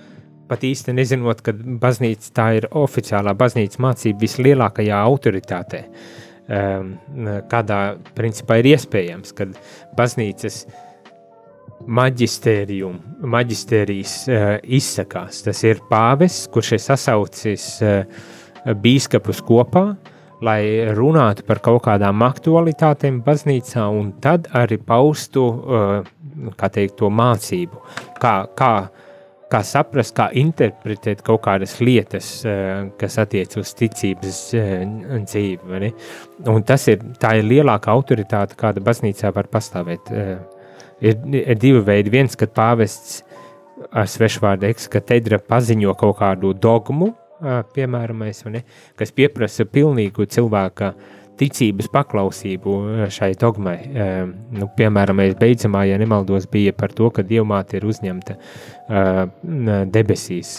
pat 0.54 0.62
īsti 0.68 0.94
nezinot, 0.94 1.40
ka 1.42 1.54
baznīca 1.56 2.30
tā 2.36 2.48
ir 2.60 2.68
oficiālā 2.78 3.34
baznīcas 3.38 3.80
mācība 3.82 4.20
vislielākajā 4.22 4.98
autoritātē. 5.08 5.80
Um, 6.44 7.00
kādā 7.50 7.96
principā 8.14 8.58
ir 8.60 8.66
iespējams, 8.74 9.32
kad 9.38 9.50
baznīcas 9.98 10.66
maģistērijas 11.88 14.16
uh, 14.28 14.60
izsakās. 14.64 15.42
Tas 15.48 15.64
ir 15.66 15.80
pāvis, 15.90 16.48
kurš 16.54 16.72
ir 16.76 16.82
sasaucis 16.84 17.82
uh, 17.82 18.06
bīskapus 18.84 19.42
kopā, 19.48 19.86
lai 20.44 20.62
runātu 20.96 21.46
par 21.48 21.62
kaut 21.64 21.86
kādām 21.88 22.26
aktualitātēm 22.26 23.22
baznīcā, 23.26 23.88
un 23.88 24.12
tad 24.24 24.50
arī 24.60 24.80
paustu 24.82 25.46
uh, 25.48 26.12
teikt, 26.64 26.98
to 27.00 27.10
mācību, 27.14 27.82
kā, 28.20 28.36
kā 28.58 28.74
uh, 28.84 29.04
kā 29.54 29.62
saprast, 29.66 30.16
kā 30.18 30.30
interpretēt 30.40 31.22
kaut 31.26 31.44
kādas 31.46 31.78
lietas, 31.84 32.30
eh, 32.46 32.90
kas 33.00 33.20
attiecas 33.22 33.60
uz 33.62 33.74
ticības 33.78 34.40
eh, 34.58 34.86
dzīvi. 35.28 35.92
Un 36.50 36.66
tas 36.68 36.88
ir, 36.92 37.04
ir 37.04 37.50
lielākā 37.50 37.94
autoritāte, 37.94 38.58
kāda 38.60 38.84
baznīcā 38.84 39.34
var 39.36 39.50
pastāvēt. 39.54 40.12
Ir, 41.04 41.20
ir 41.44 41.60
divi 41.60 41.82
veidi. 41.84 42.14
Viens, 42.14 42.38
kad 42.40 42.54
pāvests 42.56 43.22
ar 43.92 44.08
svešvārdu 44.08 44.70
ekskatedra 44.70 45.42
paziņo 45.44 45.94
kaut 46.00 46.22
kādu 46.22 46.54
dogmu, 46.56 47.12
piemēram, 47.76 48.24
kas 49.00 49.12
pieprasa 49.16 49.66
pilnīgu 49.70 50.28
cilvēka 50.32 50.94
ticības 51.40 51.90
paklausību 51.94 52.74
eh, 52.82 53.04
šai 53.14 53.32
dogmai. 53.40 53.76
Eh, 53.84 54.12
nu, 54.58 54.68
piemēram, 54.78 55.22
beidzamā, 55.40 55.84
ja 55.90 55.98
nemaldos, 56.02 56.48
bija 56.52 56.74
par 56.78 56.94
to, 56.96 57.10
ka 57.14 57.26
dievmāte 57.28 57.80
ir 57.80 57.88
uzņemta 57.90 58.38
eh, 58.38 59.24
debesīs. 59.94 60.54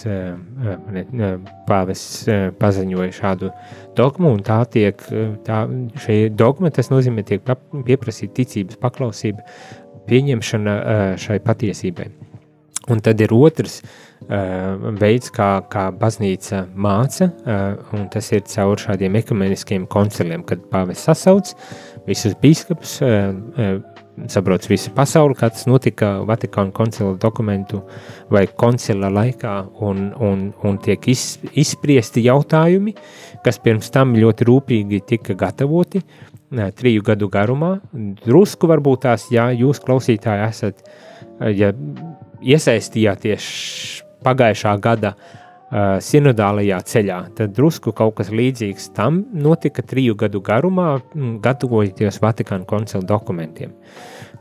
Pāvis 1.68 2.05
paziņoja 2.61 3.14
šādu 3.14 3.53
dogmu, 3.97 4.35
un 4.35 4.45
tā 4.47 4.61
tiek, 4.70 5.01
tā, 5.47 5.64
šī 6.05 6.18
dogma, 6.35 6.72
tas 6.74 6.91
nozīmē, 6.93 7.24
tiek 7.26 7.45
pieprasīta 7.87 8.41
ticības 8.41 8.80
paklausība, 8.82 9.45
pieņemšana 10.11 10.78
šai 11.20 11.41
patiesībai. 11.45 12.11
Un 12.93 13.01
tad 13.01 13.20
ir 13.24 13.32
otrs 13.32 13.78
uh, 13.80 14.91
veids, 15.01 15.30
kā, 15.32 15.49
kā 15.72 15.87
baznīca 15.97 16.66
māca, 16.76 17.30
uh, 17.30 17.78
un 17.97 18.09
tas 18.12 18.28
ir 18.35 18.45
caur 18.51 18.80
šādiem 18.80 19.16
ekumeniskiem 19.22 19.87
konciliem, 19.89 20.45
kad 20.45 20.66
pāvis 20.72 21.07
sasauc 21.09 21.55
visus 22.05 22.37
biskupus, 22.43 22.99
uh, 23.01 23.32
uh, 23.57 23.95
sabrauc 24.30 24.66
visu 24.70 24.93
pasauli, 24.95 25.37
kā 25.39 25.49
tas 25.51 25.64
notika 25.66 26.11
Vatikāna 26.28 26.72
koncila 26.74 27.14
dokumentu 27.20 27.80
vai 28.30 28.45
koncila 28.47 29.11
laikā, 29.12 29.55
un, 29.82 30.07
un, 30.22 30.45
un 30.64 30.78
tiek 30.82 31.09
iz, 31.11 31.24
izspriesti 31.51 32.22
jautājumi, 32.28 32.95
kas 33.45 33.59
pirms 33.64 33.91
tam 33.95 34.14
ļoti 34.18 34.47
rūpīgi 34.49 35.03
tika 35.09 35.35
gatavoti, 35.39 36.05
triju 36.78 37.03
gadu 37.03 37.28
garumā. 37.32 37.72
Drusku 38.24 38.70
varbūt 38.70 39.07
tās, 39.09 39.26
ja 39.35 39.49
jūs 39.51 39.82
klausītāji 39.82 40.47
esat, 40.47 40.85
ja 41.51 41.72
iesaistījāties 42.45 43.47
pagājušā 44.25 44.75
gada 44.83 45.15
uh, 45.15 45.97
sinodālajā 46.05 46.81
ceļā, 46.91 47.19
tad 47.39 47.55
drusku 47.57 47.93
kaut 47.97 48.17
kas 48.21 48.33
līdzīgs 48.35 48.91
tam 48.97 49.23
notika 49.33 49.85
triju 49.85 50.17
gadu 50.21 50.43
garumā, 50.45 50.99
gatavojoties 51.45 52.21
Vatikāna 52.23 52.69
koncila 52.69 53.05
dokumentiem. 53.09 53.75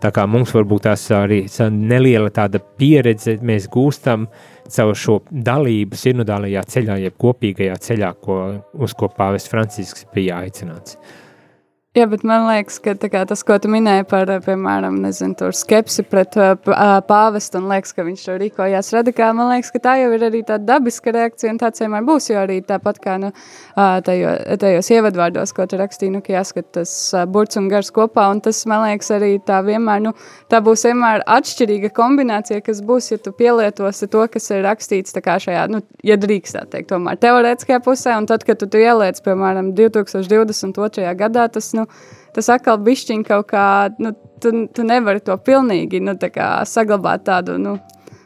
Tā 0.04 0.12
kā 0.12 0.26
mums 0.28 0.52
varbūt 0.52 0.84
tās 0.90 1.06
arī 1.16 1.46
neliela 1.72 2.32
tāda 2.34 2.60
pieredze 2.60 3.38
mēs 3.42 3.70
gūstam 3.72 4.28
caur 4.74 4.96
šo 5.00 5.20
dalību 5.32 5.96
sinodālajā 6.00 6.64
ceļā, 6.76 7.00
jeb 7.06 7.20
kopīgajā 7.22 7.78
ceļā, 7.88 8.14
ko, 8.24 8.40
uz 8.74 8.96
ko 9.00 9.12
pāvests 9.16 9.52
Francisks 9.52 10.08
bija 10.16 10.42
aicināts. 10.44 10.98
Uh, 10.98 11.23
Jā, 11.94 12.08
bet 12.10 12.24
man 12.26 12.48
liekas, 12.48 12.80
ka 12.82 12.96
kā, 12.98 13.20
tas, 13.30 13.44
ko 13.46 13.54
tu 13.62 13.70
minēji 13.70 14.08
par, 14.10 14.26
piemēram, 14.42 14.96
nezinu, 15.04 15.52
skepsi 15.54 16.02
pret 16.10 16.34
pāvestu 17.06 17.60
un 17.60 17.68
liekas, 17.70 17.92
ka 17.94 18.02
viņš 18.08 18.24
to 18.26 18.38
rīkojās 18.42 18.88
radikāli, 18.96 19.38
man 19.38 19.52
liekas, 19.52 19.70
ka 19.76 19.82
tā 19.84 19.94
jau 20.00 20.08
ir 20.16 20.26
arī 20.26 20.42
tāda 20.42 20.66
dabiska 20.72 21.14
reakcija 21.14 21.52
un 21.54 21.60
tāds 21.62 21.84
vienmēr 21.84 22.08
būs, 22.08 22.32
jo 22.32 22.40
arī 22.42 22.56
tāpat 22.66 22.98
kā 23.04 23.20
nu, 23.22 23.30
tajo, 23.78 24.32
tajos 24.64 24.90
ievadvārdos, 24.96 25.54
ko 25.54 25.68
tu 25.70 25.78
rakstīji, 25.78 26.16
nu, 26.16 26.24
ka 26.26 26.34
jāskat 26.34 26.72
tas 26.80 26.96
burts 27.30 27.62
un 27.62 27.68
gars 27.70 27.94
kopā, 27.94 28.26
un 28.34 28.42
tas, 28.42 28.64
man 28.66 28.88
liekas, 28.88 29.12
arī 29.14 29.30
tā 29.46 29.62
vienmēr, 29.70 30.02
nu, 30.08 30.16
tā 30.50 30.64
būs 30.66 30.88
vienmēr 30.90 31.22
atšķirīga 31.30 31.94
kombinācija, 31.94 32.66
kas 32.66 32.82
būs, 32.82 33.12
ja 33.14 33.20
tu 33.22 33.36
pielietosi 33.38 34.10
to, 34.10 34.26
kas 34.34 34.50
ir 34.50 34.66
rakstīts 34.66 35.14
tā 35.14 35.22
kā 35.22 35.38
šajā, 35.46 35.70
nu, 35.70 35.86
ja 36.02 36.18
drīkst 36.18 36.58
tā 36.58 36.66
teikt, 36.74 36.90
tomēr 36.96 37.22
teorētiskajā 37.22 37.86
pusē, 37.86 38.18
un 38.18 38.32
tad, 38.34 38.50
kad 38.50 38.58
tu, 38.58 38.72
tu 38.74 38.82
ieliec, 38.82 39.22
piemēram, 39.30 39.76
2022. 39.78 41.06
gadā, 41.22 41.46
tas, 41.54 41.70
nu, 41.78 41.83
nu, 41.84 41.90
tas 42.36 42.50
atkal 42.56 42.80
bišķiņ 42.84 43.26
kaut 43.28 43.52
kā, 43.52 43.66
nu, 44.02 44.16
tu, 44.42 44.54
tu 44.74 44.88
nevari 44.88 45.24
to 45.24 45.38
pilnīgi, 45.38 46.02
nu, 46.04 46.18
tā 46.20 46.32
kā 46.34 46.50
saglabāt 46.70 47.28
tādu, 47.30 47.60
nu, 47.62 47.78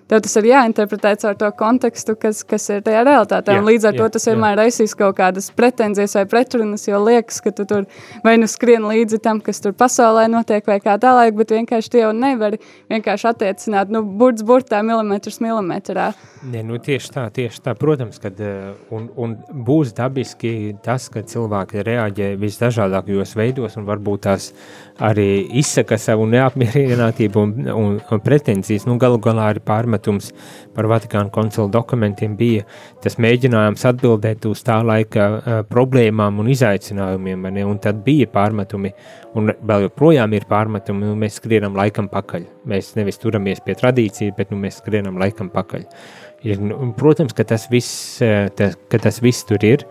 tev 0.08 0.22
tas 0.24 0.36
ir 0.40 0.48
jāinterpretē 0.50 1.14
caur 1.22 1.38
to 1.40 1.50
kontekstu, 1.60 2.16
kas, 2.20 2.44
kas 2.48 2.68
ir 2.74 2.84
tajā 2.86 3.04
realitātē. 3.08 3.58
Jā, 3.58 3.64
līdz 3.68 3.88
ar 3.90 3.98
jā, 3.98 4.02
to 4.02 4.10
tas 4.16 4.28
vienmēr 4.30 4.58
raisīs 4.62 4.96
kaut 4.98 5.18
kādas 5.20 5.50
pretenzijas 5.56 6.16
vai 6.20 6.26
pretrunas, 6.30 6.88
jo 6.88 7.02
liekas, 7.04 7.42
ka 7.44 7.54
tu 7.56 7.68
tur 7.70 7.86
vai 8.26 8.38
nu 8.40 8.50
skrien 8.50 8.88
līdzi 8.88 9.20
tam, 9.24 9.42
kas 9.44 9.62
tur 9.64 9.76
pasaulē 9.78 10.28
notiek, 10.32 10.66
vai 10.68 10.80
kā 10.84 10.98
tālāk, 11.02 11.36
bet 11.38 11.54
vienkārši 11.56 11.94
tie 11.94 12.04
jau 12.06 12.14
nevari 12.16 12.62
vienkārši 12.92 13.30
attiecināt, 13.32 13.92
nu, 13.94 14.04
burts 14.20 14.46
burtā, 14.48 14.82
milimetrus 14.86 15.42
milimetrā. 15.44 16.12
Ne, 16.48 16.62
nu 16.64 16.78
tieši 16.84 17.12
tā, 17.12 17.28
tieši 17.34 17.64
tā, 17.66 17.74
protams, 17.78 18.20
kad 18.22 18.40
eh, 18.44 18.72
un, 18.94 19.10
un 19.18 19.36
būs 19.68 19.96
dabiski 19.98 20.78
tas, 20.86 21.10
ka 21.12 21.24
cilvēki 21.28 21.84
reaģē 21.88 22.34
visdažādākajos 22.40 23.36
veidos 23.40 23.78
un 23.80 23.88
varbūt 23.90 24.28
tās 24.28 24.52
arī 25.04 25.46
izsaka 25.60 25.98
savu 26.02 26.26
neapmierinātību 26.32 27.42
un, 27.42 27.54
un, 27.74 27.96
un 28.02 28.22
pretenzijas. 28.24 28.88
Nu, 28.90 28.98
galu 29.02 29.20
galā 29.22 29.52
arī 29.52 29.62
pārmetums 29.66 30.32
par 30.76 30.90
Vatikānu 30.90 31.32
koncilu 31.34 31.70
dokumentiem 31.74 32.36
bija 32.38 32.66
tas 33.04 33.18
mēģinājums 33.22 33.86
atbildēt 33.92 34.46
uz 34.50 34.64
tā 34.66 34.80
laika 34.86 35.28
uh, 35.30 35.60
problēmām 35.70 36.42
un 36.42 36.52
izaicinājumiem, 36.54 37.50
ne? 37.54 37.66
un 37.68 37.82
tad 37.84 38.04
bija 38.06 38.30
pārmetumi, 38.34 38.94
un 39.38 39.54
vēl 39.62 39.88
joprojām 39.88 40.34
ir 40.38 40.48
pārmetumi, 40.50 41.12
un 41.14 41.26
mēs 41.26 41.42
skrienam 41.42 41.78
laikam 41.78 42.10
pakaļ. 42.12 42.48
Mēs 42.68 42.96
nevis 42.98 43.22
turamies 43.22 43.62
pie 43.66 43.78
tradīcija, 43.78 44.36
bet 44.38 44.54
nu, 44.54 44.62
mēs 44.62 44.82
skrienam 44.82 45.20
laikam 45.22 45.52
pakaļ. 45.54 45.86
Ir, 46.46 46.60
nu, 46.62 46.92
protams, 46.98 47.34
ka 47.34 47.46
tas 47.50 47.66
viss, 47.72 48.20
tas, 48.58 48.76
ka 48.92 49.00
tas 49.02 49.18
viss 49.26 49.46
tur 49.50 49.64
ir, 49.66 49.86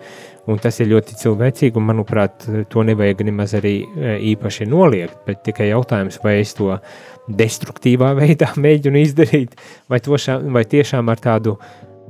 Un 0.47 0.61
tas 0.63 0.77
ir 0.79 0.93
ļoti 0.93 1.17
cilvēcīgi, 1.19 1.75
un 1.81 1.89
manuprāt, 1.89 2.45
to 2.71 2.85
nevajag 2.87 3.25
nemaz 3.27 3.57
arī 3.59 3.81
e, 3.83 4.13
īpaši 4.31 4.69
noliegt. 4.71 5.19
Bet 5.27 5.43
tikai 5.49 5.73
jautājums, 5.73 6.21
vai 6.23 6.37
es 6.43 6.55
to 6.55 6.71
destruktīvā 7.27 8.13
veidā 8.21 8.53
mēģinu 8.55 9.03
izdarīt, 9.03 9.59
vai, 9.91 10.01
tošā, 10.05 10.39
vai 10.55 10.63
tiešām 10.71 11.11
ar 11.11 11.23
tādu, 11.23 11.57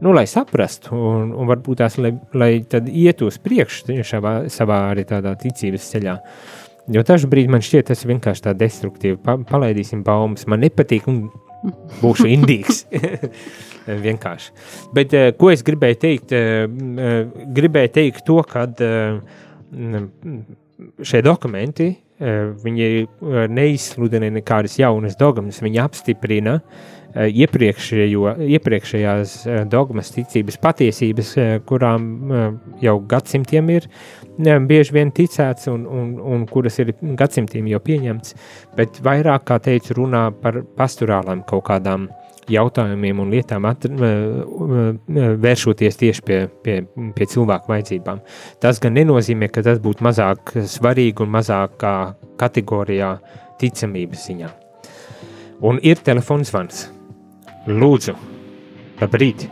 nu, 0.04 0.12
lai 0.12 0.26
saprastu, 0.28 0.92
un, 0.92 1.32
un 1.32 1.48
varbūt 1.48 1.80
tās, 1.80 1.96
lai, 2.02 2.12
lai 2.36 2.50
tad 2.68 2.90
ietu 2.92 3.30
uz 3.30 3.40
priekšu 3.40 3.96
savā, 4.04 4.36
savā 4.52 4.82
arī 4.90 5.06
tādā 5.08 5.32
ticības 5.40 5.90
ceļā. 5.94 6.20
Jo 6.92 7.02
dažu 7.02 7.26
brīdi 7.32 7.50
man 7.50 7.64
šķiet, 7.64 7.88
tas 7.88 8.04
ir 8.04 8.12
vienkārši 8.12 8.44
tā 8.44 8.52
destruktīvi. 8.54 9.16
Pa, 9.24 9.40
palaidīsim 9.48 10.04
baumas, 10.06 10.44
man 10.46 10.60
nepatīk, 10.62 11.08
un 11.10 11.24
būšu 12.02 12.28
indīgs. 12.30 12.84
Vienkārši. 14.06 14.54
Bet 14.94 15.14
uh, 15.14 15.28
ko 15.38 15.52
es 15.52 15.62
gribēju 15.66 15.98
teikt? 16.02 16.34
Uh, 16.34 17.28
gribēju 17.56 17.92
teikt 17.94 18.24
to, 18.26 18.40
ka 18.46 18.66
uh, 18.66 19.20
šie 21.02 21.22
dokumenti 21.24 21.94
viņi 22.16 22.84
neizsludina 23.52 24.30
nekādas 24.32 24.78
jaunas 24.80 25.18
dogmas, 25.20 25.58
viņi 25.60 25.82
apstiprina 25.82 26.54
iepriekšējās 27.14 29.34
dogmas, 29.72 30.12
ticības 30.14 30.56
patiesības, 30.62 31.34
kurām 31.68 32.00
jau 32.82 32.96
gadsimtiem 33.08 33.70
ir 33.76 33.82
bieži 34.36 34.92
vien 34.92 35.10
ticēts 35.14 35.68
un, 35.72 35.86
un, 35.86 36.20
un 36.20 36.46
kuras 36.50 36.78
ir 36.82 36.92
gadsimtiem 37.00 37.66
jau 37.70 37.80
pieņemts, 37.80 38.34
bet 38.76 39.00
vairāk, 39.04 39.46
kā 39.48 39.56
teicu, 39.64 39.94
runā 40.02 40.28
par 40.42 40.60
pastorālām 40.76 41.42
kaut 41.48 41.64
kādām 41.70 42.08
jautājumiem 42.50 43.22
un 43.22 43.32
lietām 43.32 43.64
at, 43.66 43.86
vēršoties 45.46 45.98
tieši 46.02 46.24
pie, 46.26 46.38
pie, 46.62 46.76
pie 47.16 47.26
cilvēku 47.32 47.72
vajadzībām. 47.72 48.20
Tas 48.62 48.78
gan 48.82 48.94
nenozīmē, 48.94 49.48
ka 49.50 49.64
tas 49.66 49.80
būtu 49.82 50.04
mazāk 50.06 50.54
svarīgi 50.76 51.24
un 51.24 51.32
mazākā 51.34 51.94
kategorijā 52.38 53.16
ticamības 53.60 54.28
ziņā. 54.28 54.52
Un 55.66 55.74
ir 55.82 55.96
telefons 56.04 56.52
zvans. 56.52 56.95
Lūdzu, 57.66 58.12
labrīt! 59.00 59.48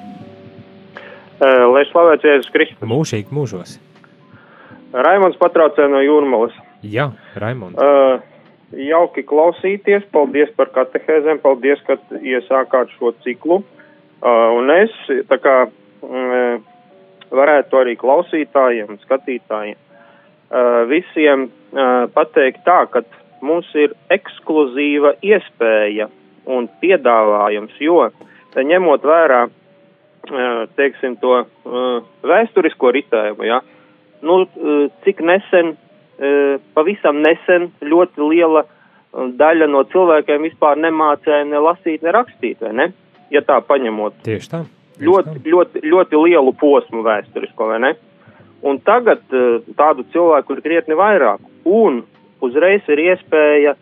Lai 1.42 1.82
slavēts 1.88 2.22
Jēzus 2.22 2.52
Kristus. 2.54 2.86
Mūžīgi 2.86 3.34
mūžos. 3.34 3.72
Raimons 4.94 5.34
patraucē 5.40 5.88
no 5.90 5.98
Jūrmalas. 5.98 6.54
Jā, 6.86 7.08
Raimons. 7.42 7.74
Uh, 7.74 8.22
jauki 8.78 9.24
klausīties, 9.26 10.06
paldies 10.14 10.54
par 10.54 10.70
katehēzēm, 10.76 11.42
paldies, 11.42 11.82
ka 11.88 11.98
iesākāt 12.22 12.94
šo 13.00 13.10
ciklu. 13.26 13.64
Uh, 14.22 14.54
un 14.60 14.70
es, 14.70 14.94
tā 15.26 15.42
kā, 15.42 15.58
uh, 15.66 16.56
varētu 17.34 17.82
arī 17.82 17.98
klausītājiem, 17.98 18.94
skatītājiem, 19.02 19.74
uh, 19.74 20.84
visiem 20.86 21.48
pateikt 22.14 22.62
tā, 22.62 22.84
ka 22.86 23.00
mums 23.42 23.66
ir 23.74 23.96
ekskluzīva 24.14 25.16
iespēja 25.26 26.06
un 26.47 26.68
piedāvājums, 26.82 27.76
jo 27.80 28.09
ņemot 28.55 29.05
vērā, 29.05 29.40
uh, 29.49 30.64
teiksim, 30.78 31.16
to 31.22 31.40
uh, 31.42 32.05
vēsturisko 32.22 32.92
ritējumu, 32.95 33.47
ja, 33.49 33.61
nu, 34.22 34.45
uh, 34.45 34.86
cik 35.07 35.24
nesen, 35.24 35.76
pavisam 36.78 37.16
nesen 37.24 37.72
ļoti 37.82 38.22
liela 38.22 38.61
daļa 39.11 39.66
no 39.66 39.80
cilvēkiem 39.90 40.45
vispār 40.47 40.78
nemācēja 40.78 41.42
ne 41.49 41.59
lasīt, 41.59 42.05
ne 42.07 42.12
rakstīt, 42.14 42.61
vai 42.62 42.70
ne? 42.70 42.86
Ja 43.34 43.42
tā 43.42 43.57
paņemot. 43.66 44.20
Tieši 44.22 44.51
tā. 44.53 44.61
Ļoti, 45.03 45.40
ļoti, 45.51 45.82
ļoti 45.90 46.20
lielu 46.22 46.53
posmu 46.61 47.03
vēsturisko, 47.03 47.66
vai 47.66 47.80
ne? 47.82 47.90
Un 48.62 48.78
tagad 48.86 49.26
tādu 49.74 50.07
cilvēku 50.14 50.55
ir 50.55 50.62
krietni 50.62 50.95
vairāk, 50.95 51.42
un 51.66 52.05
uzreiz 52.47 52.86
ir 52.95 53.03
iespēja 53.09 53.74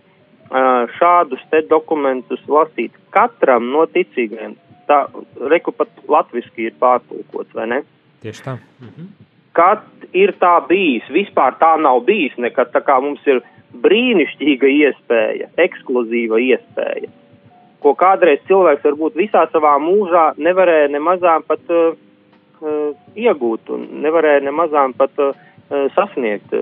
šādus 0.98 1.40
te 1.50 1.62
dokumentus 1.68 2.42
lasīt 2.48 2.92
katram 3.14 3.70
no 3.72 3.86
ticīgiem. 3.88 4.56
Tā, 4.88 5.06
reku 5.48 5.72
pat 5.72 5.88
latviski 6.10 6.68
ir 6.68 6.76
pārtulkots, 6.80 7.54
vai 7.56 7.68
ne? 7.70 7.80
Tieši 8.24 8.44
tā. 8.44 8.58
Mhm. 8.82 9.08
Kad 9.52 9.84
ir 10.16 10.32
tā 10.40 10.54
bijis, 10.68 11.08
vispār 11.12 11.56
tā 11.60 11.74
nav 11.80 12.04
bijis 12.04 12.36
nekad, 12.40 12.72
tā 12.72 12.80
kā 12.84 12.98
mums 13.00 13.20
ir 13.26 13.42
brīnišķīga 13.84 14.68
iespēja, 14.68 15.48
ekskluzīva 15.60 16.40
iespēja 16.40 17.10
ko 17.82 17.94
kādreiz 17.98 18.42
cilvēks 18.48 18.86
varbūt 18.86 19.18
visā 19.18 19.44
savā 19.52 19.74
mūžā 19.82 20.32
nevarēja 20.40 20.90
nemazām 20.92 21.44
pat 21.48 21.72
uh, 21.74 21.94
iegūt 23.18 23.72
un 23.74 23.86
nevarēja 24.04 24.44
nemazām 24.46 24.94
pat 24.98 25.18
uh, 25.22 25.34
sasniegt. 25.96 26.54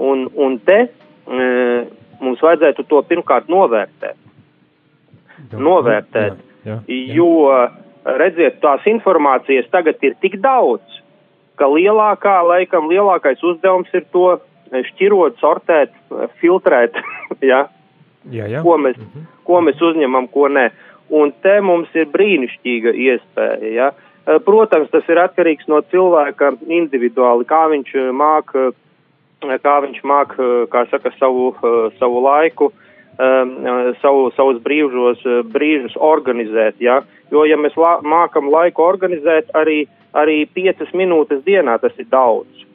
Un, 0.00 0.26
un 0.34 0.58
te 0.66 0.78
uh, 0.86 1.86
mums 2.20 2.42
vajadzētu 2.44 2.86
to 2.88 3.02
pirmkārt 3.08 3.48
novērtēt. 3.52 4.18
Novērtēt, 5.56 6.36
jā, 6.64 6.76
jā, 6.76 6.80
jā. 6.84 7.14
jo 7.16 7.30
redziet, 8.20 8.60
tās 8.60 8.84
informācijas 8.88 9.68
tagad 9.72 10.02
ir 10.04 10.14
tik 10.20 10.38
daudz, 10.44 11.00
ka 11.60 11.68
lielākā, 11.68 12.40
laikam, 12.46 12.88
lielākais 12.92 13.42
uzdevums 13.44 13.90
ir 13.96 14.06
to 14.14 14.38
šķirot, 14.70 15.40
sortēt, 15.40 15.92
filtrēt, 16.40 16.96
jā, 17.52 17.64
jā, 18.30 18.46
jā. 18.46 18.62
Ko, 18.62 18.76
mēs, 18.78 18.96
-hmm. 18.96 19.26
ko 19.44 19.60
mēs 19.64 19.82
uzņemam, 19.82 20.28
ko 20.28 20.48
nē. 20.48 20.70
Un 21.10 21.32
te 21.42 21.60
mums 21.60 21.88
ir 21.94 22.06
brīnišķīga 22.06 22.92
iespēja. 22.94 23.70
Ja? 23.74 23.90
Protams, 24.44 24.90
tas 24.90 25.08
ir 25.08 25.18
atkarīgs 25.18 25.66
no 25.66 25.80
cilvēka 25.90 26.52
individuāli, 26.68 27.46
kā 27.48 27.64
viņš 27.72 27.94
eh, 27.98 28.10
eh, 28.54 28.70
kā 29.40 29.76
viņš 29.86 30.00
māk, 30.04 30.36
kā 30.72 30.84
saka, 30.90 31.12
savu, 31.18 31.52
savu 31.98 32.22
laiku, 32.24 32.70
savu, 34.00 34.30
savus 34.36 34.60
brīžos, 34.64 35.24
brīžus 35.52 35.96
organizēt. 35.96 36.80
Ja? 36.80 37.00
Jo, 37.30 37.44
ja 37.48 37.56
mēs 37.60 37.76
la, 37.76 37.98
mākam 38.02 38.50
laiku 38.52 38.84
organizēt, 38.84 39.52
arī, 39.54 39.84
arī 40.12 40.44
piecas 40.46 40.92
minūtes 40.96 41.44
dienā 41.46 41.78
tas 41.80 41.96
ir 41.98 42.08
daudz 42.10 42.66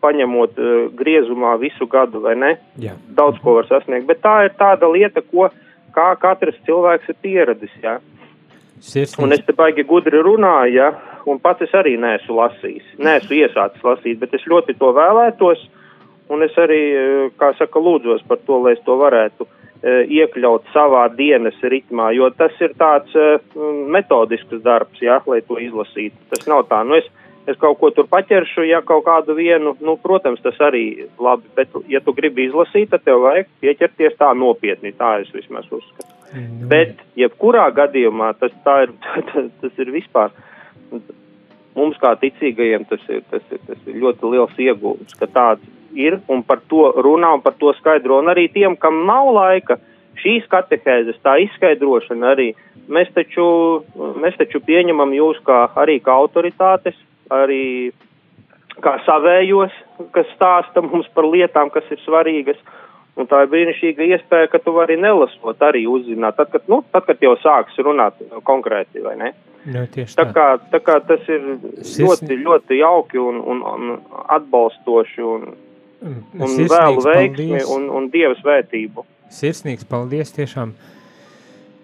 paņemot 0.00 0.58
uh, 0.58 0.68
griezumā 0.96 1.56
visu 1.60 1.86
gadu, 1.90 2.22
vai 2.24 2.36
ne? 2.38 2.54
Jā. 2.80 2.94
Daudz 3.16 3.40
ko 3.44 3.58
var 3.58 3.68
sasniegt, 3.68 4.06
bet 4.08 4.22
tā 4.24 4.46
ir 4.46 4.54
tāda 4.58 4.88
lieta, 4.88 5.20
ko 5.20 5.50
kā 5.94 6.08
katrs 6.22 6.58
cilvēks 6.68 7.10
ir 7.12 7.18
pieradis, 7.24 7.74
jā. 7.82 7.98
Sirsnīgs. 8.80 9.18
Un 9.20 9.36
es 9.36 9.42
te 9.44 9.52
baigi 9.56 9.84
gudri 9.84 10.22
runāju, 10.24 10.72
jā, 10.78 10.88
un 11.28 11.40
pats 11.42 11.66
es 11.66 11.74
arī 11.76 11.98
neesmu 12.00 12.38
lasījis, 12.38 12.94
neesmu 12.96 13.42
iesācis 13.42 13.84
lasīt, 13.84 14.20
bet 14.22 14.32
es 14.38 14.46
ļoti 14.48 14.78
to 14.80 14.92
vēlētos, 14.96 15.66
un 16.30 16.44
es 16.46 16.56
arī, 16.58 16.82
eh, 16.96 17.30
kā 17.40 17.52
saka, 17.58 17.82
lūdzos 17.82 18.26
par 18.28 18.40
to, 18.46 18.60
lai 18.64 18.76
es 18.76 18.84
to 18.86 18.96
varētu 19.00 19.46
uh, 19.46 20.02
iekļaut 20.06 20.68
savā 20.74 21.06
dienas 21.16 21.56
ritmā, 21.62 22.10
jo 22.16 22.30
tas 22.30 22.52
ir 22.60 22.74
tāds 22.78 23.14
uh, 23.18 23.38
metodisks 23.90 24.62
darbs, 24.64 25.00
jā, 25.02 25.20
lai 25.26 25.40
to 25.46 25.58
izlasītu. 25.60 26.16
Tas 26.30 26.46
nav 26.50 26.66
tā, 26.70 26.84
nu 26.86 26.98
es 27.00 27.08
es 27.50 27.58
kaut 27.60 27.78
ko 27.80 27.90
tur 27.94 28.08
paķeršu, 28.10 28.64
ja 28.68 28.80
kaut 28.86 29.04
kādu 29.06 29.34
vienu, 29.38 29.74
nu, 29.84 29.96
protams, 30.00 30.42
tas 30.44 30.58
arī 30.62 31.06
labi, 31.18 31.48
bet, 31.56 31.74
ja 31.90 32.02
tu 32.04 32.14
gribi 32.16 32.46
izlasīt, 32.48 32.90
tad 32.92 33.04
tev 33.06 33.24
vajag 33.24 33.48
pieķerties 33.64 34.18
tā 34.20 34.30
nopietni, 34.36 34.92
tā 34.96 35.16
es 35.24 35.32
vismaz 35.34 35.68
uzskatu. 35.70 36.08
Mm. 36.30 36.68
Bet, 36.70 37.00
jebkurā 37.18 37.66
gadījumā, 37.74 38.32
tas, 38.38 38.54
ir, 38.84 38.94
tas, 39.32 39.50
tas 39.62 39.82
ir 39.82 39.92
vispār, 39.94 40.34
mums 41.76 41.98
kā 42.02 42.14
ticīgajiem 42.20 42.86
tas 42.90 43.04
ir, 43.08 43.22
tas 43.30 43.44
ir, 43.50 43.60
tas 43.66 43.86
ir 43.86 44.00
ļoti 44.02 44.32
liels 44.32 44.58
iegūms, 44.58 45.14
ka 45.20 45.28
tāds 45.30 45.66
ir 45.94 46.20
un 46.30 46.42
par 46.46 46.62
to 46.70 46.90
runā 47.02 47.32
un 47.36 47.42
par 47.44 47.56
to 47.58 47.72
skaidro, 47.78 48.20
un 48.22 48.30
arī 48.32 48.48
tiem, 48.52 48.76
kam 48.78 49.04
nav 49.06 49.32
laika, 49.34 49.78
šīs 50.20 50.46
katehēzes, 50.50 51.20
tā 51.24 51.36
izskaidrošana 51.46 52.34
arī, 52.34 52.50
mēs 52.90 53.10
taču, 53.16 53.46
mēs 54.20 54.36
taču 54.38 54.60
pieņemam 54.66 55.14
jūs 55.16 55.40
kā, 55.46 55.64
arī 55.80 55.98
kā 56.04 56.14
autoritātes, 56.14 56.98
arī 57.32 57.92
kā 58.84 58.96
savējos, 59.06 59.72
kas 60.14 60.28
stāsta 60.34 60.82
mums 60.84 61.08
par 61.14 61.28
lietām, 61.28 61.70
kas 61.72 61.86
ir 61.90 62.00
svarīgas. 62.04 62.60
Un 63.18 63.26
tā 63.28 63.42
ir 63.44 63.50
brīnišķīga 63.52 64.06
iespēja, 64.14 64.48
ka 64.52 64.60
tu 64.62 64.74
vari 64.76 64.96
nelasot 65.00 65.62
arī 65.66 65.82
uzzināt, 65.90 66.36
tad, 66.38 66.52
kad, 66.52 66.66
nu, 66.70 66.80
tad, 66.94 67.08
kad 67.08 67.24
jau 67.24 67.34
sāks 67.42 67.80
runāt 67.82 68.20
konkrēti, 68.46 69.02
vai 69.04 69.16
ne? 69.18 69.32
Jā, 69.68 69.82
tā, 70.16 70.24
kā, 70.32 70.46
tā 70.72 70.80
kā 70.80 71.00
tas 71.04 71.26
ir 71.28 71.42
Sirsni... 71.82 72.06
ļoti, 72.06 72.38
ļoti 72.46 72.78
jauki 72.80 73.20
un, 73.20 73.42
un, 73.52 73.60
un 73.66 73.98
atbalstoši 74.36 75.26
un, 75.26 75.50
un 76.06 76.56
vēlu 76.70 77.04
veiksmi 77.04 77.60
un, 77.74 77.90
un 77.98 78.08
dieva 78.14 78.38
svētību. 78.38 79.04
Sirsnīgs 79.30 79.84
paldies 79.90 80.32
tiešām. 80.38 80.72
Uh, 80.72 80.99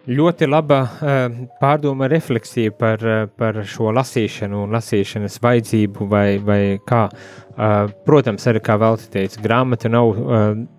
Ļoti 0.06 0.46
laba 0.46 0.76
uh, 0.86 1.24
pārdoma 1.58 2.06
refleksija 2.06 2.70
par, 2.78 3.00
uh, 3.02 3.24
par 3.26 3.56
šo 3.66 3.90
lasīšanu 3.90 4.60
un 4.62 4.76
lasīšanas 4.76 5.40
vajadzību 5.42 6.06
vai, 6.12 6.36
vai 6.38 6.60
kā. 6.86 7.08
Uh, 7.56 7.88
protams, 8.06 8.44
arī 8.46 8.60
kā 8.62 8.76
Veltes 8.78 9.08
teica, 9.10 9.40
grāmata 9.42 9.90
nav 9.90 10.12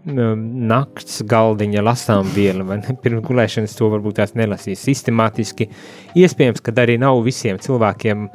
nakts 0.08 1.24
galdiņa 1.28 1.84
lasām 1.84 2.30
viela, 2.36 2.64
vai 2.70 2.78
ne? 2.80 2.96
Pirms 3.04 3.26
gulēšanas 3.28 3.76
to 3.76 3.90
varbūt 3.92 4.22
tās 4.22 4.32
nelasīs 4.38 4.86
sistemātiski. 4.88 5.68
Iespējams, 6.16 6.64
ka 6.64 6.72
arī 6.86 6.96
nav 7.02 7.20
visiem 7.26 7.60
cilvēkiem 7.60 8.30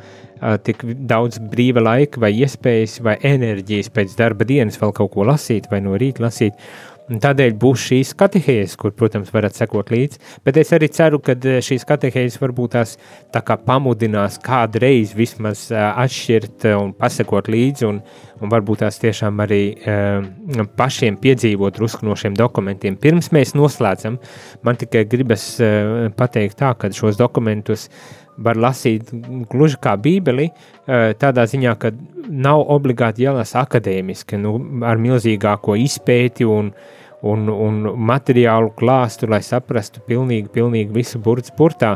tik 0.66 0.82
daudz 1.06 1.38
brīva 1.52 1.84
laika 1.86 2.20
vai 2.20 2.32
iespējas 2.42 2.98
vai 3.06 3.14
enerģijas 3.22 3.92
pēc 3.94 4.16
darba 4.18 4.44
dienas 4.44 4.80
vēl 4.80 4.90
kaut 4.96 5.12
ko 5.14 5.26
lasīt 5.28 5.70
vai 5.70 5.78
no 5.84 5.94
rīta 5.94 6.24
lasīt. 6.26 6.58
Un 7.10 7.18
tādēļ 7.18 7.56
būs 7.58 7.82
šīs 7.88 8.12
katehēzes, 8.18 8.76
kur, 8.78 8.92
protams, 8.94 9.32
varat 9.34 9.56
sekot 9.58 9.90
līdzi. 9.90 10.20
Bet 10.46 10.58
es 10.60 10.70
arī 10.74 10.86
ceru, 10.94 11.18
ka 11.24 11.34
eh, 11.34 11.58
šīs 11.64 11.84
katehēzes 11.88 12.38
varbūt 12.40 12.76
tās 12.76 12.94
tā 13.34 13.42
kā 13.42 13.56
pamudinās 13.58 14.38
kādreiz 14.42 15.16
vismaz 15.18 15.66
uh, 15.72 15.90
atšķirt 16.04 16.68
un 16.76 16.94
pasekot 16.96 17.50
līdzi, 17.52 17.88
un, 17.88 17.98
un 18.38 18.52
varbūt 18.52 18.84
tās 18.84 19.00
tiešām 19.02 19.42
arī 19.42 19.60
uh, 19.74 20.62
pašiem 20.78 21.18
piedzīvot 21.22 21.80
drusku 21.80 22.06
no 22.06 22.16
šiem 22.18 22.38
dokumentiem. 22.38 22.96
Pirms 23.02 23.32
mēs 23.34 23.56
noslēdzam, 23.58 24.20
man 24.62 24.78
tikai 24.80 25.02
gribas 25.10 25.48
uh, 25.58 26.06
pateikt 26.16 26.60
tā, 26.62 26.70
ka 26.78 26.92
šos 26.94 27.18
dokumentus 27.18 27.88
var 28.42 28.56
lasīt 28.56 29.10
gluži 29.50 29.76
kā 29.82 29.92
bībeli, 30.00 30.48
tādā 31.20 31.44
ziņā, 31.50 31.74
ka 31.80 31.90
nav 32.32 32.64
obligāti 32.72 33.26
jālasa 33.26 33.62
akadēmiski, 33.66 34.40
nu, 34.40 34.56
ar 34.88 35.00
milzīgāko 35.00 35.76
izpēti 35.78 36.48
un, 36.48 36.72
uh, 36.72 37.02
un, 37.22 37.46
un 37.48 37.82
materiālu 38.08 38.72
klāstu, 38.78 39.28
lai 39.30 39.40
saprastu 39.46 40.02
pilnīgi, 40.06 40.50
pilnīgi 40.52 40.94
visu 40.94 41.20
burbuļu 41.22 41.52
spurtā, 41.52 41.92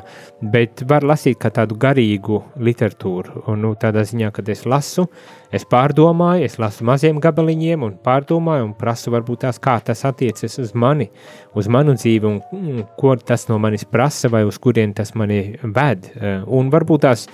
bet 0.52 0.84
var 0.88 1.06
lasīt 1.06 1.40
kā 1.42 1.50
tādu 1.54 1.76
garīgu 1.82 2.40
literatūru. 2.62 3.42
Un, 3.50 3.64
nu, 3.64 3.74
tādā 3.80 4.06
ziņā, 4.06 4.30
kad 4.34 4.48
es 4.52 4.64
lasu, 4.68 5.08
es 5.56 5.64
pārdomāju, 5.68 6.44
es 6.46 6.58
lasu 6.60 6.84
maziem 6.86 7.18
gabaliņiem 7.22 7.84
un 7.86 7.96
pārdomāju 8.04 8.68
un 8.68 8.74
prasu 8.78 9.12
varbūt 9.14 9.44
tās, 9.46 9.60
kā 9.62 9.78
tas 9.84 10.04
attiecas 10.08 10.58
uz 10.62 10.74
mani, 10.76 11.08
uz 11.56 11.68
manu 11.72 11.96
dzīvi 11.96 12.28
un, 12.28 12.40
un 12.56 12.84
ko 12.98 13.14
tas 13.16 13.46
no 13.50 13.58
manis 13.62 13.86
prasa 13.88 14.30
vai 14.32 14.44
uz 14.46 14.58
kurien 14.62 14.94
tas 14.96 15.14
mani 15.18 15.40
ved. 15.62 16.10
Un 16.46 16.70
varbūt 16.72 17.06
tās 17.06 17.26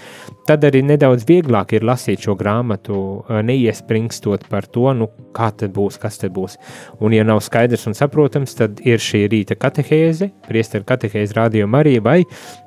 tad 0.48 0.64
arī 0.66 0.82
nedaudz 0.86 1.26
vieglāk 1.28 1.74
ir 1.76 1.86
lasīt 1.86 2.24
šo 2.26 2.36
grāmatu, 2.38 2.96
neiespringstot 3.46 4.46
par 4.50 4.66
to, 4.70 4.88
nu, 4.96 5.08
kā 5.36 5.50
tad 5.56 5.74
būs, 5.76 5.98
kas 6.02 6.20
tad 6.22 6.34
būs. 6.36 6.58
Un 7.02 7.16
ja 7.16 7.26
nav 7.26 7.42
skaidrs, 7.44 7.86
un 7.90 7.98
saprotams, 7.98 8.56
tad 8.58 8.82
ir 8.86 9.02
šī 9.02 9.24
rīta 9.32 9.58
katehēze, 9.58 10.32
priesteru 10.48 10.86
katehēze 10.88 11.36
Radio 11.38 11.68
Marija, 11.70 12.02
vai 12.04 12.20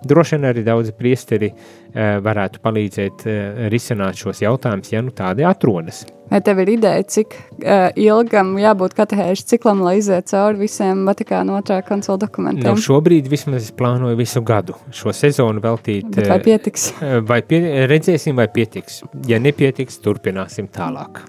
droši 0.07 0.37
vien 0.37 0.49
arī 0.51 0.65
daudzi 0.67 0.95
priesteri 0.97 1.51
varētu 1.95 2.61
palīdzēt 2.63 3.25
uh, 3.25 3.63
risināt 3.71 4.19
šos 4.19 4.41
jautājumus, 4.43 4.91
ja 4.93 5.01
nu 5.05 5.13
tādi 5.15 5.45
atrodas. 5.47 6.03
Vai 6.31 6.39
tev 6.41 6.59
ir 6.63 6.71
ideja, 6.73 7.03
cik 7.15 7.35
uh, 7.37 7.91
ilgam 8.01 8.55
jābūt 8.59 8.95
katehēžu 8.97 9.45
ciklam, 9.51 9.83
lai 9.85 9.99
iziet 9.99 10.31
cauri 10.31 10.63
visiem 10.65 11.05
Vatikāna 11.07 11.59
otrā 11.59 11.79
koncila 11.85 12.17
dokumentiem? 12.21 12.71
Nu, 12.73 12.81
šobrīd 12.81 13.29
vismaz 13.31 13.67
es 13.69 13.75
plānoju 13.77 14.17
visu 14.19 14.41
gadu 14.45 14.77
šo 14.95 15.13
sezonu 15.15 15.63
veltīt. 15.63 16.09
Bet 16.17 16.31
vai 16.33 16.41
pietiks? 16.43 16.89
Vai 17.29 17.39
pie, 17.45 17.61
redzēsim, 17.91 18.35
vai 18.41 18.49
pietiks. 18.51 19.03
Ja 19.29 19.39
nepietiks, 19.41 20.01
turpināsim 20.03 20.71
tālāk. 20.73 21.21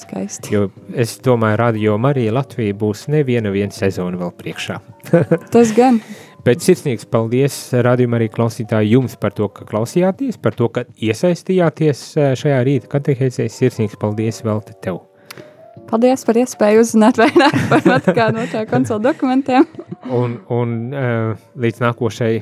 Skaisti. 0.00 0.54
Jo 0.54 0.68
es 0.96 1.16
domāju, 1.24 1.58
Radio 1.60 1.96
Marija 2.00 2.32
Latvija 2.32 2.76
būs 2.78 3.06
neviena 3.12 3.52
viena 3.52 3.74
sezona 3.74 4.18
vēl 4.20 4.32
priekšā. 4.38 4.78
Tas 5.52 5.74
gan. 5.76 6.00
Bet 6.44 6.64
sirsnīgs 6.64 7.04
paldies, 7.10 7.56
radījumā 7.84 8.16
arī 8.20 8.30
klausītāji, 8.32 8.94
jums 8.94 9.16
par 9.20 9.34
to, 9.36 9.50
ka 9.52 9.66
klausījāties, 9.68 10.38
par 10.40 10.56
to, 10.56 10.70
ka 10.72 10.86
iesaistījāties 10.96 12.04
eh, 12.16 12.32
šajā 12.40 12.60
rīta 12.64 12.90
katehēzē. 12.94 13.48
Sirsnīgs 13.52 13.98
paldies 14.00 14.40
vēl 14.46 14.62
te 14.64 14.76
tev. 14.86 15.02
Paldies 15.90 16.22
par 16.26 16.38
iespēju 16.38 16.84
uzzināt 16.84 17.18
vairāk 17.20 17.56
par 17.72 17.84
Vatikānu 17.86 18.44
otrā 18.44 18.64
koncila 18.70 19.00
dokumentiem. 19.10 19.66
un, 20.08 20.38
un 20.54 20.78
uh, 20.94 21.42
līdz 21.60 21.82
nākošai 21.82 22.32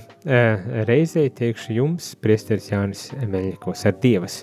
reizei 0.88 1.32
tiekšu 1.34 1.78
jums, 1.80 2.12
priesteris 2.22 2.70
Jānis 2.70 3.08
Emeļikos 3.18 3.86
ar 3.88 3.98
Dievas. 4.02 4.42